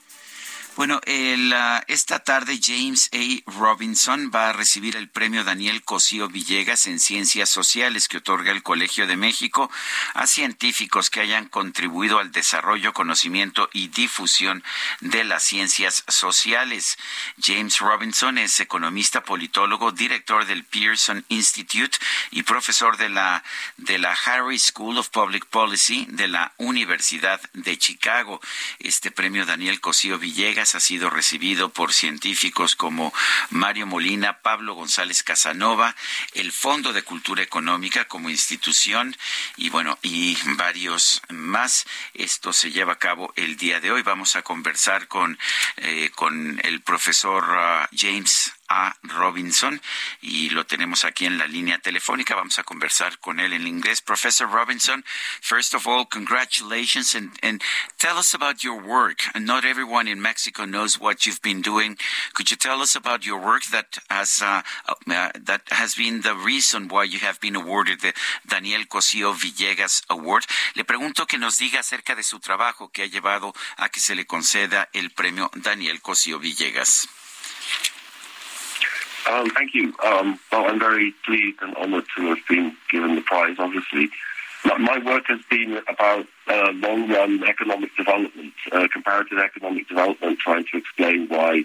[0.76, 3.50] Bueno, el, uh, esta tarde James A.
[3.50, 8.62] Robinson va a recibir el premio Daniel Cosío Villegas en Ciencias Sociales que otorga el
[8.62, 9.70] Colegio de México
[10.12, 14.62] a científicos que hayan contribuido al desarrollo, conocimiento y difusión
[15.00, 16.98] de las ciencias sociales.
[17.42, 21.96] James Robinson es economista, politólogo, director del Pearson Institute
[22.30, 23.42] y profesor de la,
[23.78, 28.42] de la Harry School of Public Policy de la Universidad de Chicago.
[28.78, 33.12] Este premio Daniel Cosío Villegas ha sido recibido por científicos como
[33.50, 35.94] Mario Molina, Pablo González Casanova,
[36.34, 39.16] el Fondo de Cultura Económica como institución
[39.56, 41.86] y bueno, y varios más.
[42.14, 44.02] Esto se lleva a cabo el día de hoy.
[44.02, 45.38] Vamos a conversar con,
[45.76, 49.80] eh, con el profesor uh, James a Robinson
[50.20, 52.34] y lo tenemos aquí en la línea telefónica.
[52.34, 54.00] Vamos a conversar con él en inglés.
[54.00, 55.04] Professor Robinson,
[55.40, 57.62] first of all, congratulations and, and
[57.98, 59.22] tell us about your work.
[59.38, 61.96] Not everyone in Mexico knows what you've been doing.
[62.34, 66.34] Could you tell us about your work that has uh, uh, that has been the
[66.34, 68.12] reason why you have been awarded the
[68.46, 70.44] Daniel Cosío Villegas Award?
[70.74, 74.14] Le pregunto que nos diga acerca de su trabajo que ha llevado a que se
[74.14, 77.08] le conceda el premio Daniel Cosío Villegas.
[79.28, 79.94] Um, thank you.
[80.04, 84.08] Um, well, I'm very pleased and honored to have been given the prize, obviously.
[84.64, 90.78] My work has been about uh, long-run economic development, uh, comparative economic development, trying to
[90.78, 91.62] explain why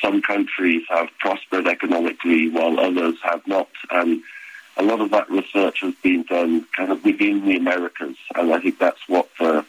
[0.00, 3.68] some countries have prospered economically while others have not.
[3.90, 4.22] And
[4.76, 8.60] a lot of that research has been done kind of within the Americas, and I
[8.60, 9.62] think that's what uh,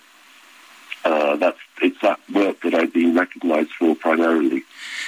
[1.05, 4.65] uh, that's it's that work that I've been recognized for primarily.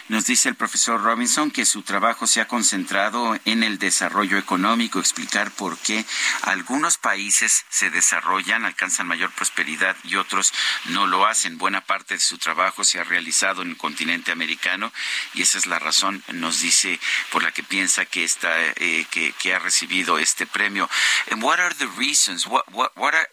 [0.07, 4.99] Nos dice el profesor Robinson que su trabajo se ha concentrado en el desarrollo económico,
[4.99, 6.05] explicar por qué
[6.43, 10.53] algunos países se desarrollan, alcanzan mayor prosperidad y otros
[10.89, 11.57] no lo hacen.
[11.57, 14.91] Buena parte de su trabajo se ha realizado en el continente americano
[15.33, 16.99] y esa es la razón, nos dice,
[17.31, 20.89] por la que piensa que, está, eh, que, que ha recibido este premio.
[21.29, 22.47] And what are the reasons?
[22.47, 23.29] What, what, what are,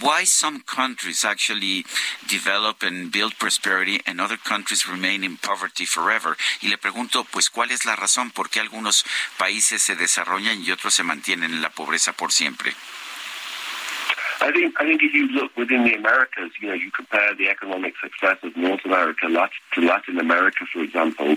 [0.00, 1.84] why some countries actually
[2.28, 6.36] develop and build prosperity and other countries remain in poverty forever.
[6.62, 9.04] Y le pregunto, pues, ¿cuál es la razón por qué algunos
[9.38, 12.72] países se desarrollan y otros se mantienen en la pobreza por siempre?
[14.38, 17.48] I think I think if you look within the Americas, you know, you compare the
[17.48, 21.36] economic success of North America to Latin America, for example.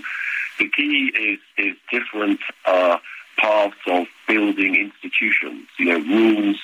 [0.58, 2.98] The key is is different uh,
[3.38, 5.66] paths of building institutions.
[5.78, 6.58] You know, rules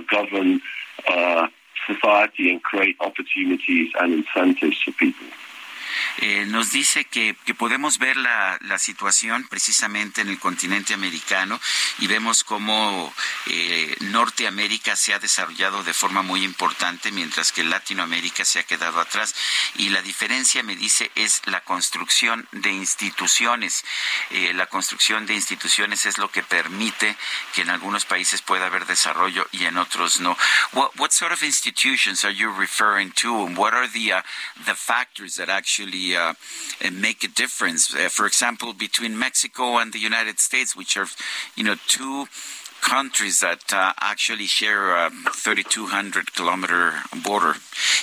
[0.00, 0.60] govern
[1.08, 1.48] uh,
[1.86, 5.26] society and create opportunities and incentives for people.
[6.18, 11.58] Eh, nos dice que, podemos ver la, situación precisamente en el continente americano
[11.98, 13.12] y vemos cómo
[13.46, 19.00] eh, Norteamérica se ha desarrollado de forma muy importante mientras que Latinoamérica se ha quedado
[19.00, 19.34] atrás.
[19.76, 23.84] Y la diferencia, me dice, es la construcción de instituciones.
[24.30, 27.16] Eh, la construcción de instituciones es lo que permite
[27.54, 30.36] que en algunos países pueda haber desarrollo y en otros no.
[30.72, 34.22] What, what sort of institutions are you referring to and what are the, uh,
[34.64, 35.85] the factors that actually
[36.16, 36.34] uh,
[36.92, 37.94] make a difference.
[37.94, 41.06] Uh, for example, between Mexico and the United States, which are,
[41.56, 42.26] you know, two
[42.80, 46.92] countries that uh, actually share a 3,200 kilometer
[47.22, 47.54] border.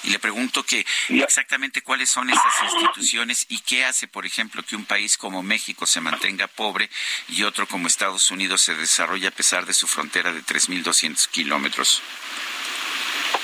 [0.04, 4.76] Y le pregunto que exactamente cuáles son esas instituciones y qué hace, por ejemplo, que
[4.76, 6.90] un país como México se mantenga pobre
[7.30, 12.02] y otro como Estados Unidos se desarrolle a pesar de su frontera de 3.200 kilómetros.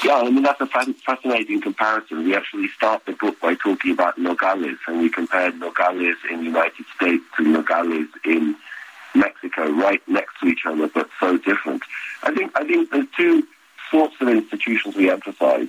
[0.04, 2.24] Yeah, I mean, that's a fascinating comparison.
[2.24, 6.46] We actually start the book by talking about Nogales, and we compared Nogales in the
[6.46, 8.56] United States to Nogales in
[9.14, 11.84] Mexico, right next to each other, but so different.
[12.24, 13.46] I think, I think there's two
[13.92, 15.68] sorts of institutions we emphasize.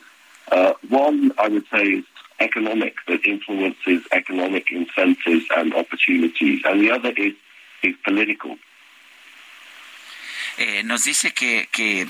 [0.52, 2.04] Uh, one, I would say, is
[2.38, 7.34] economic, that influences economic incentives and opportunities, and the other is,
[7.82, 8.56] is political.
[10.62, 12.06] Eh, nos dice que, que,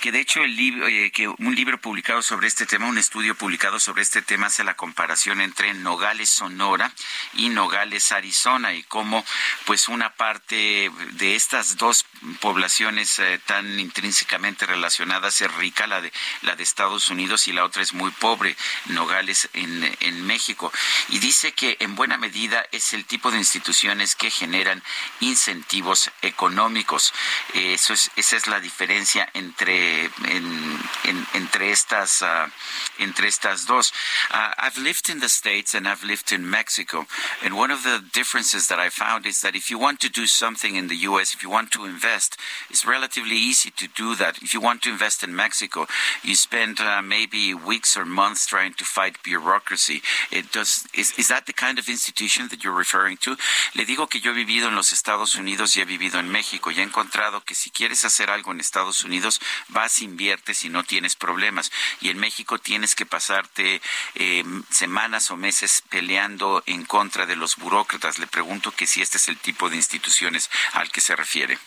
[0.00, 3.36] que, de hecho el libro, eh, que un libro publicado sobre este tema, un estudio
[3.36, 6.92] publicado sobre este tema hace la comparación entre Nogales, Sonora
[7.34, 9.24] y Nogales, Arizona y cómo
[9.66, 12.04] pues una parte de estas dos
[12.40, 17.64] poblaciones eh, tan intrínsecamente relacionadas es rica, la de, la de Estados Unidos y la
[17.64, 18.56] otra es muy pobre,
[18.86, 20.72] Nogales en, en México.
[21.08, 24.82] Y dice que en buena medida es el tipo de instituciones que generan
[25.20, 27.14] incentivos económicos.
[27.54, 32.50] Eh, esa es la diferencia entre, en, en, entre, estas, uh,
[32.98, 33.92] entre estas dos.
[34.30, 37.06] Uh, I've lived in the States and I've lived in Mexico.
[37.42, 40.26] And one of the differences that I found is that if you want to do
[40.26, 42.36] something in the U.S., if you want to invest,
[42.68, 44.42] it's relatively easy to do that.
[44.42, 45.86] If you want to invest in Mexico,
[46.22, 50.02] you spend uh, maybe weeks or months trying to fight bureaucracy.
[50.30, 53.36] It does, is, is that the kind of institution that you're referring to?
[53.74, 56.70] Le digo que yo he vivido en los Estados Unidos y he vivido en México
[56.82, 61.16] he encontrado que si quieres hacer algo en Estados Unidos, vas, inviertes y no tienes
[61.16, 61.72] problemas.
[62.00, 63.80] Y en México tienes que pasarte
[64.14, 68.18] eh, semanas o meses peleando en contra de los burócratas.
[68.18, 71.58] Le pregunto que si este es el tipo de instituciones al que se refiere.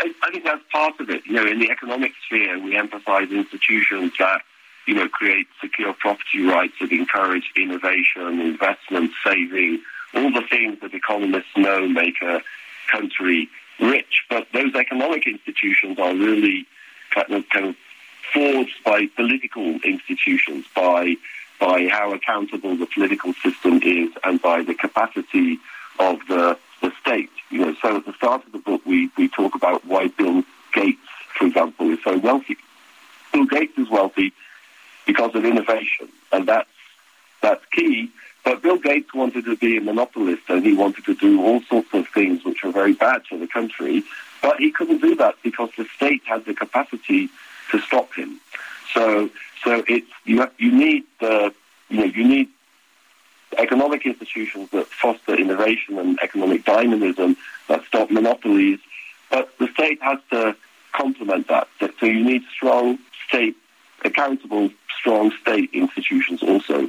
[0.00, 1.26] I, think that's part of it.
[1.26, 4.42] You know, in the economic sphere, we emphasize institutions that,
[4.86, 9.80] you know, create secure property rights that encourage innovation, investment, saving,
[10.14, 12.42] all the things that economists know make a
[12.88, 13.48] country
[13.80, 16.66] rich, but those economic institutions are really
[17.10, 17.76] kind of, kind of
[18.32, 21.16] forged by political institutions, by
[21.60, 25.58] by how accountable the political system is, and by the capacity
[25.98, 27.30] of the the state.
[27.50, 30.44] You know, so at the start of the book, we we talk about why Bill
[30.72, 30.98] Gates,
[31.36, 32.56] for example, is so wealthy.
[33.32, 34.32] Bill Gates is wealthy
[35.06, 36.70] because of innovation, and that's
[37.40, 38.10] that's key
[38.44, 41.88] but Bill Gates wanted to be a monopolist and he wanted to do all sorts
[41.92, 44.02] of things which were very bad for the country.
[44.40, 47.28] But he couldn't do that because the state had the capacity
[47.70, 48.40] to stop him.
[48.94, 49.30] So,
[49.64, 50.40] so it's you.
[50.40, 51.52] Have, you need the
[51.88, 52.48] you know you need
[53.56, 57.36] economic institutions that foster innovation and economic dynamism,
[57.66, 58.78] that stop monopolies.
[59.30, 60.56] But the state has to
[60.92, 61.68] complement that.
[61.80, 63.56] So you need strong state,
[64.04, 66.88] accountable, strong state institutions also.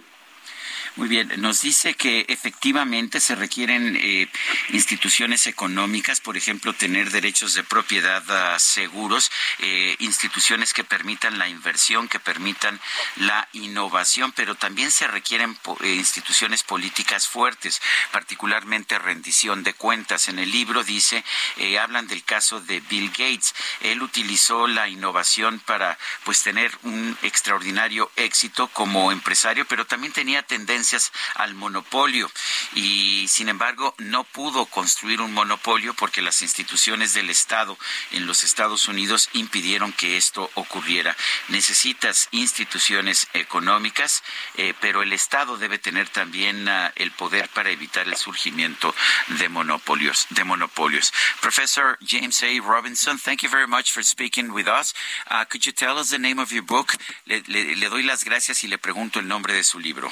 [1.00, 4.28] Muy bien, nos dice que efectivamente se requieren eh,
[4.74, 11.48] instituciones económicas, por ejemplo, tener derechos de propiedad uh, seguros, eh, instituciones que permitan la
[11.48, 12.82] inversión, que permitan
[13.16, 17.82] la innovación, pero también se requieren eh, instituciones políticas fuertes,
[18.12, 20.28] particularmente rendición de cuentas.
[20.28, 21.24] En el libro dice,
[21.56, 23.56] eh, hablan del caso de Bill Gates.
[23.80, 30.42] Él utilizó la innovación para pues tener un extraordinario éxito como empresario, pero también tenía
[30.44, 30.89] tendencia
[31.36, 32.32] al monopolio
[32.76, 37.78] y sin embargo no pudo construir un monopolio porque las instituciones del Estado
[38.12, 41.16] en los Estados Unidos impidieron que esto ocurriera.
[41.50, 44.24] Necesitas instituciones económicas,
[44.56, 48.94] eh, pero el Estado debe tener también uh, el poder para evitar el surgimiento
[49.40, 50.28] de monopolios.
[50.30, 51.14] De monopolios.
[51.42, 52.62] Professor James A.
[52.62, 54.94] Robinson, thank you very much for speaking with us.
[55.30, 56.98] Uh, could you tell us the name of your book?
[57.26, 60.12] Le, le doy las gracias y le pregunto el nombre de su libro.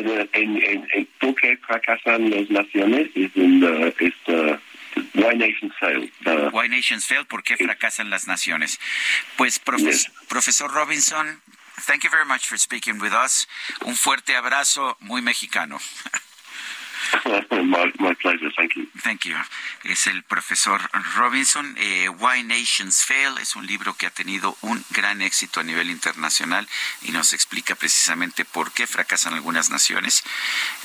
[0.00, 3.08] En, en, en ¿Por qué fracasan las naciones?
[3.14, 3.62] Es en
[3.98, 4.56] es, uh,
[5.14, 6.12] Why Nations Fail.
[6.24, 8.78] The, Why Nations Fail, ¿por qué fracasan las naciones?
[9.36, 10.12] Pues, profes, yes.
[10.28, 11.40] profesor Robinson,
[11.86, 13.48] thank you very much for speaking with us.
[13.84, 15.78] Un fuerte abrazo muy mexicano.
[17.50, 18.86] my, my pleasure, thank you.
[19.02, 19.36] Thank you.
[19.84, 20.80] Es el profesor
[21.16, 21.74] Robinson.
[21.78, 25.90] Eh, Why Nations Fail es un libro que ha tenido un gran éxito a nivel
[25.90, 26.68] internacional
[27.02, 30.22] y nos explica precisamente por qué fracasan algunas naciones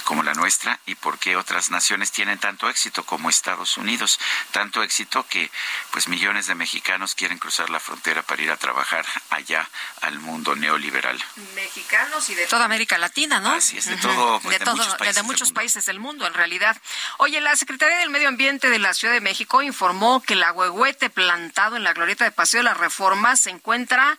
[0.04, 4.20] como la nuestra y por qué otras naciones tienen tanto éxito como Estados Unidos.
[4.52, 5.50] Tanto éxito que
[5.92, 9.70] pues millones de mexicanos quieren cruzar la frontera para ir a trabajar allá
[10.02, 11.22] al mundo neoliberal.
[11.56, 13.52] Mexicanos y de toda América Latina, ¿no?
[13.52, 16.17] Así es, de, todo, de, de, todo, muchos países de muchos del países del mundo
[16.26, 16.78] en realidad.
[17.18, 21.10] Oye, la Secretaría del Medio Ambiente de la Ciudad de México informó que el agüehuete
[21.10, 24.18] plantado en la glorieta de Paseo de la Reforma se encuentra...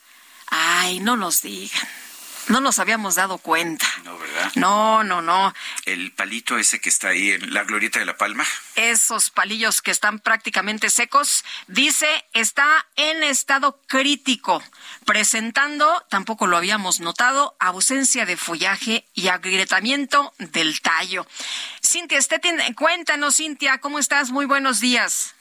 [0.50, 1.88] Ay, no nos digan.
[2.48, 3.86] No nos habíamos dado cuenta.
[4.04, 4.52] No, ¿verdad?
[4.54, 5.54] No, no, no.
[5.84, 8.44] El palito ese que está ahí en la glorieta de la Palma.
[8.74, 14.62] Esos palillos que están prácticamente secos, dice, está en estado crítico,
[15.04, 21.26] presentando, tampoco lo habíamos notado, ausencia de follaje y agrietamiento del tallo.
[21.84, 24.30] Cintia Stettin, cuéntanos, Cintia, ¿cómo estás?
[24.30, 25.34] Muy buenos días.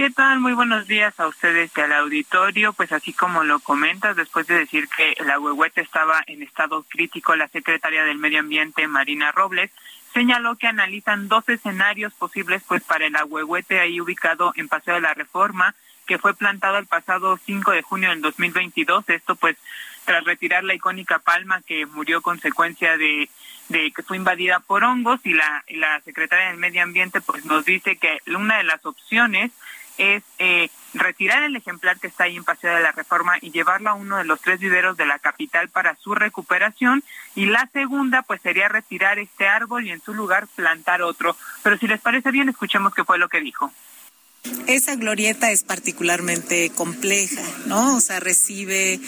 [0.00, 0.40] ¿Qué tal?
[0.40, 2.72] Muy buenos días a ustedes y al auditorio.
[2.72, 7.36] Pues así como lo comentas, después de decir que el ahuehuete estaba en estado crítico,
[7.36, 9.70] la secretaria del Medio Ambiente, Marina Robles,
[10.14, 15.02] señaló que analizan dos escenarios posibles pues para el ahuehuete ahí ubicado en Paseo de
[15.02, 15.74] la Reforma,
[16.06, 19.06] que fue plantado el pasado 5 de junio del 2022.
[19.06, 19.58] Esto pues
[20.06, 23.28] tras retirar la icónica palma que murió consecuencia de
[23.70, 27.44] de que fue invadida por hongos y la, y la secretaria del Medio Ambiente pues
[27.44, 29.52] nos dice que una de las opciones
[30.00, 33.90] es eh, retirar el ejemplar que está ahí en Paseo de la Reforma y llevarlo
[33.90, 37.04] a uno de los tres viveros de la capital para su recuperación.
[37.34, 41.36] Y la segunda, pues sería retirar este árbol y en su lugar plantar otro.
[41.62, 43.70] Pero si les parece bien, escuchemos qué fue lo que dijo.
[44.66, 47.96] Esa glorieta es particularmente compleja, ¿no?
[47.96, 49.00] O sea, recibe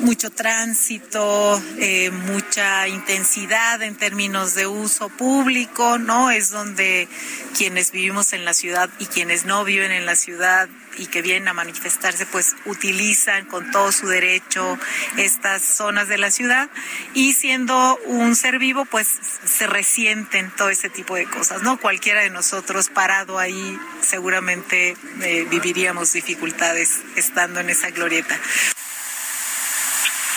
[0.00, 6.30] mucho tránsito, eh, mucha intensidad en términos de uso público, ¿no?
[6.30, 7.08] Es donde
[7.56, 11.48] quienes vivimos en la ciudad y quienes no viven en la ciudad y que vienen
[11.48, 14.78] a manifestarse, pues utilizan con todo su derecho
[15.16, 16.70] estas zonas de la ciudad
[17.14, 21.78] y siendo un ser vivo, pues se resienten todo ese tipo de cosas, ¿no?
[21.78, 28.38] Cualquiera de nosotros parado ahí seguramente eh, viviríamos dificultades estando en esa glorieta.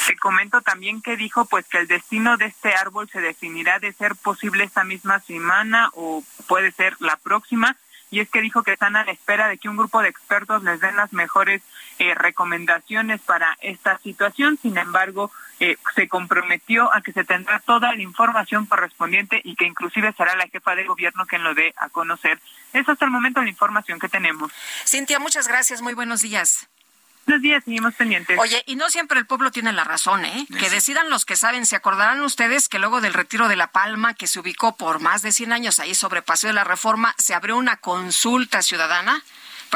[0.07, 3.91] Te comento también que dijo pues que el destino de este árbol se definirá de
[3.91, 7.76] ser posible esta misma semana o puede ser la próxima
[8.16, 10.64] y es que dijo que están a la espera de que un grupo de expertos
[10.64, 11.62] les den las mejores
[12.00, 14.58] eh, recomendaciones para esta situación.
[14.62, 19.66] Sin embargo, eh, se comprometió a que se tendrá toda la información correspondiente y que
[19.66, 22.40] inclusive será la jefa de gobierno quien lo dé a conocer.
[22.72, 24.50] Es hasta el momento la información que tenemos.
[24.86, 25.82] Cintia, muchas gracias.
[25.82, 26.70] Muy buenos días.
[27.26, 28.38] Buenos días, seguimos pendientes.
[28.39, 30.45] Oye, y no siempre el pueblo tiene la razón, ¿eh?
[30.60, 31.65] Que decidan los que saben.
[31.65, 35.23] Se acordarán ustedes que luego del retiro de La Palma, que se ubicó por más
[35.23, 39.23] de 100 años ahí sobre Paseo de la Reforma, se abrió una consulta ciudadana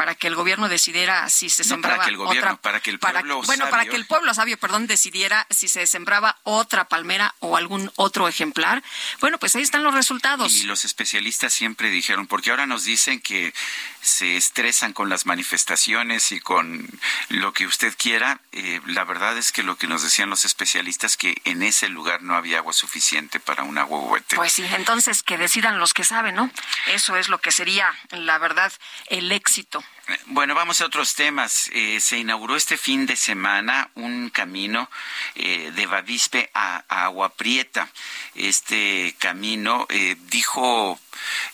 [0.00, 2.90] para que el gobierno decidiera si se sembraba para que el gobierno, otra para que
[2.90, 7.34] el pueblo bueno, para que el pueblo sabio, perdón, decidiera si se sembraba otra palmera
[7.40, 8.82] o algún otro ejemplar.
[9.20, 10.54] Bueno, pues ahí están los resultados.
[10.54, 13.52] Y los especialistas siempre dijeron, porque ahora nos dicen que
[14.00, 16.88] se estresan con las manifestaciones y con
[17.28, 18.40] lo que usted quiera.
[18.52, 22.22] Eh, la verdad es que lo que nos decían los especialistas que en ese lugar
[22.22, 26.36] no había agua suficiente para un agua Pues sí, entonces que decidan los que saben,
[26.36, 26.50] ¿no?
[26.86, 28.72] Eso es lo que sería, la verdad,
[29.08, 29.84] el éxito.
[30.26, 31.70] Bueno, vamos a otros temas.
[31.72, 34.90] Eh, se inauguró este fin de semana un camino
[35.36, 37.88] eh, de Bavispe a, Agua Prieta.
[38.34, 40.98] Este camino eh, dijo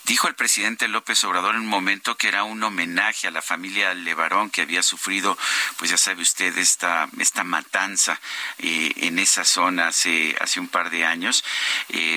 [0.04, 3.92] dijo el presidente López Obrador en un momento que era un homenaje a la familia
[3.94, 5.36] Levarón que había sufrido,
[5.76, 8.20] pues ya sabe usted esta esta matanza
[8.58, 11.44] en esa zona hace hace un par de años.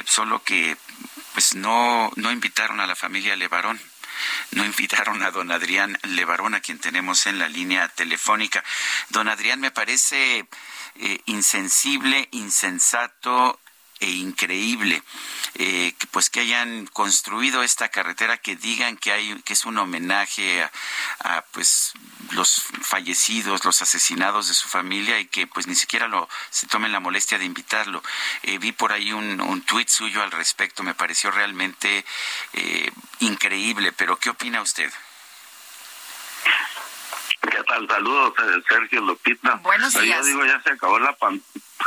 [0.05, 0.77] solo que
[1.33, 3.81] pues no no invitaron a la familia Levarón
[4.51, 8.63] no invitaron a don Adrián Levarón, a quien tenemos en la línea telefónica.
[9.09, 10.47] Don Adrián, me parece
[10.95, 13.59] eh, insensible, insensato
[13.99, 15.03] e increíble
[15.55, 20.67] eh, pues que hayan construido esta carretera que digan que hay que es un homenaje
[21.19, 21.93] a, pues
[22.31, 26.91] los fallecidos los asesinados de su familia y que pues ni siquiera lo se tomen
[26.91, 28.01] la molestia de invitarlo.
[28.43, 32.05] Eh, vi por ahí un, un tuit suyo al respecto me pareció realmente
[32.53, 35.08] eh, increíble pero qué opina usted ¿Qué
[37.69, 37.87] tal?
[37.87, 38.33] Saludos,
[38.67, 39.55] Sergio Lupita.
[39.63, 40.19] Buenos días.
[40.19, 41.15] Yo digo, ya se acabó la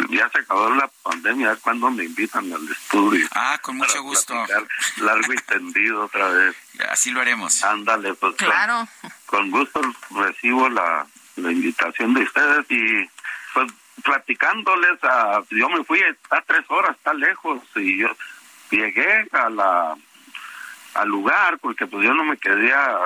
[0.09, 3.27] ya se acabó la pandemia, cuando me invitan al estudio.
[3.35, 4.35] Ah, con mucho gusto.
[4.97, 6.57] Largo y tendido otra vez.
[6.91, 7.63] Así lo haremos.
[7.63, 8.37] Ándale, pues.
[8.37, 8.89] Claro.
[9.27, 9.81] Con, gusto
[10.11, 11.07] recibo la,
[11.37, 13.11] la invitación de ustedes y
[13.53, 13.73] pues
[14.03, 18.09] platicándoles, a, yo me fui, está tres horas, está lejos y yo
[18.71, 19.95] llegué a la
[20.95, 22.99] al lugar porque pues yo no me quería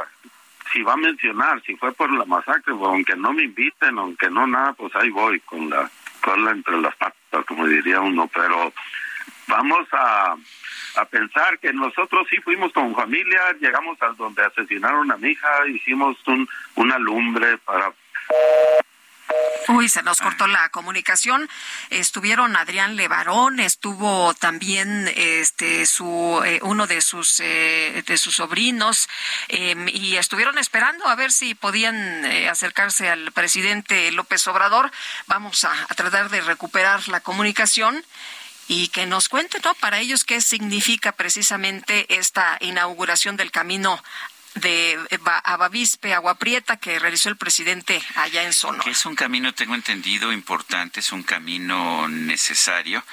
[0.73, 4.31] si va a mencionar, si fue por la masacre, pues, aunque no me inviten, aunque
[4.31, 5.91] no nada, pues ahí voy con la
[6.21, 8.73] cola entre las patas, como diría uno, pero
[9.49, 10.37] vamos a,
[10.97, 15.49] a pensar que nosotros sí fuimos con familia, llegamos a donde asesinaron a mi hija,
[15.69, 17.93] hicimos un, una lumbre para
[19.69, 21.49] Uy, se nos cortó la comunicación.
[21.91, 29.09] Estuvieron Adrián Levarón, estuvo también este su eh, uno de sus eh, de sus sobrinos
[29.49, 34.93] em, y estuvieron esperando a ver si podían eh, acercarse al presidente López Obrador.
[35.27, 38.05] Vamos a, a tratar de recuperar la comunicación
[38.69, 39.75] y que nos cuente, ¿no?
[39.75, 44.01] Para ellos qué significa precisamente esta inauguración del camino
[44.57, 44.99] de
[45.45, 48.91] Abavispe, Agua Prieta, que realizó el presidente allá en Sonora.
[48.91, 53.05] Es un camino, tengo entendido, importante, es un camino necesario,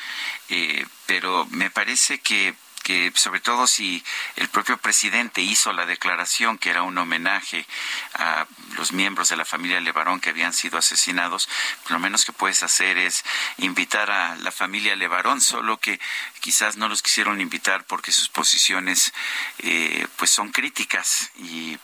[0.49, 4.03] eh, pero me parece que que sobre todo si
[4.35, 7.65] el propio presidente hizo la declaración que era un homenaje
[8.13, 8.45] a
[8.77, 11.49] los miembros de la familia Levarón que habían sido asesinados,
[11.89, 13.23] lo menos que puedes hacer es
[13.57, 15.99] invitar a la familia Levarón, solo que
[16.39, 19.13] quizás no los quisieron invitar porque sus posiciones
[19.59, 21.77] eh, pues son críticas y,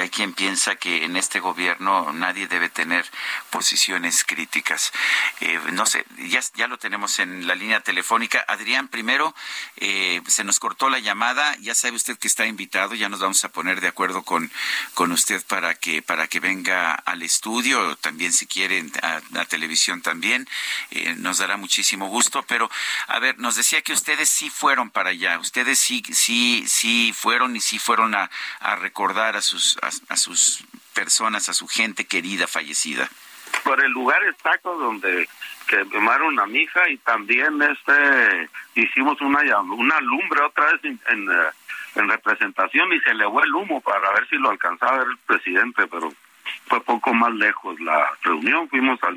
[0.00, 3.04] hay quien piensa que en este gobierno nadie debe tener
[3.50, 4.92] posiciones críticas.
[5.40, 8.42] Eh, no sé, ya, ya lo tenemos en la línea telefónica.
[8.48, 9.34] Adrián, primero,
[9.76, 13.48] eh, nos cortó la llamada, ya sabe usted que está invitado, ya nos vamos a
[13.50, 14.50] poner de acuerdo con,
[14.94, 20.02] con usted para que, para que venga al estudio, también si quiere a la televisión
[20.02, 20.48] también,
[20.90, 22.70] eh, nos dará muchísimo gusto, pero
[23.06, 27.56] a ver, nos decía que ustedes sí fueron para allá, ustedes sí, sí, sí fueron
[27.56, 28.30] y sí fueron a,
[28.60, 30.64] a recordar a sus, a sus
[30.94, 33.08] personas, a su gente querida fallecida.
[33.64, 35.28] Por el lugar exacto donde
[35.70, 41.30] que quemaron a mi hija y también este hicimos una una lumbre otra vez en,
[41.30, 41.50] eh,
[41.94, 46.12] en, representación y se elevó el humo para ver si lo alcanzaba el presidente, pero
[46.66, 49.16] fue poco más lejos la reunión, fuimos al,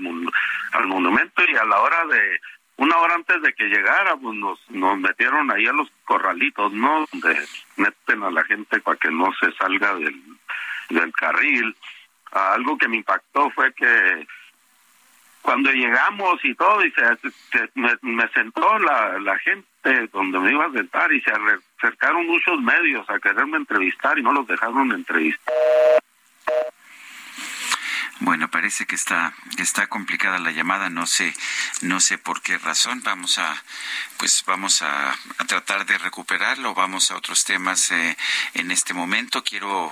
[0.74, 2.40] al monumento y a la hora de
[2.78, 7.06] una hora antes de que llegara, pues nos, nos metieron ahí a los corralitos, ¿no?
[7.12, 7.36] Donde
[7.78, 10.22] meten a la gente para que no se salga del,
[10.90, 11.76] del carril.
[12.32, 14.28] algo que me impactó fue que
[15.44, 20.72] cuando llegamos y todo, y se, me, sentó la, la gente donde me iba a
[20.72, 25.54] sentar y se acercaron muchos medios a quererme entrevistar y no los dejaron entrevistar.
[28.20, 31.34] Bueno, parece que está está complicada la llamada, no sé
[31.82, 33.02] no sé por qué razón.
[33.04, 33.62] Vamos a
[34.18, 35.18] pues vamos a,
[35.48, 36.74] tratar de recuperarlo.
[36.74, 38.18] Vamos a otros temas eh,
[38.54, 39.44] en este momento.
[39.44, 39.92] Quiero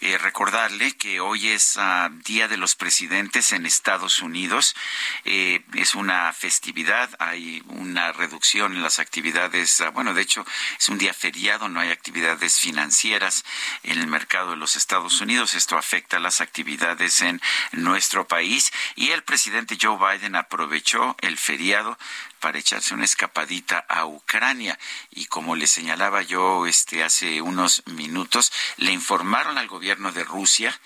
[0.00, 4.76] eh, recordarle que hoy es ah, Día de los Presidentes en Estados Unidos.
[5.24, 7.10] Eh, es una festividad.
[7.18, 9.80] Hay una reducción en las actividades.
[9.80, 10.46] Ah, bueno, de hecho
[10.78, 11.68] es un día feriado.
[11.68, 13.44] No hay actividades financieras
[13.82, 15.54] en el mercado de los Estados Unidos.
[15.54, 17.40] Esto afecta las actividades en
[17.72, 18.72] nuestro país.
[18.96, 21.98] Y el presidente Joe Biden aprovechó el feriado
[22.44, 24.78] para echarse una escapadita a Ucrania.
[25.10, 30.78] Y como le señalaba yo este hace unos minutos le informaron al gobierno de Rusia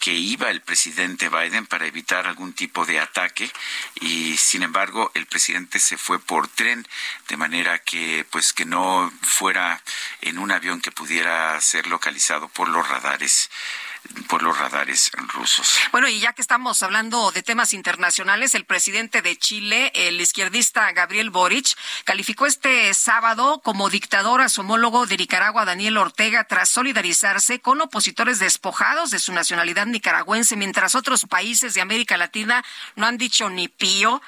[0.00, 3.48] que iba el presidente Biden para evitar algún tipo de ataque.
[4.00, 6.86] Y sin embargo el presidente se fue por tren
[7.28, 9.80] de manera que pues que no fuera
[10.20, 13.50] en un avión que pudiera ser localizado por los radares
[14.28, 15.78] por los radares rusos.
[15.92, 20.90] Bueno, y ya que estamos hablando de temas internacionales, el presidente de Chile, el izquierdista
[20.92, 26.68] Gabriel Boric, calificó este sábado como dictador a su homólogo de Nicaragua, Daniel Ortega, tras
[26.68, 32.64] solidarizarse con opositores despojados de su nacionalidad nicaragüense, mientras otros países de América Latina
[32.96, 34.22] no han dicho ni pío.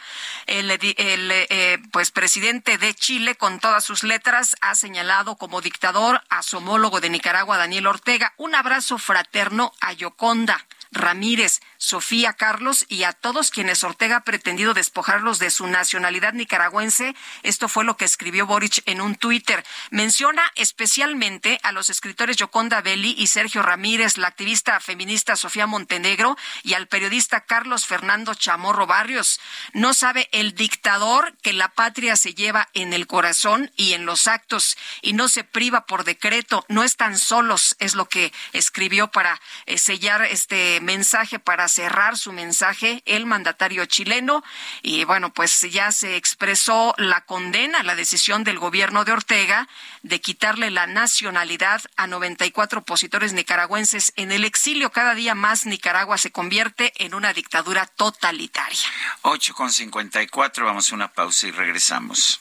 [0.47, 6.43] El, eh, pues presidente de Chile, con todas sus letras, ha señalado como dictador a
[6.43, 8.33] su homólogo de Nicaragua, Daniel Ortega.
[8.37, 10.57] Un abrazo fraterno a Yoconda
[10.97, 17.15] Ramírez, Sofía Carlos y a todos quienes Ortega ha pretendido despojarlos de su nacionalidad nicaragüense.
[17.43, 19.65] Esto fue lo que escribió Boric en un Twitter.
[19.91, 26.37] Menciona especialmente a los escritores Yoconda Belli y Sergio Ramírez, la activista feminista Sofía Montenegro
[26.63, 29.41] y al periodista Carlos Fernando Chamorro Barrios.
[29.73, 34.27] No sabe el dictador que la patria se lleva en el corazón y en los
[34.27, 36.65] actos y no se priva por decreto.
[36.69, 42.33] No están solos, es lo que escribió para eh, sellar este mensaje para cerrar su
[42.33, 44.43] mensaje el mandatario chileno
[44.81, 49.69] y bueno, pues ya se expresó la condena la decisión del gobierno de Ortega
[50.03, 54.91] de quitarle la nacionalidad a 94 opositores nicaragüenses en el exilio.
[54.91, 58.79] Cada día más Nicaragua se convierte en una dictadura totalitaria.
[59.23, 62.41] 8 con 54, vamos a una pausa y regresamos.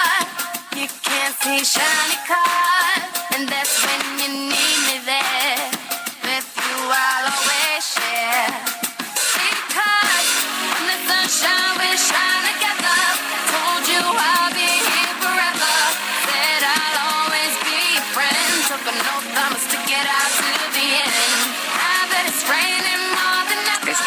[0.81, 5.40] you can't see shiny cars, and that's when you need me there.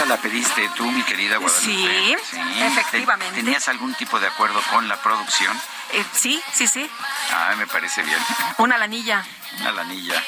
[0.07, 1.65] La pediste tú, mi querida Guadalupe.
[1.65, 2.17] Sí,
[2.61, 3.37] efectivamente.
[3.37, 5.57] ¿Tenías algún tipo de acuerdo con la producción?
[5.93, 6.91] Eh, sí, sí, sí.
[7.33, 8.19] Ah, me parece bien.
[8.59, 9.25] Una lanilla.
[9.61, 10.23] Una lanilla.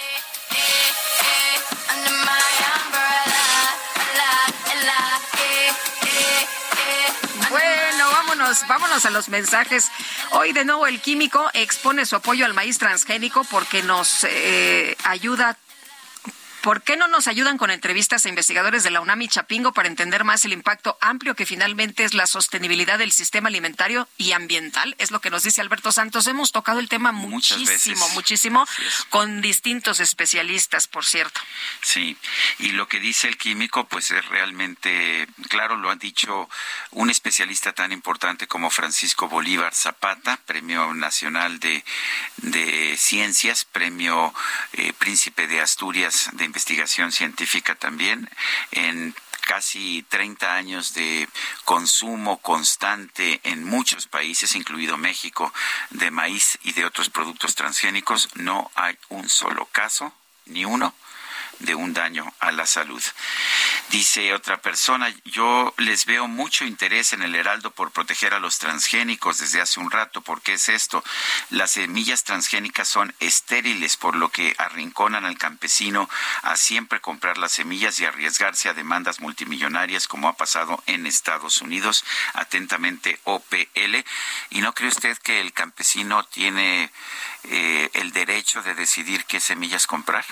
[7.51, 9.91] Bueno, vámonos, vámonos a los mensajes.
[10.31, 15.59] Hoy de nuevo el químico expone su apoyo al maíz transgénico porque nos eh, ayuda
[16.67, 19.87] ¿Por qué no nos ayudan con entrevistas a investigadores de la UNAM y Chapingo para
[19.87, 24.97] entender más el impacto amplio que finalmente es la sostenibilidad del sistema alimentario y ambiental?
[24.99, 26.27] Es lo que nos dice Alberto Santos.
[26.27, 28.67] Hemos tocado el tema muchísimo, muchísimo,
[29.11, 31.41] con distintos especialistas, por cierto.
[31.83, 32.17] Sí,
[32.59, 36.51] y lo que dice el químico, pues es realmente, claro, lo ha dicho
[36.91, 41.85] un especialista tan importante como Francisco Bolívar Zapata, Premio Nacional de,
[42.39, 44.35] de Ciencias, Premio
[44.73, 48.31] eh, Príncipe de Asturias de investigación científica también
[48.71, 51.29] en casi 30 años de
[51.67, 55.53] consumo constante en muchos países, incluido México,
[55.91, 60.15] de maíz y de otros productos transgénicos, no hay un solo caso,
[60.47, 60.95] ni uno,
[61.61, 63.03] de un daño a la salud.
[63.91, 68.59] Dice otra persona, yo les veo mucho interés en el Heraldo por proteger a los
[68.59, 70.23] transgénicos desde hace un rato.
[70.23, 71.05] ¿Por qué es esto?
[71.51, 76.09] Las semillas transgénicas son estériles, por lo que arrinconan al campesino
[76.43, 81.61] a siempre comprar las semillas y arriesgarse a demandas multimillonarias como ha pasado en Estados
[81.61, 82.05] Unidos.
[82.35, 84.05] Atentamente OPL.
[84.51, 86.91] ¿Y no cree usted que el campesino tiene
[87.45, 90.25] eh, el derecho de decidir qué semillas comprar?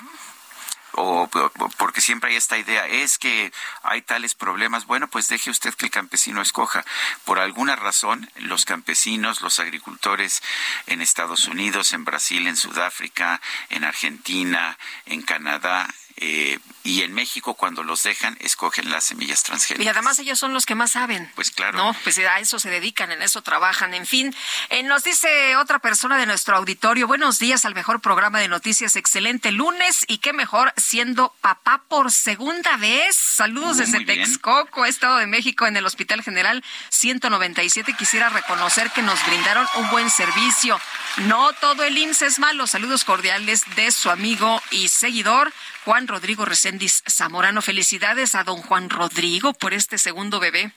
[0.95, 1.29] O
[1.77, 3.51] porque siempre hay esta idea, es que
[3.83, 6.85] hay tales problemas, bueno, pues deje usted que el campesino escoja.
[7.23, 10.41] Por alguna razón, los campesinos, los agricultores
[10.87, 15.87] en Estados Unidos, en Brasil, en Sudáfrica, en Argentina, en Canadá,
[16.17, 19.85] eh, y en México cuando los dejan escogen las semillas transgénicas.
[19.85, 21.29] Y además ellos son los que más saben.
[21.35, 21.77] Pues claro.
[21.77, 23.93] No, pues a eso se dedican, en eso trabajan.
[23.93, 24.33] En fin,
[24.69, 28.95] eh, nos dice otra persona de nuestro auditorio, buenos días al mejor programa de noticias,
[28.95, 33.15] excelente lunes y qué mejor siendo papá por segunda vez.
[33.15, 37.93] Saludos desde Texcoco, Estado de México, en el Hospital General 197.
[37.97, 40.79] Quisiera reconocer que nos brindaron un buen servicio.
[41.17, 42.67] No todo el INSS es malo.
[42.67, 45.51] Saludos cordiales de su amigo y seguidor
[45.85, 47.61] Juan Rodrigo Recendis Zamorano.
[47.61, 50.71] Felicidades a don Juan Rodrigo por este segundo bebé.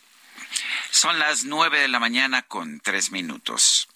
[0.91, 3.88] Son las nueve de la mañana con tres minutos.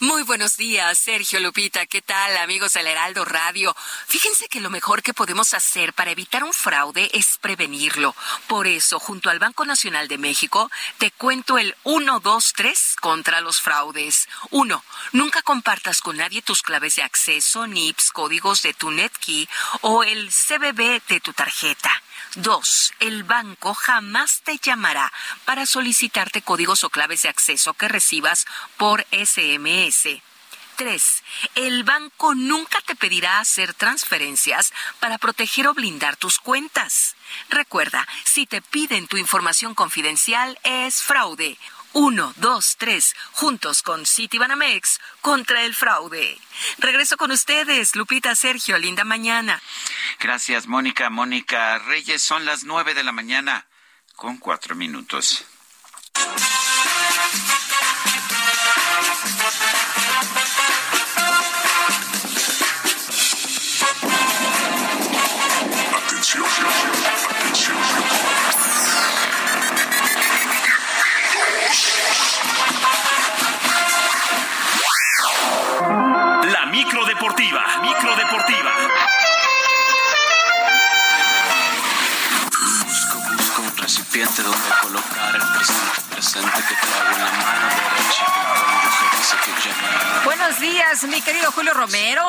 [0.00, 1.84] Muy buenos días, Sergio Lupita.
[1.86, 3.74] ¿Qué tal, amigos del Heraldo Radio?
[4.06, 8.14] Fíjense que lo mejor que podemos hacer para evitar un fraude es prevenirlo.
[8.46, 13.40] Por eso, junto al Banco Nacional de México, te cuento el 1, 2, 3 contra
[13.40, 14.28] los fraudes.
[14.50, 14.84] 1.
[15.14, 19.48] Nunca compartas con nadie tus claves de acceso, NIPS, códigos de tu NetKey
[19.80, 21.90] o el CBB de tu tarjeta.
[22.38, 25.12] Dos, el banco jamás te llamará
[25.44, 28.46] para solicitarte códigos o claves de acceso que recibas
[28.76, 30.22] por SMS.
[30.76, 31.24] Tres,
[31.56, 37.16] El banco nunca te pedirá hacer transferencias para proteger o blindar tus cuentas.
[37.48, 41.58] Recuerda, si te piden tu información confidencial es fraude.
[41.92, 46.38] 1, 2, 3, juntos con Citibanamex contra el fraude.
[46.78, 49.62] Regreso con ustedes, Lupita Sergio, linda mañana.
[50.20, 51.10] Gracias, Mónica.
[51.10, 53.66] Mónica Reyes, son las 9 de la mañana
[54.16, 55.44] con cuatro minutos.
[76.70, 78.72] Micro deportiva, micro deportiva.
[82.84, 88.24] Busco, busco un recipiente donde colocar el presente presente que traigo en la mano derecha
[88.26, 92.24] con yo sé que sé que llama Buenos días, mi querido Julio Romero.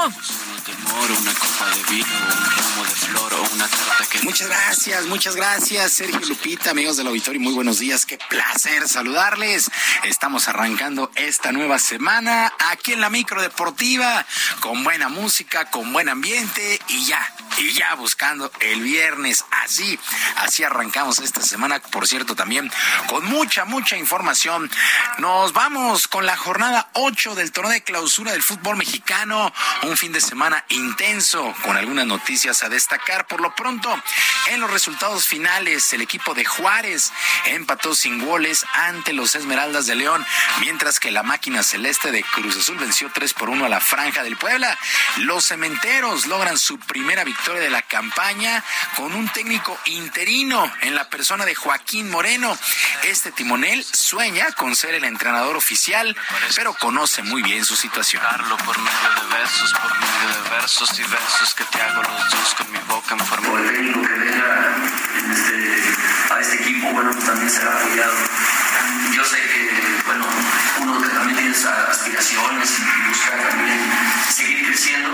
[0.63, 5.05] temor, una copa de vino, un ramo de flor o una tarta que Muchas gracias,
[5.07, 9.71] muchas gracias, Sergio Lupita, amigos del auditorio, muy buenos días, qué placer saludarles.
[10.03, 14.25] Estamos arrancando esta nueva semana aquí en la micro deportiva,
[14.59, 19.43] con buena música, con buen ambiente y ya, y ya buscando el viernes.
[19.63, 19.99] Así,
[20.37, 22.71] así arrancamos esta semana, por cierto, también
[23.07, 24.69] con mucha, mucha información.
[25.19, 29.53] Nos vamos con la jornada 8 del torneo de clausura del fútbol mexicano,
[29.83, 33.25] un fin de semana intenso, con algunas noticias a destacar.
[33.27, 33.89] Por lo pronto,
[34.49, 37.11] en los resultados finales, el equipo de Juárez
[37.45, 40.25] empató sin goles ante los Esmeraldas de León,
[40.59, 44.23] mientras que la máquina celeste de Cruz Azul venció 3 por 1 a la Franja
[44.23, 44.77] del Puebla.
[45.17, 48.63] Los cementeros logran su primera victoria de la campaña
[48.95, 52.57] con un técnico interino en la persona de Joaquín Moreno.
[53.03, 53.31] Este
[53.69, 56.15] timonel sueña con ser el entrenador oficial,
[56.55, 58.23] pero conoce muy bien su situación.
[58.65, 62.55] Por medio de besos, por medio de versos y versos que te hago los dos
[62.57, 64.75] con mi boca en forma el técnico que venga
[65.17, 68.13] en este, a este equipo, bueno, pues también será apoyado.
[69.13, 70.25] Yo sé que, bueno,
[70.79, 73.79] uno que también tiene esas aspiraciones y busca también
[74.29, 75.09] seguir creciendo,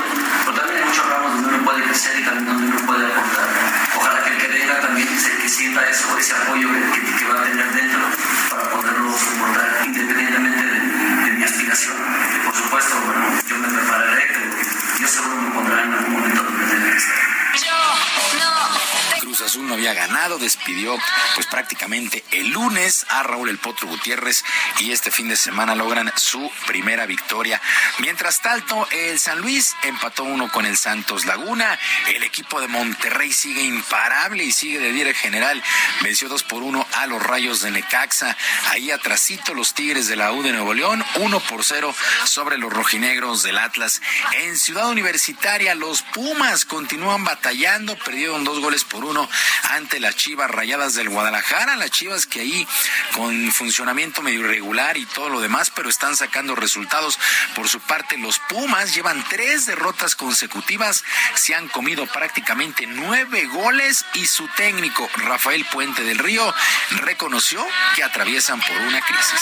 [0.46, 3.85] pero también hay muchos ramos donde uno puede crecer y también donde uno puede aportar.
[4.96, 8.00] Que sienta eso, ese apoyo que, va a tener dentro
[8.50, 11.98] para poderlo soportar independientemente de, mi aspiración.
[12.32, 12.96] Que por supuesto,
[13.46, 14.46] yo me prepararé, pero
[15.02, 17.35] yo seguro me pondrá en algún momento donde tenga que estar.
[19.42, 20.98] Azul no había ganado, despidió
[21.34, 24.44] pues prácticamente el lunes a Raúl El Potro Gutiérrez
[24.80, 27.62] y este fin de semana logran su primera victoria.
[28.00, 31.78] Mientras tanto, el San Luis empató uno con el Santos Laguna.
[32.14, 35.62] El equipo de Monterrey sigue imparable y sigue de líder general.
[36.02, 38.36] Venció dos por uno a los Rayos de Necaxa.
[38.70, 41.94] Ahí atrasito los Tigres de la U de Nuevo León, uno por cero
[42.26, 44.02] sobre los rojinegros del Atlas.
[44.34, 49.25] En Ciudad Universitaria, los Pumas continúan batallando, perdieron dos goles por uno
[49.72, 51.76] ante las Chivas Rayadas del Guadalajara.
[51.76, 52.68] Las Chivas que ahí
[53.14, 57.20] con funcionamiento medio irregular y todo lo demás, pero están sacando resultados.
[57.56, 61.04] Por su parte, los Pumas llevan tres derrotas consecutivas,
[61.36, 66.54] se han comido prácticamente nueve goles y su técnico, Rafael Puente del Río,
[66.92, 67.66] reconoció
[67.96, 69.42] que atraviesan por una crisis.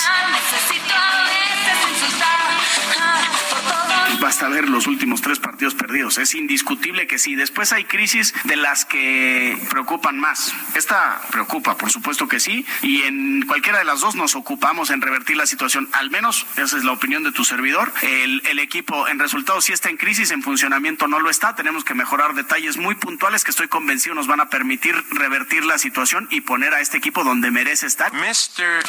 [4.19, 6.18] Basta ver los últimos tres partidos perdidos.
[6.18, 7.35] Es indiscutible que sí.
[7.35, 10.54] Después hay crisis de las que preocupan más.
[10.76, 12.64] Esta preocupa, por supuesto que sí.
[12.84, 15.90] Y en cualquiera de las dos nos ocupamos en revertir la situación.
[15.94, 17.91] Al menos esa es la opinión de tu servidor.
[18.04, 21.56] El, el equipo en resultados sí está en crisis, en funcionamiento no lo está.
[21.56, 25.80] Tenemos que mejorar detalles muy puntuales que estoy convencido nos van a permitir revertir la
[25.80, 28.14] situación y poner a este equipo donde merece estar.
[28.14, 28.84] Mr.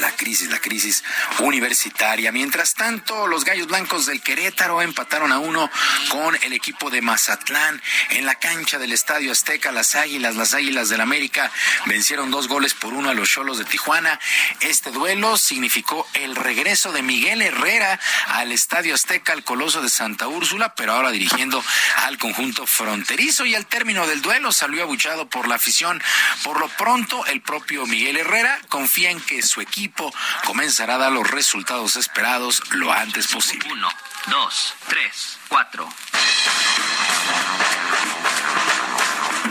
[0.00, 1.02] La crisis, la crisis
[1.38, 2.30] universitaria.
[2.32, 5.70] Mientras tanto, los Gallos Blancos del Querétaro empataron a uno
[6.08, 9.72] con el equipo de Mazatlán en la cancha del Estadio Azteca.
[9.72, 11.50] Las Águilas, las Águilas del América
[11.86, 14.18] vencieron dos goles por uno a los Cholos de Tijuana.
[14.60, 17.98] Este duelo significó el regreso de Miguel Herrera
[18.28, 21.62] al Estadio Azteca, al Coloso de Santa Úrsula, pero ahora dirigiendo
[21.96, 26.02] al conjunto fronterizo y al término del duelo salió abuchado por la afición.
[26.42, 30.12] Por lo pronto, el propio Miguel Herrera confía en que su equipo
[30.44, 33.70] comenzará a dar los resultados esperados lo antes posible.
[34.28, 35.88] Dos, tres, cuatro.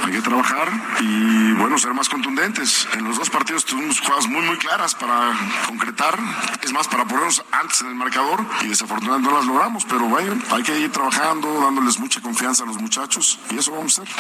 [0.03, 0.71] Hay que trabajar
[1.01, 2.87] y, bueno, ser más contundentes.
[2.93, 5.33] En los dos partidos tuvimos jugadas muy, muy claras para
[5.67, 6.17] concretar.
[6.63, 9.85] Es más, para ponernos antes en el marcador y desafortunadamente no las logramos.
[9.85, 13.99] Pero bueno, hay que ir trabajando, dándoles mucha confianza a los muchachos y eso vamos
[13.99, 14.15] a hacer.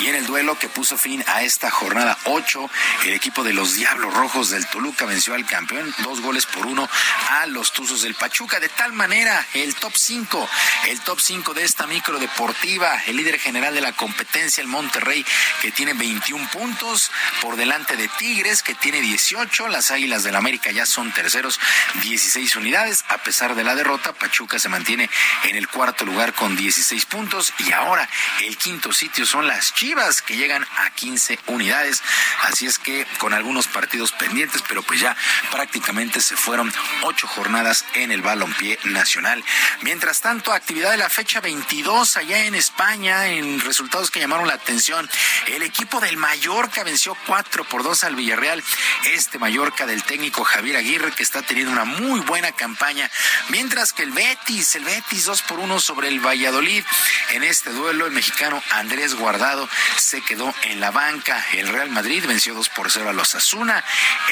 [0.00, 2.70] Y en el duelo que puso fin a esta jornada 8,
[3.06, 6.88] el equipo de los Diablos Rojos del Toluca venció al campeón dos goles por uno
[7.30, 8.60] a los Tuzos del Pachuca.
[8.60, 10.48] De tal manera, el top 5,
[10.88, 15.24] el top 5 de esta micro deportiva, el líder general de la competencia, el Monterrey,
[15.60, 17.10] que tiene 21 puntos,
[17.42, 19.68] por delante de Tigres, que tiene 18.
[19.68, 21.58] Las Águilas del América ya son terceros,
[22.02, 23.04] 16 unidades.
[23.08, 25.10] A pesar de la derrota, Pachuca se mantiene
[25.44, 27.52] en el cuarto lugar con 16 puntos.
[27.58, 28.08] Y ahora
[28.42, 32.02] el quinto sitio son las Chivas que llegan a 15 unidades.
[32.42, 35.16] Así es que con algunos partidos pendientes, pero pues ya
[35.52, 39.44] prácticamente se fueron ocho jornadas en el balompié nacional.
[39.82, 44.54] Mientras tanto, actividad de la fecha 22 allá en España, en resultados que llamaron la
[44.54, 45.08] atención.
[45.46, 48.64] El equipo del Mallorca venció 4 por 2 al Villarreal.
[49.04, 53.08] Este Mallorca del técnico Javier Aguirre que está teniendo una muy buena campaña.
[53.50, 56.82] Mientras que el Betis, el Betis 2 por 1 sobre el Valladolid.
[57.30, 61.44] En este duelo, el mexicano Andrés Guardado se quedó en la banca.
[61.52, 63.84] El Real Madrid venció 2 por 0 a los Asuna.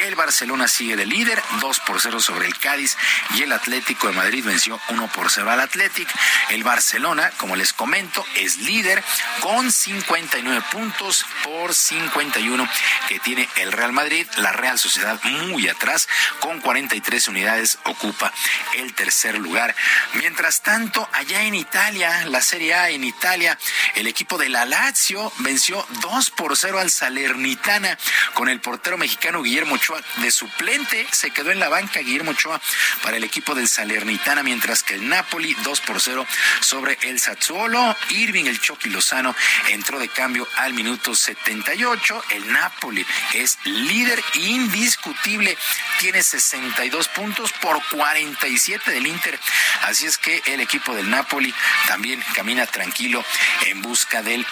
[0.03, 2.97] El Barcelona sigue de líder, 2 por 0 sobre el Cádiz.
[3.35, 6.13] Y el Atlético de Madrid venció 1 por 0 al Atlético.
[6.51, 9.03] El Barcelona, como les comento, es líder
[9.41, 12.69] con 59 puntos por 51
[13.09, 14.27] que tiene el Real Madrid.
[14.37, 16.09] La Real Sociedad muy atrás,
[16.41, 18.33] con 43 unidades, ocupa
[18.77, 19.75] el tercer lugar.
[20.15, 23.59] Mientras tanto, allá en Italia, la Serie A en Italia,
[23.95, 27.99] el equipo de la Lazio venció 2 por 0 al Salernitana
[28.35, 31.07] con el portero mexicano Guillermo Ochoa de suplente.
[31.13, 32.61] Se quedó en la banca Guillermo Ochoa
[33.03, 36.27] para el equipo del Salernitana, mientras que el Napoli 2 por 0
[36.61, 37.97] sobre el Sassuolo.
[38.11, 39.35] Irving el Chucky Lozano
[39.69, 42.25] entró de cambio al minuto 78.
[42.31, 45.57] El Napoli es líder indiscutible,
[45.99, 49.39] tiene 62 puntos por 47 del Inter.
[49.83, 51.55] Así es que el equipo del Napoli
[51.87, 53.25] también camina tranquilo
[53.67, 54.47] en busca del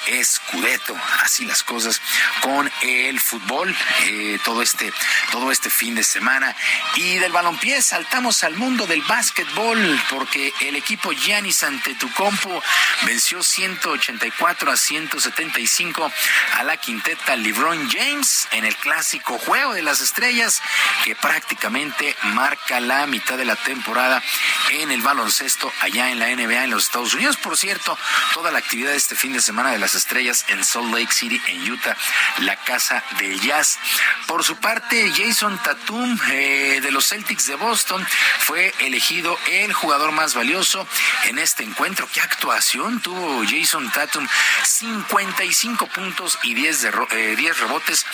[0.65, 0.97] escudeto.
[1.23, 2.01] Así las cosas
[2.41, 3.75] con el fútbol
[4.05, 4.93] eh, todo este
[5.31, 6.55] todo este fin de semana
[6.97, 12.63] y del balompié saltamos al mundo del básquetbol porque el equipo Giannis Antetokounmpo
[13.03, 16.13] venció 184 a 175
[16.55, 20.61] a la quinteta LeBron James en el clásico juego de las estrellas
[21.05, 24.23] que prácticamente marca la mitad de la temporada
[24.71, 27.37] en el baloncesto allá en la NBA en los Estados Unidos.
[27.37, 27.99] Por cierto,
[28.33, 31.41] toda la actividad de este fin de semana de las estrellas en Salt Lake City,
[31.49, 31.97] en Utah,
[32.39, 33.79] la casa del jazz.
[34.27, 38.07] Por su parte, Jason Tatum eh, de los Celtics de Boston
[38.41, 40.87] fue elegido el jugador más valioso
[41.25, 42.09] en este encuentro.
[42.13, 44.27] ¿Qué actuación tuvo Jason Tatum?
[44.65, 48.07] 55 puntos y 10, de, 10 rebotes,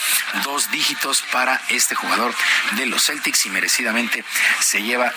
[0.43, 2.33] dos dígitos para este jugador
[2.71, 4.23] de los Celtics y merecidamente
[4.59, 5.11] se lleva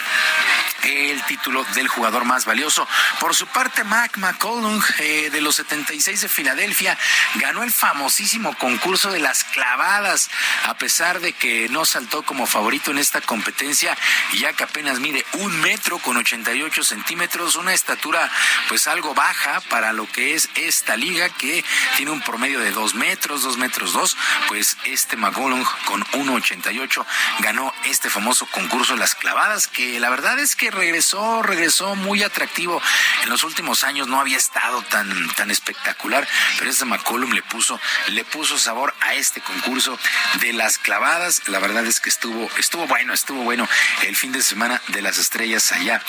[0.83, 2.87] el título del jugador más valioso.
[3.21, 6.99] Por su parte, Mac McCollum eh, de los 76 de Filadelfia
[7.37, 10.31] ganó el famosísimo concurso de las clavadas,
[10.65, 13.97] a pesar de que no saltó como favorito en esta competencia,
[14.35, 18.31] ya que apenas mide un metro con 88 centímetros, una estatura
[18.69, 21.65] pues algo baja para lo que es esta liga que
[21.97, 24.17] tiene un promedio de dos metros, dos metros dos,
[24.49, 27.05] pues este McCollum con 1.88
[27.41, 32.23] ganó este famoso concurso de las clavadas, que la verdad es que regresó, regresó muy
[32.23, 32.81] atractivo.
[33.23, 36.27] En los últimos años no había estado tan, tan espectacular,
[36.59, 39.99] pero este McCollum le puso, le puso sabor a este concurso
[40.41, 41.49] de las clavadas.
[41.49, 43.69] La verdad es que estuvo, estuvo bueno, estuvo bueno
[44.03, 46.01] el fin de semana de las estrellas allá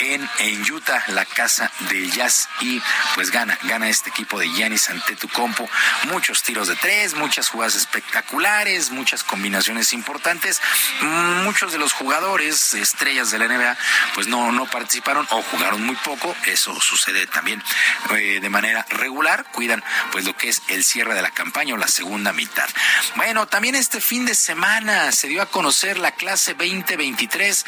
[0.00, 2.82] en, en Utah, la casa del jazz, y
[3.14, 5.68] pues gana, gana este equipo de Giannis Antetokounmpo.
[6.04, 10.60] Muchos tiros de tres, muchas jugadas espectaculares, muchas combinaciones importantes.
[11.44, 13.76] Muchos de los jugadores estrellas de la NBA
[14.14, 16.36] pues no, no participaron o jugaron muy poco.
[16.46, 17.62] Eso sucede también
[18.10, 19.46] eh, de manera regular.
[19.52, 22.68] Cuidan pues lo que es el cierre de la campaña o la segunda mitad.
[23.16, 27.64] Bueno, también este fin de semana se dio a conocer la clase 2023,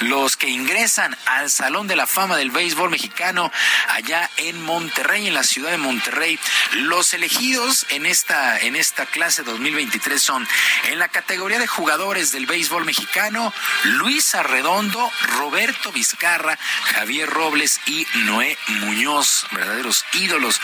[0.00, 3.50] los que ingresan al Salón de la Fama del Béisbol Mexicano
[3.88, 6.38] allá en Monterrey, en la ciudad de Monterrey.
[6.72, 10.46] Los elegidos en esta, en esta clase 2023 son
[10.84, 13.52] en la categoría de jugadores del béisbol mexicano,
[13.84, 16.58] Luis Arredondo, Roberto Vizcarra,
[16.94, 20.60] Javier Robles y Noé Muñoz, verdaderos ídolos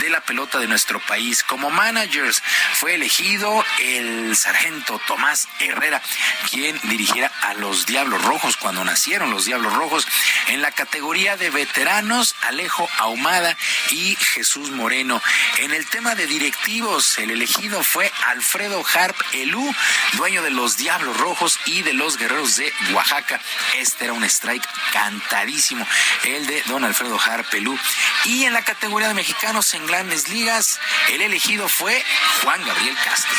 [0.00, 1.42] de la pelota de nuestro país.
[1.42, 2.42] Como managers
[2.74, 6.02] fue elegido el sargento Tomás Herrera,
[6.50, 10.06] quien dirigiera a los Diablos Rojos cuando nacieron los Diablos Rojos.
[10.48, 13.56] En la categoría de veteranos, Alejo Ahumada
[13.90, 15.22] y Jesús Moreno.
[15.58, 19.74] En el tema de directivos, el elegido fue Alfredo Harp Elú,
[20.14, 23.40] dueño de los Diablos Rojos y de los Guerreros de Oaxaca.
[23.76, 25.86] Este era un strike cantadísimo,
[26.24, 27.78] el de don Alfredo Harpelú.
[28.24, 30.80] Y en la categoría de mexicanos en grandes ligas,
[31.12, 32.02] el elegido fue
[32.42, 33.38] Juan Gabriel Castro.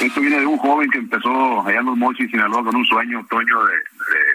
[0.00, 3.24] Esto viene de un joven que empezó allá en los Mochis, Sinaloa, con un sueño,
[3.30, 3.74] Toño, de,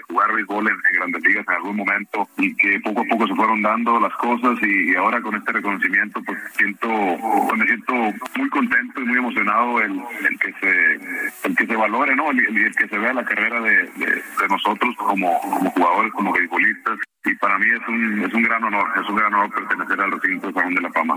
[0.08, 3.62] jugar béisbol en, grandes ligas en algún momento y que poco a poco se fueron
[3.62, 7.92] dando las cosas y, ahora con este reconocimiento pues siento, pues, me siento
[8.36, 12.30] muy contento y muy emocionado el, el que se el que se valore, ¿no?
[12.30, 16.98] El, que se vea la carrera de, de, nosotros como, como jugadores, como beisbolistas
[17.28, 20.12] y para mí es un, es un gran honor, es un gran honor pertenecer al
[20.12, 21.14] recinto Salón de la Fama.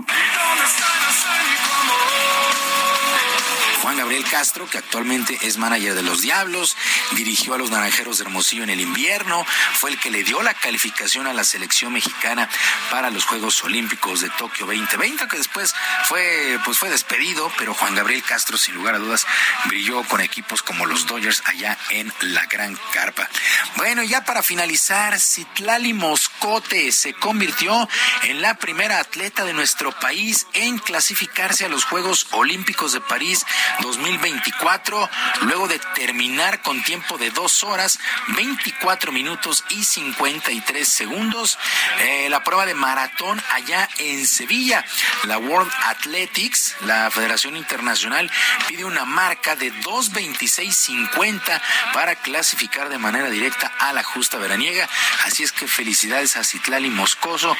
[3.82, 6.76] Juan Gabriel Castro, que actualmente es manager de los Diablos,
[7.16, 9.44] dirigió a los Naranjeros de Hermosillo en el invierno,
[9.74, 12.48] fue el que le dio la calificación a la selección mexicana
[12.92, 17.96] para los Juegos Olímpicos de Tokio 2020, que después fue, pues fue despedido, pero Juan
[17.96, 19.26] Gabriel Castro, sin lugar a dudas,
[19.64, 23.28] brilló con equipos como los Dodgers allá en la Gran Carpa.
[23.76, 27.88] Bueno, ya para finalizar, Citlali Moscote se convirtió
[28.22, 33.44] en la primera atleta de nuestro país en clasificarse a los Juegos Olímpicos de París
[33.80, 35.08] 2024,
[35.42, 37.98] luego de terminar con tiempo de dos horas,
[38.36, 41.58] 24 minutos y 53 segundos.
[42.00, 44.84] Eh, la prueba de maratón allá en Sevilla.
[45.24, 48.30] La World Athletics, la Federación Internacional,
[48.68, 51.60] pide una marca de 2.26.50
[51.92, 54.88] para clasificar de manera directa a la justa veraniega.
[55.24, 57.56] Así es que felicidades a Citlali Moscoso.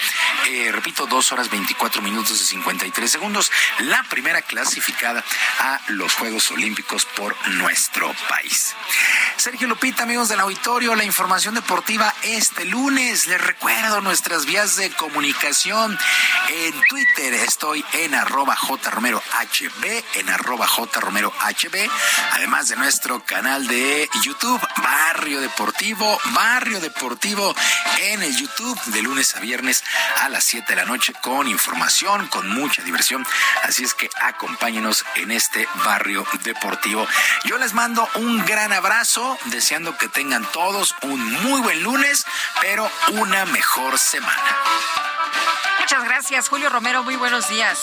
[0.48, 3.50] Eh, repito, dos horas 24 minutos y 53 segundos.
[3.78, 5.24] La primera clasificada
[5.58, 8.74] a los Juegos Olímpicos por nuestro país.
[9.36, 13.26] Sergio Lupita, amigos del auditorio, la información deportiva este lunes.
[13.26, 15.98] Les recuerdo nuestras vías de comunicación.
[16.48, 19.22] En Twitter estoy en arroba jromerohb,
[20.14, 21.90] en arroba jromerohb,
[22.32, 27.54] además de nuestro canal de YouTube, Barrio Deportivo, Barrio Deportivo
[28.00, 29.82] en el YouTube de lunes a viernes
[30.20, 33.26] a las 7 de la noche con información, con mucha diversión.
[33.62, 37.06] Así es que acompáñenos en este barrio deportivo.
[37.44, 42.24] Yo les mando un gran abrazo, deseando que tengan todos un muy buen lunes,
[42.62, 44.56] pero una mejor semana.
[45.80, 47.02] Muchas gracias, Julio Romero.
[47.02, 47.78] Muy buenos días.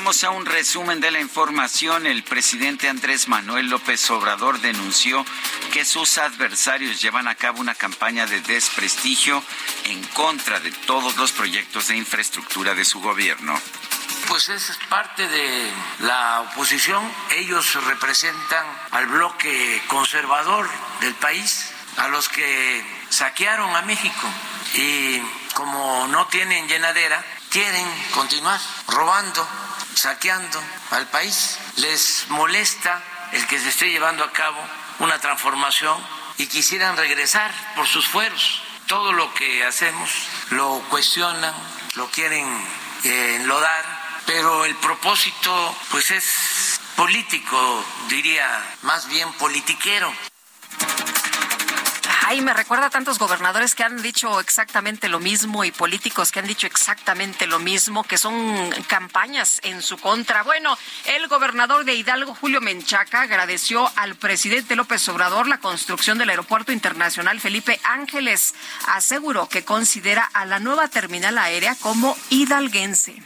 [0.00, 2.06] Vamos a un resumen de la información.
[2.06, 5.26] El presidente Andrés Manuel López Obrador denunció
[5.74, 9.44] que sus adversarios llevan a cabo una campaña de desprestigio
[9.84, 13.60] en contra de todos los proyectos de infraestructura de su gobierno.
[14.26, 17.04] Pues es parte de la oposición.
[17.32, 20.66] Ellos representan al bloque conservador
[21.02, 24.28] del país, a los que saquearon a México.
[24.76, 25.20] Y
[25.52, 28.58] como no tienen llenadera, quieren continuar
[28.88, 29.46] robando
[29.94, 31.58] saqueando al país.
[31.76, 33.02] Les molesta
[33.32, 34.62] el que se esté llevando a cabo
[34.98, 35.96] una transformación
[36.38, 38.62] y quisieran regresar por sus fueros.
[38.86, 40.10] Todo lo que hacemos
[40.50, 41.54] lo cuestionan,
[41.94, 42.46] lo quieren
[43.04, 43.84] eh, enlodar,
[44.26, 50.12] pero el propósito pues es político, diría, más bien politiquero.
[52.30, 56.38] Ay, me recuerda a tantos gobernadores que han dicho exactamente lo mismo y políticos que
[56.38, 60.44] han dicho exactamente lo mismo, que son campañas en su contra.
[60.44, 66.30] Bueno, el gobernador de Hidalgo, Julio Menchaca, agradeció al presidente López Obrador la construcción del
[66.30, 68.54] Aeropuerto Internacional Felipe Ángeles.
[68.86, 73.20] Aseguró que considera a la nueva terminal aérea como hidalguense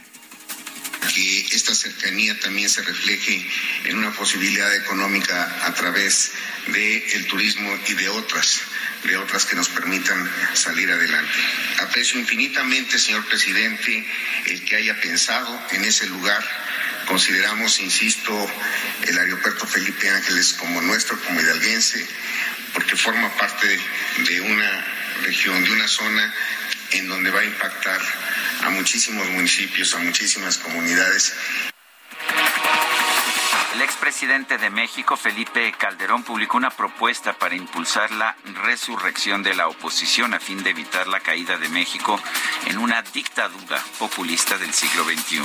[1.13, 3.45] que esta cercanía también se refleje
[3.85, 6.31] en una posibilidad económica a través
[6.67, 8.61] del turismo y de otras
[9.07, 11.31] de otras que nos permitan salir adelante.
[11.79, 14.05] Aprecio infinitamente, señor presidente,
[14.47, 16.43] el que haya pensado en ese lugar.
[17.05, 18.33] Consideramos, insisto,
[19.07, 22.05] el aeropuerto Felipe Ángeles como nuestro, como hidalguense,
[22.73, 23.79] porque forma parte
[24.27, 24.85] de una
[25.23, 26.33] región, de una zona
[26.91, 28.01] en donde va a impactar
[28.63, 31.33] a muchísimos municipios, a muchísimas comunidades
[33.75, 39.67] el expresidente de México, Felipe Calderón, publicó una propuesta para impulsar la resurrección de la
[39.67, 42.17] oposición a fin de evitar la caída de México
[42.67, 45.41] en una dictadura populista del siglo XXI.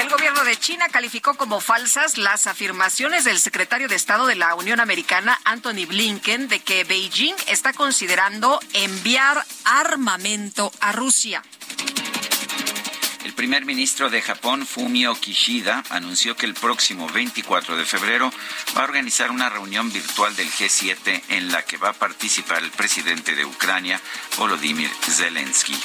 [0.00, 4.56] El gobierno de China calificó como falsas las afirmaciones del secretario de Estado de la
[4.56, 11.44] Unión Americana, Anthony Blinken, de que Beijing está considerando enviar armamento a Rusia.
[13.24, 18.32] El primer ministro de Japón, Fumio Kishida, anunció que el próximo 24 de febrero
[18.76, 22.70] va a organizar una reunión virtual del G7 en la que va a participar el
[22.72, 24.00] presidente de Ucrania,
[24.36, 25.78] Volodymyr Zelensky.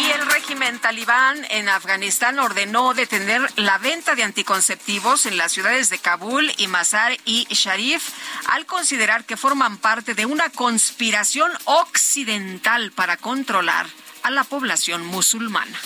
[0.00, 5.90] Y el régimen talibán en Afganistán ordenó detener la venta de anticonceptivos en las ciudades
[5.90, 8.10] de Kabul y Mazar y Sharif
[8.46, 13.86] al considerar que forman parte de una conspiración occidental para controlar
[14.22, 15.78] a la población musulmana.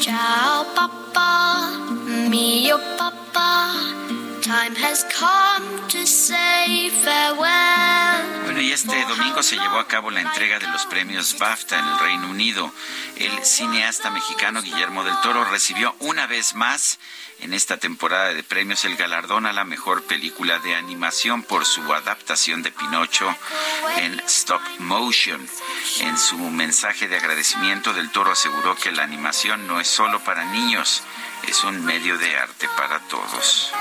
[0.00, 1.70] Ciao, papá,
[2.30, 3.72] mio papá.
[8.44, 11.84] Bueno, y este domingo se llevó a cabo la entrega de los premios BAFTA en
[11.84, 12.72] el Reino Unido.
[13.16, 16.98] El cineasta mexicano Guillermo del Toro recibió una vez más
[17.40, 21.92] en esta temporada de premios el galardón a la mejor película de animación por su
[21.92, 23.28] adaptación de Pinocho
[23.98, 25.46] en stop motion.
[26.00, 30.46] En su mensaje de agradecimiento del Toro aseguró que la animación no es solo para
[30.46, 31.02] niños,
[31.46, 33.70] es un medio de arte para todos.
[33.72, 33.78] Uh,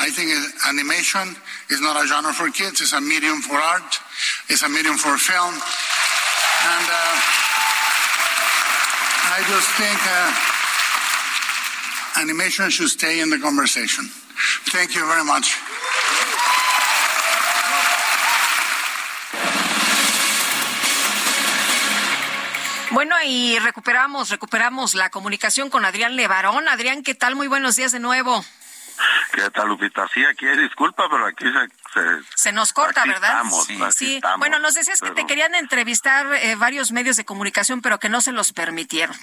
[0.00, 0.30] I think
[0.68, 1.36] animation
[1.70, 4.00] is not a genre for kids, it's a medium for art,
[4.48, 5.54] it's a medium for film.
[5.54, 7.20] And uh,
[9.36, 10.32] I just think uh,
[12.22, 14.10] animation should stay in the conversation.
[14.72, 15.58] Thank you very much.
[22.96, 26.66] Bueno, y recuperamos, recuperamos la comunicación con Adrián Levarón.
[26.66, 27.36] Adrián, ¿qué tal?
[27.36, 28.42] Muy buenos días de nuevo.
[29.34, 30.08] ¿Qué tal, Lupita?
[30.14, 32.22] Sí, aquí disculpa, pero aquí se...
[32.34, 33.32] Se, nos corta, ¿verdad?
[33.32, 33.82] Estamos, sí.
[33.82, 34.14] aquí sí.
[34.14, 38.08] estamos, bueno, nos decías que te querían entrevistar eh, varios medios de comunicación, pero que
[38.08, 39.14] no se los permitieron.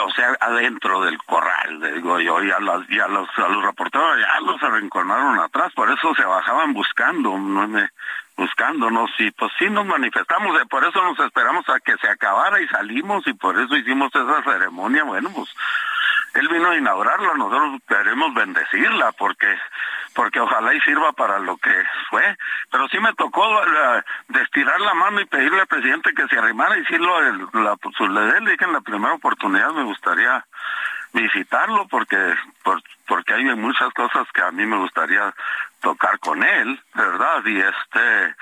[0.00, 3.64] O sea, adentro del corral, digo yo, y a, las, y a los, a los
[3.64, 7.88] reporteros ya los arrinconaron atrás, por eso se bajaban buscando, no me,
[8.36, 12.60] buscándonos, y pues sí nos manifestamos, eh, por eso nos esperamos a que se acabara
[12.60, 15.48] y salimos, y por eso hicimos esa ceremonia, bueno, pues
[16.34, 19.56] él vino a inaugurarla, nosotros queremos bendecirla, porque
[20.14, 21.72] porque ojalá y sirva para lo que
[22.08, 22.36] fue.
[22.70, 26.38] Pero sí me tocó uh, de estirar la mano y pedirle al presidente que se
[26.38, 30.44] arrimara y decirlo, el, la, pues, le dije en la primera oportunidad me gustaría
[31.12, 32.16] visitarlo porque
[32.62, 35.32] por, porque hay muchas cosas que a mí me gustaría
[35.84, 37.44] tocar con él, ¿verdad?
[37.44, 38.34] Y este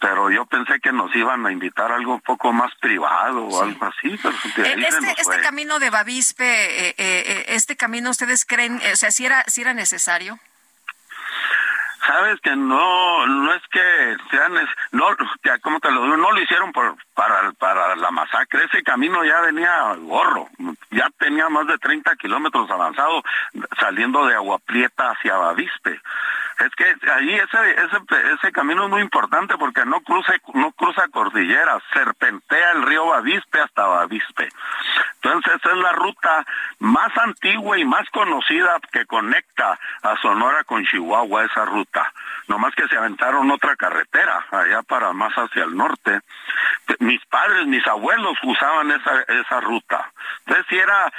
[0.00, 3.62] pero yo pensé que nos iban a invitar a algo un poco más privado o
[3.62, 8.10] algo así, pero de ahí este, este camino de Bavispe, eh, eh, eh, este camino,
[8.10, 10.38] ¿ustedes creen, o sea, si era, si era necesario?
[12.06, 14.54] sabes que no no es que sean
[14.92, 15.04] no
[15.60, 19.40] como te lo digo no lo hicieron por para para la masacre ese camino ya
[19.40, 20.48] venía gorro
[20.90, 23.22] ya tenía más de 30 kilómetros avanzado
[23.78, 26.00] saliendo de Agua Prieta hacia Bavispe
[26.58, 31.06] es que ahí ese, ese, ese camino es muy importante porque no cruza, no cruza
[31.08, 34.48] cordilleras, serpentea el río Bavispe hasta Bavispe.
[35.22, 36.44] Entonces es la ruta
[36.80, 42.12] más antigua y más conocida que conecta a Sonora con Chihuahua, esa ruta.
[42.48, 46.20] No más que se aventaron otra carretera allá para más hacia el norte.
[47.00, 50.10] Mis padres, mis abuelos usaban esa, esa ruta.
[50.40, 51.12] Entonces si era,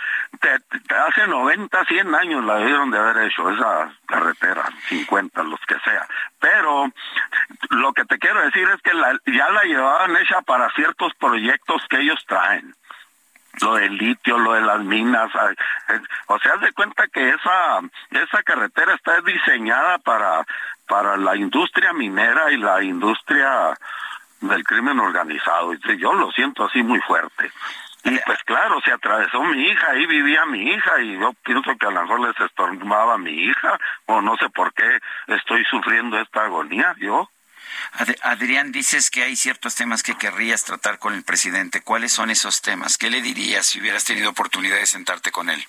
[1.07, 6.07] hace 90, 100 años la debieron de haber hecho, esa carretera, 50, los que sea.
[6.39, 6.91] Pero
[7.69, 8.91] lo que te quiero decir es que
[9.31, 12.73] ya la llevaban hecha para ciertos proyectos que ellos traen
[13.61, 15.29] lo del litio, lo de las minas,
[16.27, 17.79] o sea, haz de cuenta que esa
[18.11, 20.45] esa carretera está diseñada para
[20.87, 23.77] para la industria minera y la industria
[24.41, 25.73] del crimen organizado.
[25.73, 27.51] Yo lo siento así muy fuerte.
[28.03, 31.85] Y pues claro, se atravesó mi hija, ahí vivía mi hija y yo pienso que
[31.85, 36.45] a lo mejor les estorbaba mi hija o no sé por qué estoy sufriendo esta
[36.45, 37.29] agonía yo.
[38.21, 41.81] Adrián, dices que hay ciertos temas que querrías tratar con el presidente.
[41.81, 42.97] ¿Cuáles son esos temas?
[42.97, 45.63] ¿Qué le dirías si hubieras tenido oportunidad de sentarte con él?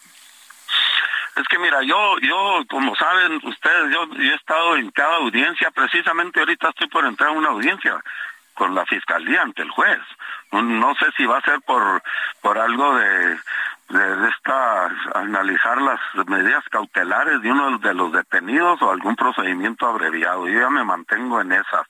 [1.37, 5.70] Es que mira, yo, yo, como saben ustedes, yo, yo he estado en cada audiencia,
[5.70, 8.03] precisamente ahorita estoy por entrar a una audiencia
[8.55, 10.01] con la fiscalía ante el juez.
[10.53, 12.03] No sé si va a ser por,
[12.43, 13.39] por algo de,
[13.90, 20.46] de esta, analizar las medidas cautelares de uno de los detenidos o algún procedimiento abreviado.
[20.46, 21.86] Yo ya me mantengo en esas.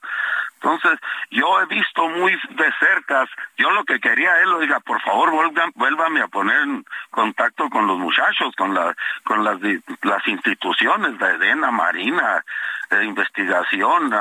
[0.62, 0.98] Entonces,
[1.30, 3.26] yo he visto muy de cerca,
[3.56, 5.32] yo lo que quería es, oiga, por favor,
[5.74, 9.58] vuélvame a poner en contacto con los muchachos, con la, con las,
[10.02, 12.44] las instituciones de EDENA, Marina,
[12.98, 14.12] investigación,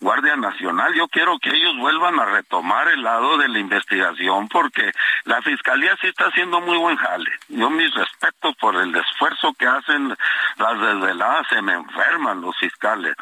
[0.00, 0.92] Guardia Nacional.
[0.94, 4.92] Yo quiero que ellos vuelvan a retomar el lado de la investigación porque
[5.24, 7.30] la Fiscalía sí está haciendo muy buen jale.
[7.48, 10.16] Yo mis respetos por el esfuerzo que hacen
[10.56, 13.14] las desveladas, se me enferman los fiscales.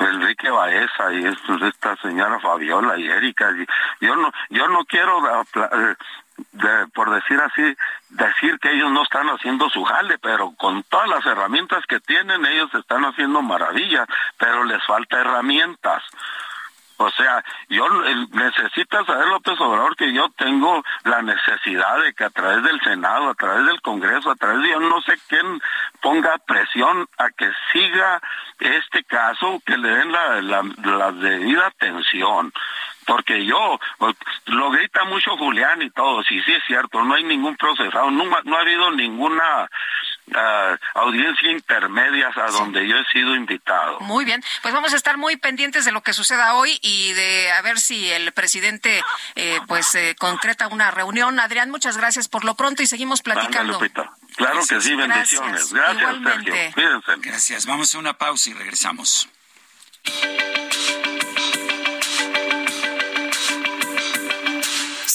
[0.00, 3.50] Enrique Baeza y esta señora Fabiola y Erika.
[4.00, 7.76] yo no, yo no quiero eh, por decir así,
[8.10, 12.44] decir que ellos no están haciendo su jale, pero con todas las herramientas que tienen,
[12.46, 14.06] ellos están haciendo maravillas,
[14.38, 16.02] pero les falta herramientas.
[17.02, 17.88] O sea, yo
[18.32, 23.30] necesita saber López Obrador que yo tengo la necesidad de que a través del Senado,
[23.30, 25.62] a través del Congreso, a través de yo no sé quién
[26.02, 28.20] ponga presión a que siga
[28.58, 32.52] este caso, que le den la, la, debida atención.
[33.06, 33.80] Porque yo,
[34.44, 38.24] lo grita mucho Julián y todo, sí, sí es cierto, no hay ningún procesado, no,
[38.44, 39.70] no ha habido ninguna
[40.34, 44.00] uh, audiencia intermedia a donde yo he sido invitado.
[44.00, 47.52] Muy bien, pues vamos a estar muy pendientes de lo que suceda hoy y de
[47.52, 49.02] a ver si el presidente
[49.34, 51.38] eh, pues eh, concreta una reunión.
[51.40, 53.78] Adrián, muchas gracias por lo pronto y seguimos platicando.
[54.36, 55.72] Claro que sí, bendiciones.
[55.72, 56.54] Gracias, Sergio.
[57.18, 57.66] Gracias.
[57.66, 59.28] Vamos a una pausa y regresamos.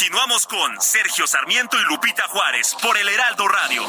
[0.00, 3.84] Continuamos con Sergio Sarmiento y Lupita Juárez por el Heraldo Radio.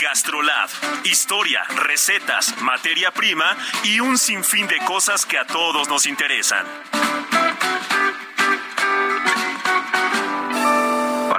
[0.00, 0.68] Gastrolab,
[1.02, 6.64] historia, recetas, materia prima y un sinfín de cosas que a todos nos interesan.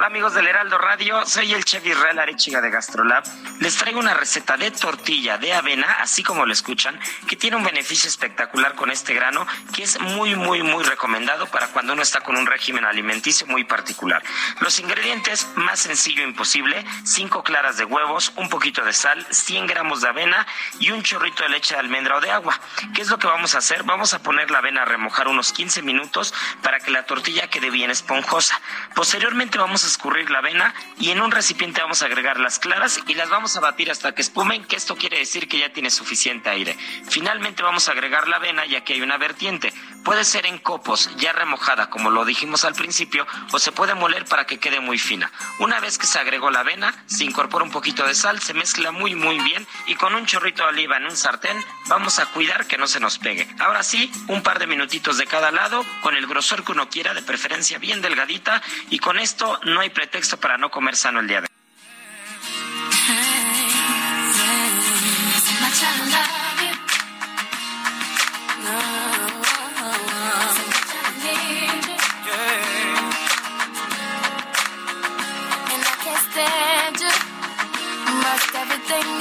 [0.07, 3.25] Amigos del Heraldo Radio, soy el chef Israel Arechiga de Gastrolab.
[3.59, 6.97] Les traigo una receta de tortilla de avena, así como lo escuchan,
[7.27, 11.67] que tiene un beneficio espectacular con este grano, que es muy, muy, muy recomendado para
[11.67, 14.23] cuando uno está con un régimen alimenticio muy particular.
[14.61, 19.99] Los ingredientes, más sencillo imposible, 5 claras de huevos, un poquito de sal, 100 gramos
[19.99, 20.47] de avena
[20.79, 22.57] y un chorrito de leche de almendra o de agua.
[22.95, 23.83] ¿Qué es lo que vamos a hacer?
[23.83, 27.69] Vamos a poner la avena a remojar unos 15 minutos para que la tortilla quede
[27.71, 28.57] bien esponjosa.
[28.95, 33.01] Posteriormente vamos a escurrir la avena y en un recipiente vamos a agregar las claras
[33.07, 35.89] y las vamos a batir hasta que espumen, que esto quiere decir que ya tiene
[35.89, 36.77] suficiente aire.
[37.09, 39.73] Finalmente vamos a agregar la avena ya que hay una vertiente.
[40.03, 44.25] Puede ser en copos, ya remojada, como lo dijimos al principio, o se puede moler
[44.25, 45.31] para que quede muy fina.
[45.59, 48.91] Una vez que se agregó la avena, se incorpora un poquito de sal, se mezcla
[48.91, 51.57] muy muy bien y con un chorrito de oliva en un sartén
[51.87, 53.47] vamos a cuidar que no se nos pegue.
[53.59, 57.15] Ahora sí, un par de minutitos de cada lado, con el grosor que uno quiera,
[57.15, 58.61] de preferencia bien delgadita,
[58.91, 61.57] y con esto no hay pretexto para no comer sano el día de hoy.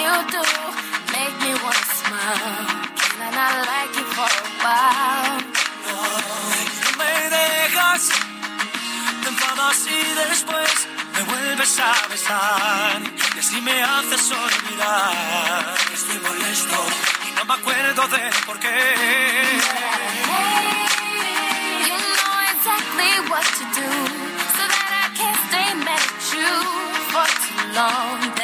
[0.07, 0.43] you do
[1.13, 2.67] make me wanna smile.
[3.03, 5.16] Can I like you for a while?
[9.85, 13.03] Y después me vuelves a besar.
[13.35, 16.77] Y así me haces olvidar estoy molesto
[17.27, 18.69] y no me acuerdo de por qué.
[21.89, 23.91] You know exactly what to do
[24.57, 26.51] so that I can't stay mad at you
[27.13, 28.36] for too long.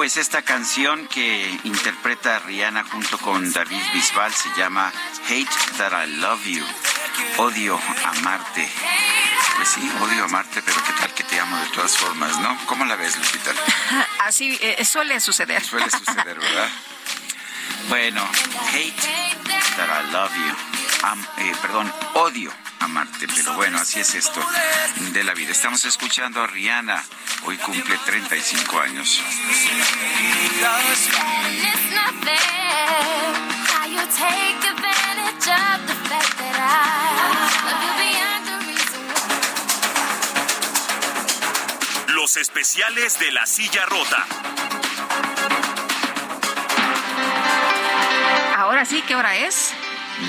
[0.00, 4.90] Pues esta canción que interpreta Rihanna junto con David Bisbal se llama
[5.26, 6.64] Hate That I Love You.
[7.36, 8.66] Odio amarte.
[9.56, 12.56] Pues sí, odio amarte, pero qué tal que te amo de todas formas, ¿no?
[12.64, 13.50] ¿Cómo la ves, Lupita?
[14.24, 15.62] Así eh, suele suceder.
[15.62, 16.70] Suele suceder, ¿verdad?
[17.90, 18.26] Bueno,
[18.72, 18.94] hate
[19.76, 20.69] that I love you.
[21.02, 24.40] Am- eh, perdón, odio amarte, pero bueno, así es esto
[25.12, 25.50] de la vida.
[25.52, 27.02] Estamos escuchando a Rihanna,
[27.44, 29.22] hoy cumple 35 años.
[42.08, 44.26] Los especiales de la silla rota.
[48.56, 49.72] Ahora sí, ¿qué hora es?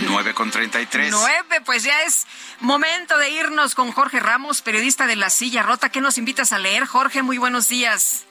[0.08, 1.12] 9 con 33.
[1.12, 2.28] Nueve, pues ya es
[2.60, 5.90] momento de irnos con Jorge Ramos, periodista de La Silla Rota.
[5.90, 6.86] ¿Qué nos invitas a leer?
[6.86, 8.26] Jorge, muy buenos días.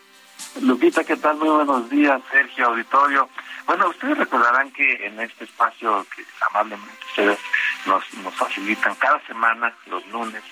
[0.60, 1.36] Lupita, ¿qué tal?
[1.36, 3.28] Muy buenos días, Sergio Auditorio.
[3.66, 7.38] Bueno, ustedes recordarán que en este espacio que amablemente ustedes
[7.86, 10.42] nos, nos facilitan cada semana, los lunes,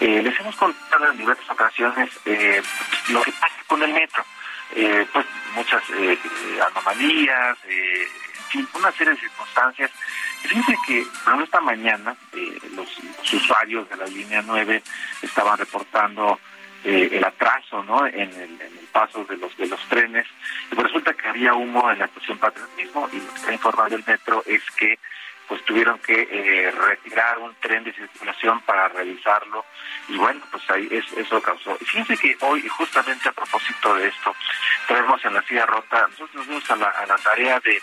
[0.00, 2.62] eh, les hemos contado en diversas ocasiones eh,
[3.08, 4.24] lo que pasa con el metro.
[4.74, 5.24] Eh, pues
[5.54, 7.56] muchas eh, eh, anomalías,
[8.74, 9.90] una serie de circunstancias.
[10.42, 11.06] Fíjense que,
[11.42, 12.88] esta mañana eh, los,
[13.32, 14.82] usuarios de la línea 9
[15.22, 16.38] estaban reportando
[16.84, 18.06] eh, el atraso ¿no?
[18.06, 18.58] en, el,
[18.92, 20.26] paso de los de los trenes.
[20.70, 23.96] Y pues resulta que había humo en la estación Patriotismo y lo que está informando
[23.96, 24.98] el metro es que
[25.48, 29.64] pues tuvieron que eh, retirar un tren de circulación para revisarlo
[30.08, 31.76] y bueno, pues ahí es, eso causó.
[31.76, 34.34] Fíjense que hoy, justamente a propósito de esto,
[34.86, 37.80] traemos en la silla rota, nosotros nos dimos a la, a la tarea de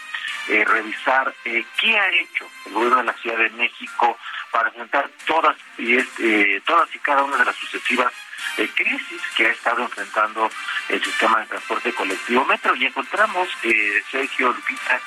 [0.50, 4.18] eh, revisar eh, qué ha hecho el gobierno de la Ciudad de México
[4.52, 8.14] para enfrentar todas y este, todas y cada una de las sucesivas
[8.58, 10.50] eh, crisis que ha estado enfrentando
[10.90, 12.76] el sistema de transporte colectivo metro.
[12.76, 15.02] Y encontramos eh, Sergio Lupita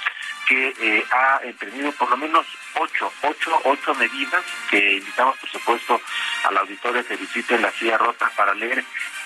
[0.49, 6.01] que eh, ha tenido por lo menos ocho, ocho, ocho medidas que invitamos por supuesto
[6.45, 8.85] al auditorio que visite la silla rota para leer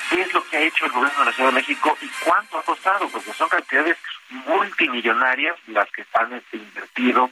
[0.09, 2.59] qué es lo que ha hecho el gobierno de la Ciudad de México y cuánto
[2.59, 3.99] ha costado, porque son cantidades
[4.47, 7.31] multimillonarias las que han este, invertido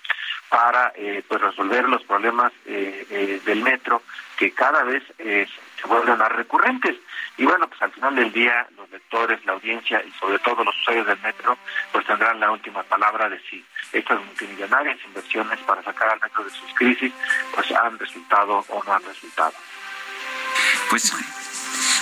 [0.48, 4.02] para eh, pues resolver los problemas eh, eh, del metro
[4.36, 5.46] que cada vez eh,
[5.80, 6.96] se vuelven más recurrentes.
[7.36, 10.76] Y bueno, pues al final del día los lectores, la audiencia y sobre todo los
[10.80, 11.58] usuarios del metro
[11.92, 16.50] pues tendrán la última palabra de si estas multimillonarias inversiones para sacar al metro de
[16.50, 17.12] sus crisis
[17.54, 19.52] pues han resultado o no han resultado.
[20.90, 21.12] Pues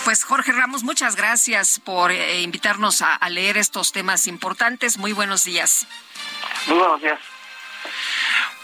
[0.07, 4.99] Pues Jorge Ramos, muchas gracias por eh, invitarnos a, a leer estos temas importantes.
[4.99, 5.85] Muy buenos días.
[6.69, 7.19] Muy buenos días.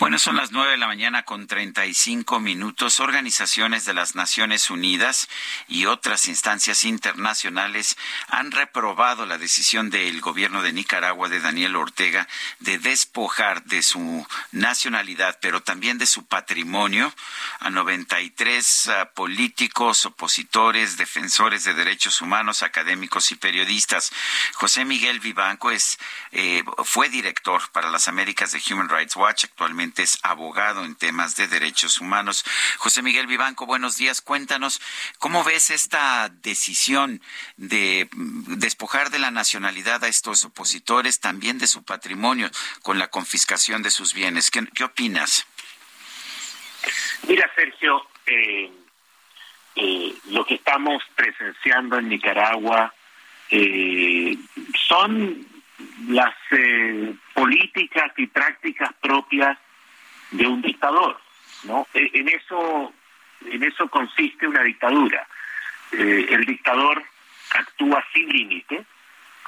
[0.03, 2.99] Bueno, son las nueve de la mañana con 35 minutos.
[2.99, 5.29] Organizaciones de las Naciones Unidas
[5.69, 7.97] y otras instancias internacionales
[8.27, 12.27] han reprobado la decisión del gobierno de Nicaragua de Daniel Ortega
[12.59, 17.15] de despojar de su nacionalidad, pero también de su patrimonio
[17.61, 24.11] a 93 ah, políticos, opositores, defensores de derechos humanos, académicos y periodistas.
[24.55, 26.01] José Miguel Vivanco es,
[26.33, 29.92] eh, fue director para las Américas de Human Rights Watch, actualmente
[30.23, 32.45] abogado en temas de derechos humanos.
[32.79, 34.21] José Miguel Vivanco, buenos días.
[34.21, 34.81] Cuéntanos,
[35.19, 37.21] ¿cómo ves esta decisión
[37.57, 42.51] de despojar de la nacionalidad a estos opositores, también de su patrimonio,
[42.83, 44.51] con la confiscación de sus bienes?
[44.51, 45.47] ¿Qué, qué opinas?
[47.29, 48.73] Mira, Sergio, eh,
[49.77, 52.93] eh, lo que estamos presenciando en Nicaragua
[53.51, 54.37] eh,
[54.89, 55.47] son
[56.09, 59.59] las eh, políticas y prácticas propias
[60.33, 61.19] de un dictador,
[61.65, 61.87] ¿no?
[61.95, 62.93] E, en eso,
[63.47, 65.27] en eso consiste una dictadura.
[65.93, 67.03] Eh, el dictador
[67.55, 68.85] actúa sin límite,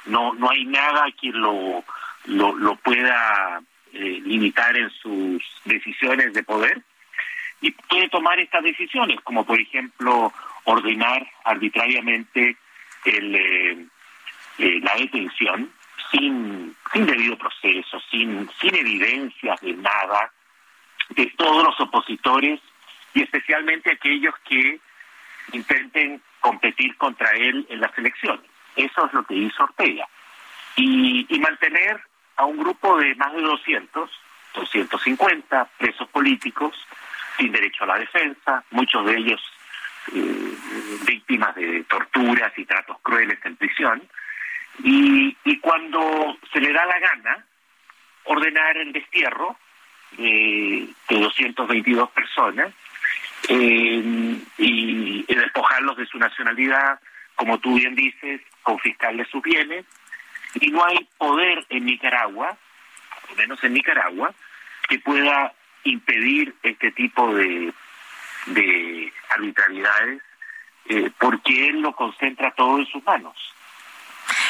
[0.05, 1.83] no, no hay nada que lo,
[2.25, 3.61] lo, lo pueda
[3.93, 6.81] eh, limitar en sus decisiones de poder
[7.61, 10.31] y puede tomar estas decisiones, como por ejemplo
[10.65, 12.57] ordenar arbitrariamente
[13.05, 13.35] el,
[14.57, 15.71] eh, la detención
[16.11, 20.31] sin, sin debido proceso, sin, sin evidencias de nada,
[21.09, 22.59] de todos los opositores
[23.13, 24.79] y especialmente aquellos que
[25.51, 28.45] intenten competir contra él en las elecciones.
[28.75, 30.07] Eso es lo que hizo Ortega.
[30.75, 32.01] Y, mantener
[32.37, 34.09] a un grupo de más de 200,
[34.55, 36.75] 250 presos políticos
[37.37, 39.41] sin derecho a la defensa, muchos de ellos
[40.13, 40.57] eh,
[41.05, 44.01] víctimas de torturas y tratos crueles en prisión,
[44.83, 47.45] y, y cuando se le da la gana,
[48.23, 49.57] ordenar el destierro
[50.17, 52.73] de, de 222 personas
[53.49, 56.99] eh, y, y despojarlos de su nacionalidad,
[57.35, 59.85] como tú bien dices, confiscarles sus bienes,
[60.59, 62.57] y no hay poder en Nicaragua,
[63.29, 64.33] al menos en Nicaragua,
[64.87, 67.73] que pueda impedir este tipo de,
[68.47, 70.21] de arbitrariedades
[70.87, 73.35] eh, porque él lo concentra todo en sus manos.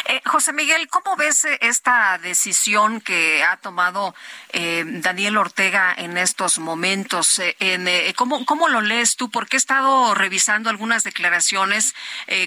[0.08, 4.14] Eh, José Miguel, ¿cómo ves eh, esta decisión que ha tomado
[4.54, 7.40] eh, Daniel Ortega en estos momentos?
[7.40, 9.32] Eh, eh, ¿cómo, ¿Cómo lo lees tú?
[9.32, 11.96] Porque he estado revisando algunas declaraciones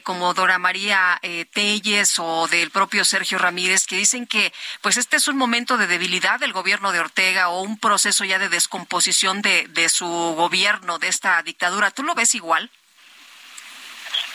[0.05, 1.20] como Dora María
[1.52, 5.86] Telles o del propio Sergio Ramírez que dicen que pues este es un momento de
[5.86, 10.98] debilidad del gobierno de Ortega o un proceso ya de descomposición de, de su gobierno,
[10.98, 11.90] de esta dictadura.
[11.90, 12.70] ¿Tú lo ves igual?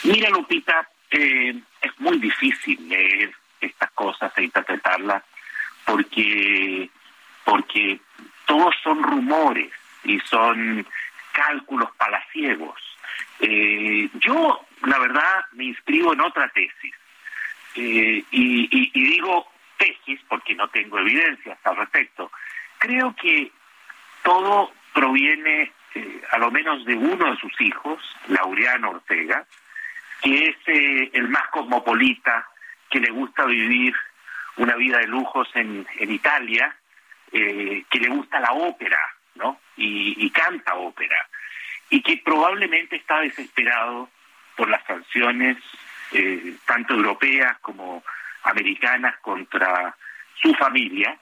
[0.03, 3.31] Mira, Lupita, eh, es muy difícil leer
[3.61, 5.23] estas cosas e interpretarlas
[5.85, 6.89] porque
[7.45, 7.99] porque
[8.45, 9.71] todos son rumores
[10.03, 10.85] y son
[11.31, 12.79] cálculos palaciegos.
[13.39, 16.95] Eh, yo, la verdad, me inscribo en otra tesis.
[17.75, 22.31] Eh, y, y, y digo tesis porque no tengo evidencias al respecto.
[22.79, 23.51] Creo que
[24.23, 29.45] todo proviene, eh, a lo menos de uno de sus hijos, Laureano Ortega,
[30.23, 32.47] que es eh, el más cosmopolita,
[32.89, 33.93] que le gusta vivir
[34.55, 36.73] una vida de lujos en, en Italia,
[37.31, 38.99] eh, que le gusta la ópera,
[39.35, 39.59] ¿no?
[39.75, 41.27] Y, y canta ópera,
[41.89, 44.09] y que probablemente está desesperado
[44.55, 45.57] por las sanciones,
[46.13, 48.01] eh, tanto europeas como
[48.43, 49.93] americanas, contra
[50.35, 51.17] su familia,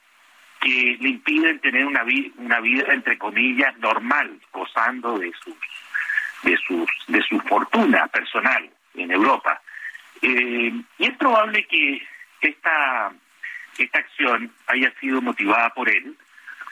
[0.60, 5.56] que le impiden tener una, vi una vida, entre comillas, normal, gozando de sus,
[6.44, 9.61] de sus, de su fortuna personal en Europa.
[10.22, 12.05] Eh, y es probable que
[12.41, 13.11] esta,
[13.77, 16.15] esta acción haya sido motivada por él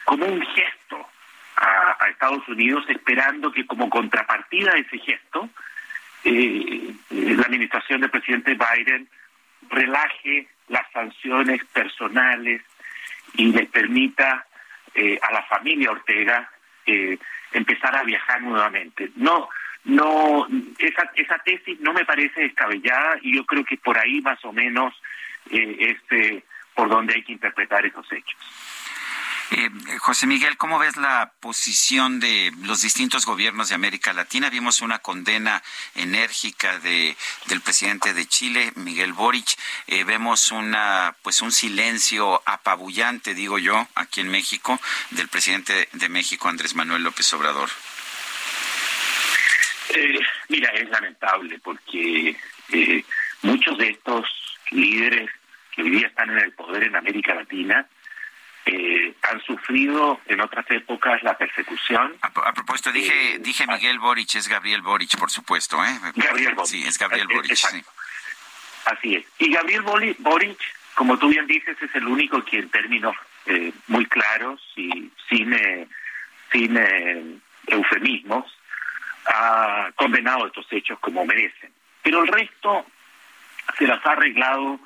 [0.06, 1.08] como un gesto
[1.56, 5.50] a, Estados Unidos, esperando que como contrapartida de ese gesto,
[6.24, 9.08] eh, la administración del presidente Biden
[9.70, 12.62] relaje las sanciones personales
[13.36, 14.46] y les permita
[14.96, 16.50] eh, a la familia Ortega
[16.86, 17.18] eh,
[17.54, 19.12] empezar a viajar nuevamente.
[19.16, 19.50] No,
[19.86, 20.48] no,
[20.78, 24.52] esa, esa tesis no me parece descabellada y yo creo que por ahí más o
[24.52, 24.94] menos
[25.52, 26.44] eh, este
[26.76, 28.38] por donde hay que interpretar esos hechos.
[29.52, 34.50] Eh, José Miguel, ¿cómo ves la posición de los distintos gobiernos de América Latina?
[34.50, 35.64] Vimos una condena
[35.96, 39.58] enérgica de, del presidente de Chile, Miguel Boric.
[39.88, 44.80] Eh, vemos una, pues un silencio apabullante, digo yo, aquí en México,
[45.10, 47.70] del presidente de México, Andrés Manuel López Obrador.
[49.90, 52.36] Eh, mira, es lamentable porque
[52.72, 53.04] eh,
[53.42, 54.26] muchos de estos
[54.72, 55.30] líderes
[55.72, 57.88] que hoy día están en el poder en América Latina
[58.66, 62.16] eh, han sufrido en otras épocas la persecución.
[62.22, 66.00] A, a propósito, dije, Eh, dije Miguel Boric, es Gabriel Boric, por supuesto, ¿eh?
[66.16, 66.70] Gabriel Boric.
[66.70, 67.84] Sí, es Gabriel Boric, sí.
[68.86, 69.26] Así es.
[69.40, 69.82] Y Gabriel
[70.20, 70.60] Boric,
[70.94, 73.16] como tú bien dices, es el único que en términos
[73.48, 75.88] eh, muy claros y sin, eh,
[76.52, 77.38] sin eh,
[77.68, 78.46] eufemismos
[79.30, 81.72] ha condenado estos hechos como merecen.
[82.02, 82.86] Pero el resto
[83.78, 84.80] se las ha arreglado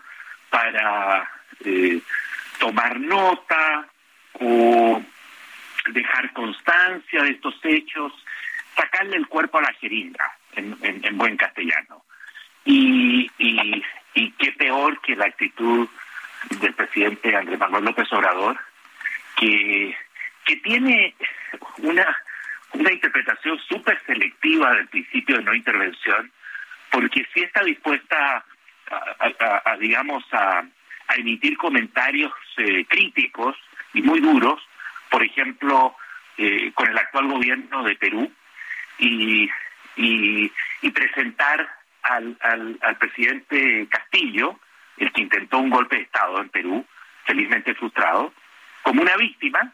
[0.50, 1.32] para
[1.64, 2.00] eh,
[2.60, 3.88] tomar nota
[4.34, 5.02] o
[5.92, 8.14] dejar constancia de estos hechos,
[8.76, 12.04] sacarle el cuerpo a la jeringa, en, en, buen castellano.
[12.66, 15.88] Y, y, y qué peor que la actitud
[16.62, 18.60] del presidente Andrés Manuel López Obrador,
[19.38, 19.96] que,
[20.46, 21.16] que tiene
[21.80, 22.16] una,
[22.74, 26.32] una interpretación súper selectiva del principio de no intervención,
[26.92, 28.44] porque sí está dispuesta
[28.90, 30.64] a, digamos, a,
[31.16, 33.56] emitir comentarios eh, críticos
[33.94, 34.60] y muy duros,
[35.12, 35.96] por ejemplo,
[36.38, 38.32] eh, con el actual gobierno de Perú,
[38.98, 39.50] y,
[39.96, 40.52] y,
[40.92, 41.68] presentar
[42.04, 44.60] al, al, al presidente Castillo,
[44.98, 46.86] el que intentó un golpe de Estado en Perú,
[47.26, 48.34] felizmente frustrado,
[48.82, 49.72] como una víctima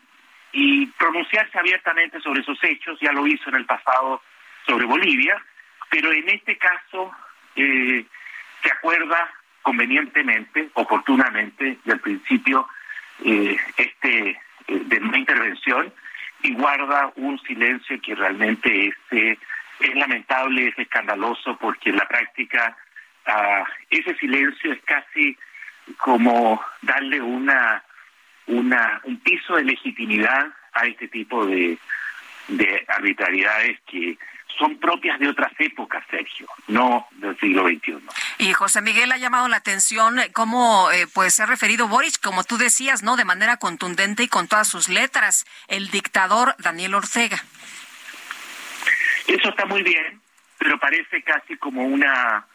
[0.51, 4.21] y pronunciarse abiertamente sobre esos hechos, ya lo hizo en el pasado
[4.65, 5.41] sobre Bolivia,
[5.89, 7.11] pero en este caso
[7.55, 8.05] eh,
[8.61, 12.67] se acuerda convenientemente, oportunamente, del principio
[13.23, 14.37] eh, este eh,
[14.67, 15.93] de una intervención
[16.41, 19.37] y guarda un silencio que realmente es, eh,
[19.79, 22.77] es lamentable, es escandaloso, porque en la práctica
[23.25, 25.37] ah, ese silencio es casi
[25.97, 27.83] como darle una,
[28.49, 31.77] una un piso de legitimidad a este tipo de,
[32.47, 34.17] de arbitrariedades que
[34.57, 37.99] son propias de otras épocas, Sergio, no del siglo XXI.
[38.39, 42.19] Y José Miguel ha llamado la atención eh, cómo eh, pues se ha referido Boric,
[42.21, 46.95] como tú decías, no de manera contundente y con todas sus letras, el dictador Daniel
[46.95, 47.41] Ortega.
[49.27, 50.19] Eso está muy bien,
[50.57, 52.45] pero parece casi como una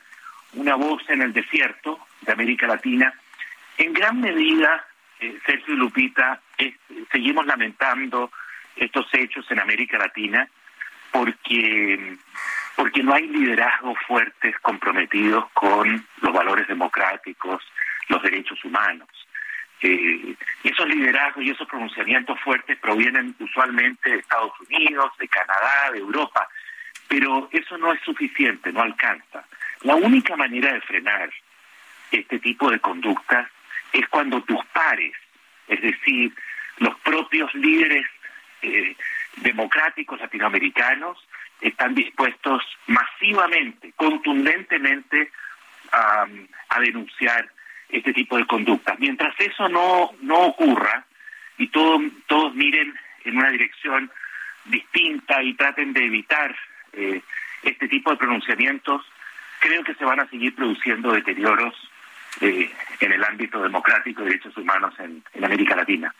[0.54, 3.12] una voz en el desierto de América Latina.
[3.76, 4.86] En gran medida,
[5.20, 6.40] eh, Sergio y Lupita,
[7.10, 8.30] seguimos lamentando
[8.76, 10.48] estos hechos en América Latina
[11.10, 12.16] porque
[12.76, 17.62] porque no hay liderazgos fuertes comprometidos con los valores democráticos,
[18.08, 19.08] los derechos humanos.
[19.80, 20.34] Eh,
[20.64, 26.48] esos liderazgos y esos pronunciamientos fuertes provienen usualmente de Estados Unidos, de Canadá, de Europa,
[27.06, 29.44] pero eso no es suficiente, no alcanza.
[29.82, 31.30] La única manera de frenar
[32.10, 33.48] este tipo de conductas
[33.94, 35.12] es cuando tus pares,
[35.68, 36.34] es decir,
[36.78, 38.04] los propios líderes
[38.62, 38.96] eh,
[39.36, 41.16] democráticos latinoamericanos
[41.60, 45.30] están dispuestos masivamente, contundentemente
[45.92, 46.26] a,
[46.80, 47.48] denunciar
[47.88, 48.98] este tipo de conductas.
[48.98, 51.06] Mientras eso no, no ocurra
[51.56, 52.92] y todo, todos miren
[53.24, 54.10] en una dirección
[54.64, 56.54] distinta y traten de evitar
[56.92, 57.22] eh,
[57.62, 59.02] este tipo de pronunciamientos,
[59.60, 61.74] creo que se van a seguir produciendo deterioros
[62.40, 66.14] eh, en el ámbito democrático y derechos humanos en América Latina.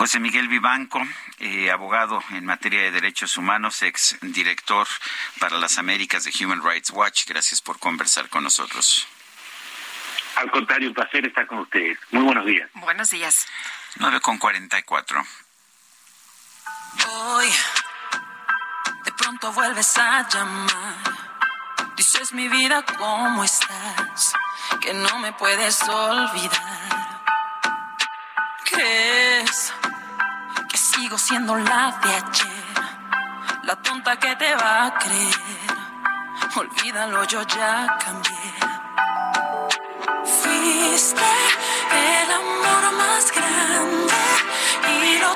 [0.00, 1.02] José Miguel Vivanco,
[1.40, 4.86] eh, abogado en materia de derechos humanos, ex director
[5.38, 7.26] para las Américas de Human Rights Watch.
[7.26, 9.06] Gracias por conversar con nosotros.
[10.36, 11.98] Al contrario, un placer estar con ustedes.
[12.12, 12.70] Muy buenos días.
[12.74, 13.46] Buenos días.
[13.96, 15.22] 9 con 44.
[17.08, 17.48] Hoy,
[19.04, 20.96] de pronto vuelves a llamar.
[21.96, 24.34] Dices mi vida, ¿cómo estás?
[24.78, 27.20] Que no me puedes olvidar.
[28.64, 29.72] ¿Crees?
[31.00, 32.74] sigo siendo la de ayer,
[33.62, 35.34] la tonta que te va a creer.
[36.56, 38.52] Olvídalo, yo ya cambié.
[40.40, 41.32] Fuiste
[42.02, 44.22] el amor más grande
[45.04, 45.30] y lo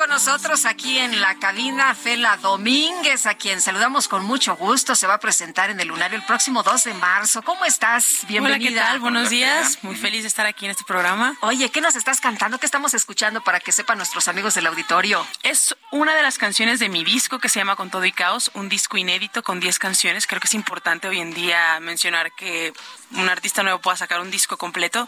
[0.00, 4.94] con nosotros aquí en la cabina Fela Domínguez, a quien saludamos con mucho gusto.
[4.94, 7.42] Se va a presentar en el Lunario el próximo 2 de marzo.
[7.42, 8.20] ¿Cómo estás?
[8.26, 8.70] Bienvenida.
[8.70, 9.00] Hola, ¿qué tal?
[9.00, 9.78] Buenos días.
[9.82, 11.36] Muy feliz de estar aquí en este programa.
[11.42, 12.58] Oye, ¿qué nos estás cantando?
[12.58, 15.26] ¿Qué estamos escuchando para que sepan nuestros amigos del auditorio?
[15.42, 18.50] Es una de las canciones de mi disco que se llama Con Todo y Caos,
[18.54, 20.26] un disco inédito con 10 canciones.
[20.26, 22.72] Creo que es importante hoy en día mencionar que
[23.10, 25.06] un artista nuevo pueda sacar un disco completo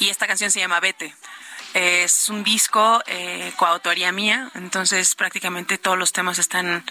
[0.00, 1.14] y esta canción se llama Vete.
[1.74, 6.84] Es un disco eh, coautoría mía, entonces prácticamente todos los temas están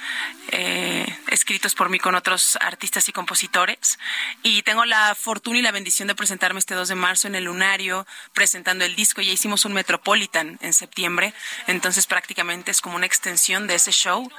[0.50, 4.00] eh, escritos por mí con otros artistas y compositores.
[4.42, 7.44] Y tengo la fortuna y la bendición de presentarme este 2 de marzo en el
[7.44, 9.22] Lunario presentando el disco.
[9.22, 11.34] Ya hicimos un Metropolitan en septiembre,
[11.68, 14.32] entonces prácticamente es como una extensión de ese show,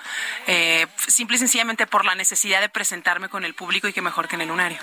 [0.49, 4.27] eh, simple y sencillamente por la necesidad de presentarme con el público y que mejor
[4.27, 4.79] que en el Lunario.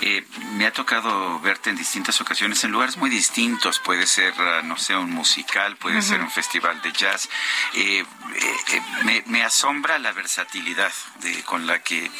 [0.00, 4.34] Eh, me ha tocado verte en distintas ocasiones en lugares muy distintos, puede ser,
[4.64, 7.28] no sea un musical, puede ser un festival de jazz.
[7.74, 12.10] Eh, eh, eh, me, asombra la versatilidad de, con la que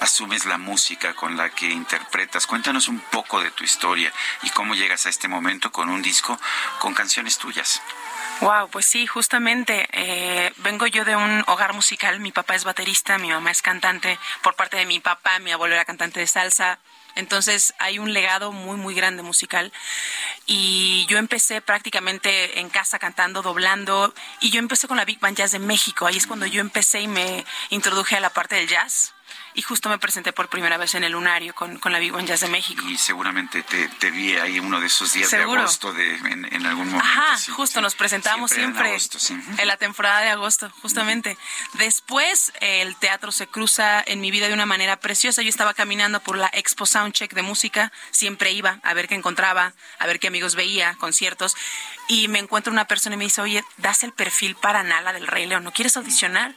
[0.00, 2.46] asumes la música, con la que interpretas.
[2.46, 4.12] Cuéntanos un poco de tu historia
[4.42, 6.38] y cómo llegas a este momento con un disco
[6.78, 7.82] con canciones tuyas.
[8.40, 9.88] Wow, pues sí, justamente
[10.58, 12.20] vengo yo de un hogar musical.
[12.20, 14.18] Mi papá es baterista, mi mamá es cantante.
[14.42, 16.78] Por parte de mi papá, mi abuelo era cantante de salsa
[17.14, 19.72] Entonces hay un legado muy, muy grande musical.
[20.46, 24.14] Y yo empecé prácticamente en casa cantando, doblando.
[24.40, 26.06] Y yo empecé con la Big Band Jazz de México.
[26.06, 29.14] Ahí es cuando yo empecé y me introduje a la parte del jazz
[29.60, 32.26] y justo me presenté por primera vez en el Lunario con, con la Big One
[32.26, 32.82] Jazz de México.
[32.88, 36.88] Y seguramente te, te vi ahí uno de esos días de agosto de, en, algún
[36.88, 37.06] momento.
[37.06, 38.96] Ajá, justo nos presentamos siempre,
[39.58, 41.36] en, la temporada de agosto, justamente.
[41.74, 45.42] Después el teatro se cruza en mi vida de una manera preciosa.
[45.42, 49.74] Yo estaba caminando por la Expo Soundcheck de música, siempre iba a ver qué encontraba,
[49.98, 51.54] a ver qué amigos veía, conciertos,
[52.08, 55.26] y me encuentro una persona y me dice, oye, das el perfil para Nala del
[55.26, 56.54] Rey León, ¿no quieres audicionar?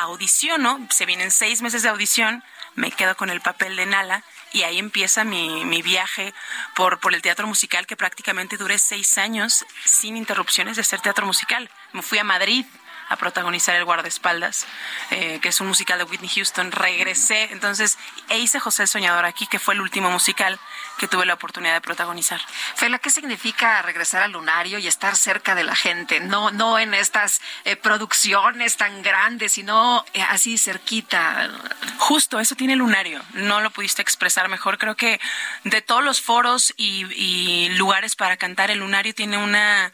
[0.00, 2.42] Audiciono, se vienen seis meses de audición,
[2.74, 4.22] me quedo con el papel de Nala
[4.52, 6.32] y ahí empieza mi, mi viaje
[6.74, 11.26] por, por el teatro musical que prácticamente duré seis años sin interrupciones de hacer teatro
[11.26, 11.70] musical.
[11.92, 12.64] Me fui a Madrid
[13.10, 14.66] a protagonizar El Guardaespaldas,
[15.10, 16.70] eh, que es un musical de Whitney Houston.
[16.70, 17.98] Regresé, entonces,
[18.28, 20.58] e hice José el Soñador aquí, que fue el último musical
[20.96, 22.40] que tuve la oportunidad de protagonizar.
[22.76, 26.20] Fela, ¿qué significa regresar al lunario y estar cerca de la gente?
[26.20, 31.50] No, no en estas eh, producciones tan grandes, sino eh, así cerquita.
[31.98, 33.20] Justo, eso tiene el lunario.
[33.32, 34.78] No lo pudiste expresar mejor.
[34.78, 35.20] Creo que
[35.64, 39.90] de todos los foros y lugares para cantar, el lunario tiene una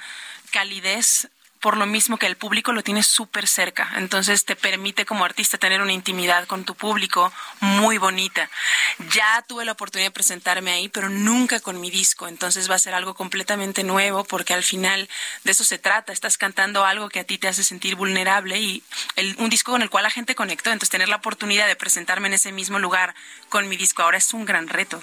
[0.50, 1.28] calidez
[1.60, 3.92] por lo mismo que el público lo tiene súper cerca.
[3.96, 8.50] Entonces te permite como artista tener una intimidad con tu público muy bonita.
[9.10, 12.28] Ya tuve la oportunidad de presentarme ahí, pero nunca con mi disco.
[12.28, 15.08] Entonces va a ser algo completamente nuevo porque al final
[15.44, 16.12] de eso se trata.
[16.12, 18.82] Estás cantando algo que a ti te hace sentir vulnerable y
[19.38, 20.70] un disco con el cual la gente conectó.
[20.70, 23.14] Entonces tener la oportunidad de presentarme en ese mismo lugar
[23.48, 25.02] con mi disco ahora es un gran reto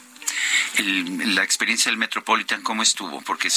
[0.77, 3.21] la experiencia del Metropolitan, ¿cómo estuvo?
[3.21, 3.49] Porque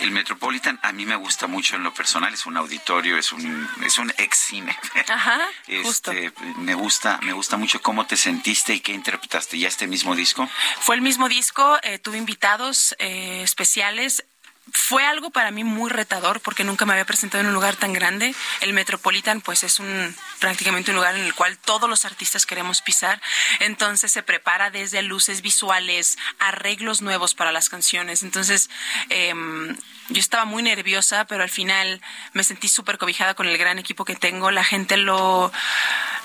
[0.00, 3.68] el Metropolitan a mí me gusta mucho en lo personal, es un auditorio, es un,
[3.84, 4.76] es un ex cine.
[5.08, 9.58] Ajá, este, Me gusta, me gusta mucho cómo te sentiste y qué interpretaste.
[9.58, 10.48] ¿Ya este mismo disco?
[10.80, 14.24] Fue el mismo disco, eh, tuve invitados eh, especiales
[14.72, 17.92] fue algo para mí muy retador porque nunca me había presentado en un lugar tan
[17.92, 18.34] grande.
[18.60, 22.80] El Metropolitan pues es un prácticamente un lugar en el cual todos los artistas queremos
[22.80, 23.20] pisar.
[23.60, 28.22] Entonces se prepara desde luces visuales, arreglos nuevos para las canciones.
[28.22, 28.70] Entonces
[29.10, 29.76] em,
[30.08, 32.00] yo estaba muy nerviosa, pero al final
[32.32, 34.50] me sentí súper cobijada con el gran equipo que tengo.
[34.50, 35.52] La gente lo,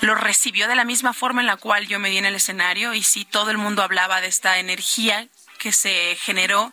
[0.00, 2.94] lo recibió de la misma forma en la cual yo me di en el escenario
[2.94, 5.28] y sí, todo el mundo hablaba de esta energía
[5.60, 6.72] que se generó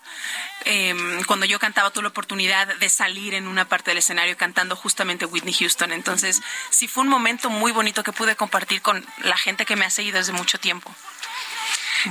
[0.67, 4.75] em, cuando yo cantaba, tuve la oportunidad de salir en una parte del escenario cantando
[4.75, 5.91] justamente Whitney Houston.
[5.91, 9.85] Entonces, sí fue un momento muy bonito que pude compartir con la gente que me
[9.85, 10.93] ha seguido desde mucho tiempo.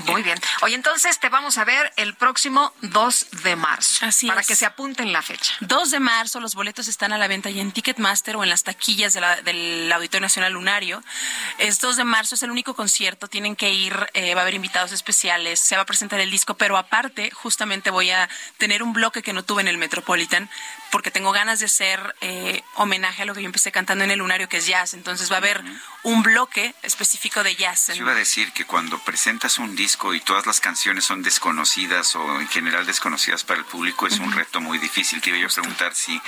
[0.05, 0.39] Muy bien.
[0.62, 4.07] Oye, entonces te vamos a ver el próximo 2 de marzo.
[4.07, 5.55] Así para que se apunten la fecha.
[5.60, 8.62] 2 de marzo, los boletos están a la venta ya en Ticketmaster o en las
[8.62, 11.02] taquillas del Auditorio Nacional Lunario.
[11.58, 13.28] Es 2 de marzo, es el único concierto.
[13.28, 16.55] Tienen que ir, eh, va a haber invitados especiales, se va a presentar el disco,
[16.55, 20.50] pero aparte, justamente voy a tener un bloque que no tuve en el Metropolitan
[20.91, 24.19] porque tengo ganas de hacer eh, homenaje a lo que yo empecé cantando en el
[24.19, 24.95] Lunario, que es jazz.
[24.95, 25.63] Entonces va a haber
[26.03, 27.89] un bloque específico de jazz.
[27.89, 32.15] Yo iba a decir que cuando presentas un disco y todas las canciones son desconocidas
[32.17, 35.21] o en general desconocidas para el público, es un reto muy difícil.
[35.21, 36.21] Te iba yo a preguntar si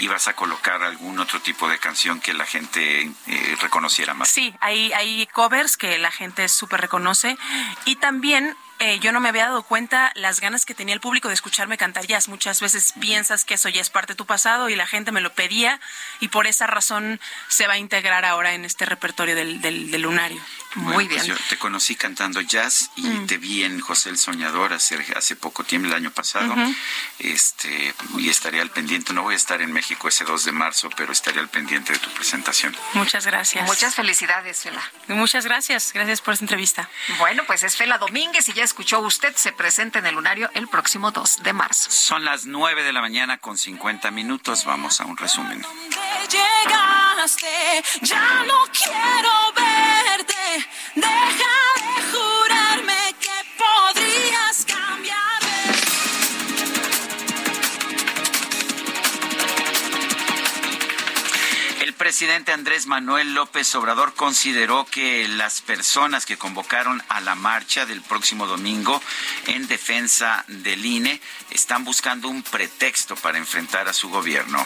[0.00, 4.28] ibas a colocar algún otro tipo de canción que la gente eh, reconociera más.
[4.28, 7.36] Sí, hay, hay covers que la gente súper reconoce
[7.84, 11.28] y también eh, yo no me había dado cuenta las ganas que tenía el público
[11.28, 12.28] de escucharme cantar jazz.
[12.28, 15.22] Muchas veces piensas que eso ya es parte de tu pasado y la gente me
[15.22, 15.80] lo pedía
[16.20, 20.38] y por esa razón se va a integrar ahora en este repertorio del, del, lunario.
[20.74, 21.36] Muy pues bien.
[21.36, 23.26] yo te conocí cantando jazz y mm.
[23.26, 26.54] te vi en José el Soñador hace, hace poco tiempo, el año pasado.
[27.18, 29.12] este Y estaré al pendiente.
[29.12, 31.98] No voy a estar en México ese 2 de marzo, pero estaré al pendiente de
[31.98, 32.76] tu presentación.
[32.94, 33.66] Muchas gracias.
[33.66, 34.82] Muchas felicidades, Fela.
[35.08, 35.92] Muchas gracias.
[35.92, 36.88] Gracias por esta entrevista.
[37.18, 40.68] Bueno, pues es Fela Domínguez y ya escuchó usted, se presenta en el lunario el
[40.68, 41.90] próximo 2 de marzo.
[41.90, 44.64] Son las 9 de la mañana con 50 minutos.
[44.64, 45.64] Vamos a un resumen.
[46.30, 50.63] Llegaste, ya no quiero verte.
[54.66, 55.24] Cambiar.
[62.04, 68.02] presidente Andrés Manuel López Obrador consideró que las personas que convocaron a la marcha del
[68.02, 69.00] próximo domingo
[69.46, 71.20] en defensa del INE
[71.50, 74.64] están buscando un pretexto para enfrentar a su gobierno.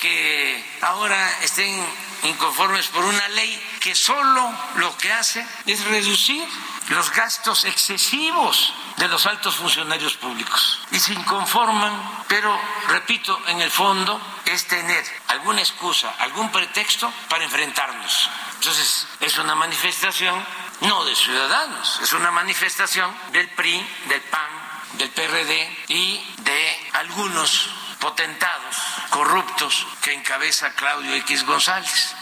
[0.00, 1.84] Que ahora estén
[2.22, 6.46] inconformes por una ley que solo lo que hace es reducir
[6.88, 10.80] los gastos excesivos de los altos funcionarios públicos.
[10.90, 17.44] Y se inconforman, pero repito, en el fondo es tener alguna excusa, algún pretexto para
[17.44, 18.30] enfrentarnos.
[18.54, 20.44] Entonces, es una manifestación
[20.80, 24.50] no de ciudadanos, es una manifestación del PRI, del PAN,
[24.94, 27.70] del PRD y de algunos
[28.00, 28.76] potentados
[29.10, 32.14] corruptos que encabeza Claudio X González.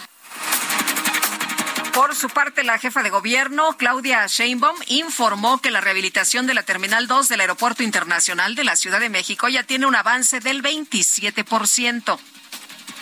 [1.92, 6.62] Por su parte, la jefa de gobierno, Claudia Sheinbaum, informó que la rehabilitación de la
[6.62, 10.62] Terminal 2 del Aeropuerto Internacional de la Ciudad de México ya tiene un avance del
[10.62, 12.18] 27%.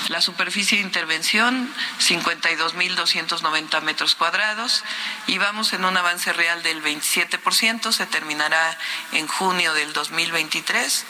[0.08, 4.84] La superficie de intervención, 52.290 metros cuadrados,
[5.26, 8.78] y vamos en un avance real del 27%, se terminará
[9.12, 11.06] en junio del 2023.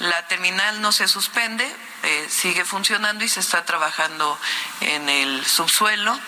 [0.00, 1.64] La terminal no se suspende,
[2.02, 4.38] eh, sigue funcionando y se está trabajando
[4.80, 6.18] en el subsuelo.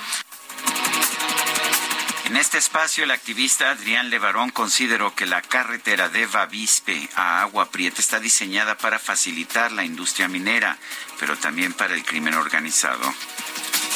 [2.28, 7.70] En este espacio, el activista Adrián Levarón consideró que la carretera de Bavispe a Agua
[7.70, 10.76] Prieta está diseñada para facilitar la industria minera,
[11.18, 13.00] pero también para el crimen organizado.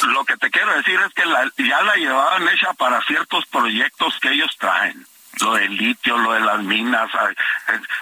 [0.07, 4.31] Lo que te quiero decir es que ya la llevaban hecha para ciertos proyectos que
[4.31, 5.05] ellos traen
[5.39, 7.09] lo del litio, lo de las minas,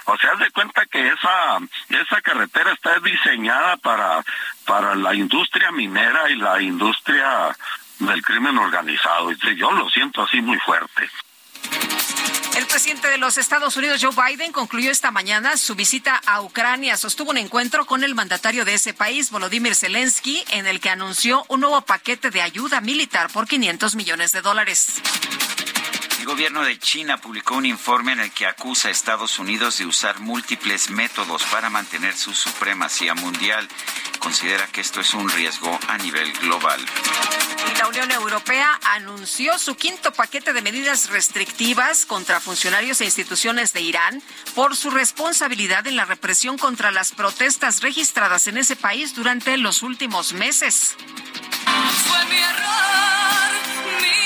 [0.04, 4.22] o sea, haz de cuenta que esa esa carretera está diseñada para
[4.66, 7.56] para la industria minera y la industria
[8.06, 9.30] del crimen organizado.
[9.32, 11.08] Yo lo siento así muy fuerte.
[12.56, 16.96] El presidente de los Estados Unidos, Joe Biden, concluyó esta mañana su visita a Ucrania.
[16.98, 21.44] Sostuvo un encuentro con el mandatario de ese país, Volodymyr Zelensky, en el que anunció
[21.48, 25.00] un nuevo paquete de ayuda militar por 500 millones de dólares.
[26.22, 29.86] El gobierno de China publicó un informe en el que acusa a Estados Unidos de
[29.86, 33.68] usar múltiples métodos para mantener su supremacía mundial.
[34.20, 36.80] Considera que esto es un riesgo a nivel global.
[37.72, 43.72] Y la Unión Europea anunció su quinto paquete de medidas restrictivas contra funcionarios e instituciones
[43.72, 44.22] de Irán
[44.54, 49.82] por su responsabilidad en la represión contra las protestas registradas en ese país durante los
[49.82, 50.94] últimos meses.
[52.06, 53.50] Fue mi error,
[54.00, 54.21] mi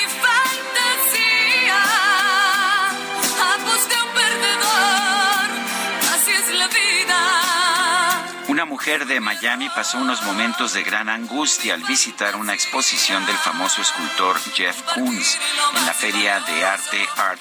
[8.49, 13.37] Una mujer de Miami pasó unos momentos de gran angustia al visitar una exposición del
[13.37, 15.39] famoso escultor Jeff Koons
[15.77, 17.41] en la feria de arte Art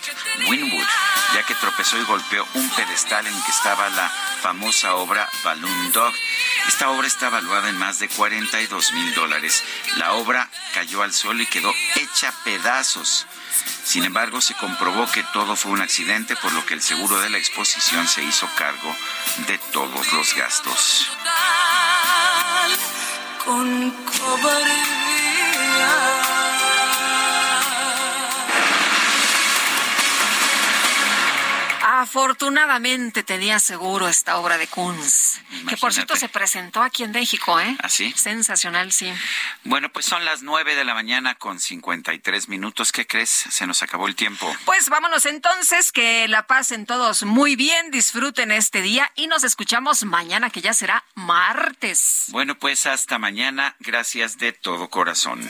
[0.50, 0.88] Winwood,
[1.34, 4.09] ya que tropezó y golpeó un pedestal en que estaba la
[4.42, 6.14] famosa obra Balloon Dog.
[6.67, 9.64] Esta obra está valuada en más de 42 mil dólares.
[9.95, 13.25] La obra cayó al suelo y quedó hecha pedazos.
[13.84, 17.30] Sin embargo, se comprobó que todo fue un accidente, por lo que el seguro de
[17.30, 18.95] la exposición se hizo cargo
[19.48, 21.11] de todos los gastos.
[32.02, 37.58] Afortunadamente tenía seguro esta obra de Kunz, que por cierto se presentó aquí en México,
[37.60, 37.78] ¿eh?
[37.80, 38.12] ¿Así?
[38.18, 39.12] Sensacional, sí.
[39.64, 42.92] Bueno, pues son las 9 de la mañana con 53 minutos.
[42.92, 43.30] ¿Qué crees?
[43.30, 44.54] Se nos acabó el tiempo.
[44.66, 50.04] Pues vámonos entonces, que la pasen todos muy bien, disfruten este día y nos escuchamos
[50.04, 52.26] mañana, que ya será martes.
[52.30, 53.76] Bueno, pues hasta mañana.
[53.80, 55.50] Gracias de todo corazón.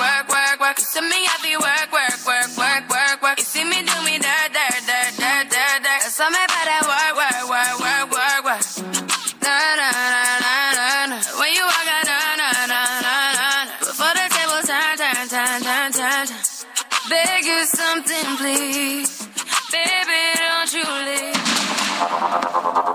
[0.71, 3.37] work, see me, I be work, work, work, work, work, work.
[3.39, 4.70] You see me do me dirt, dirt,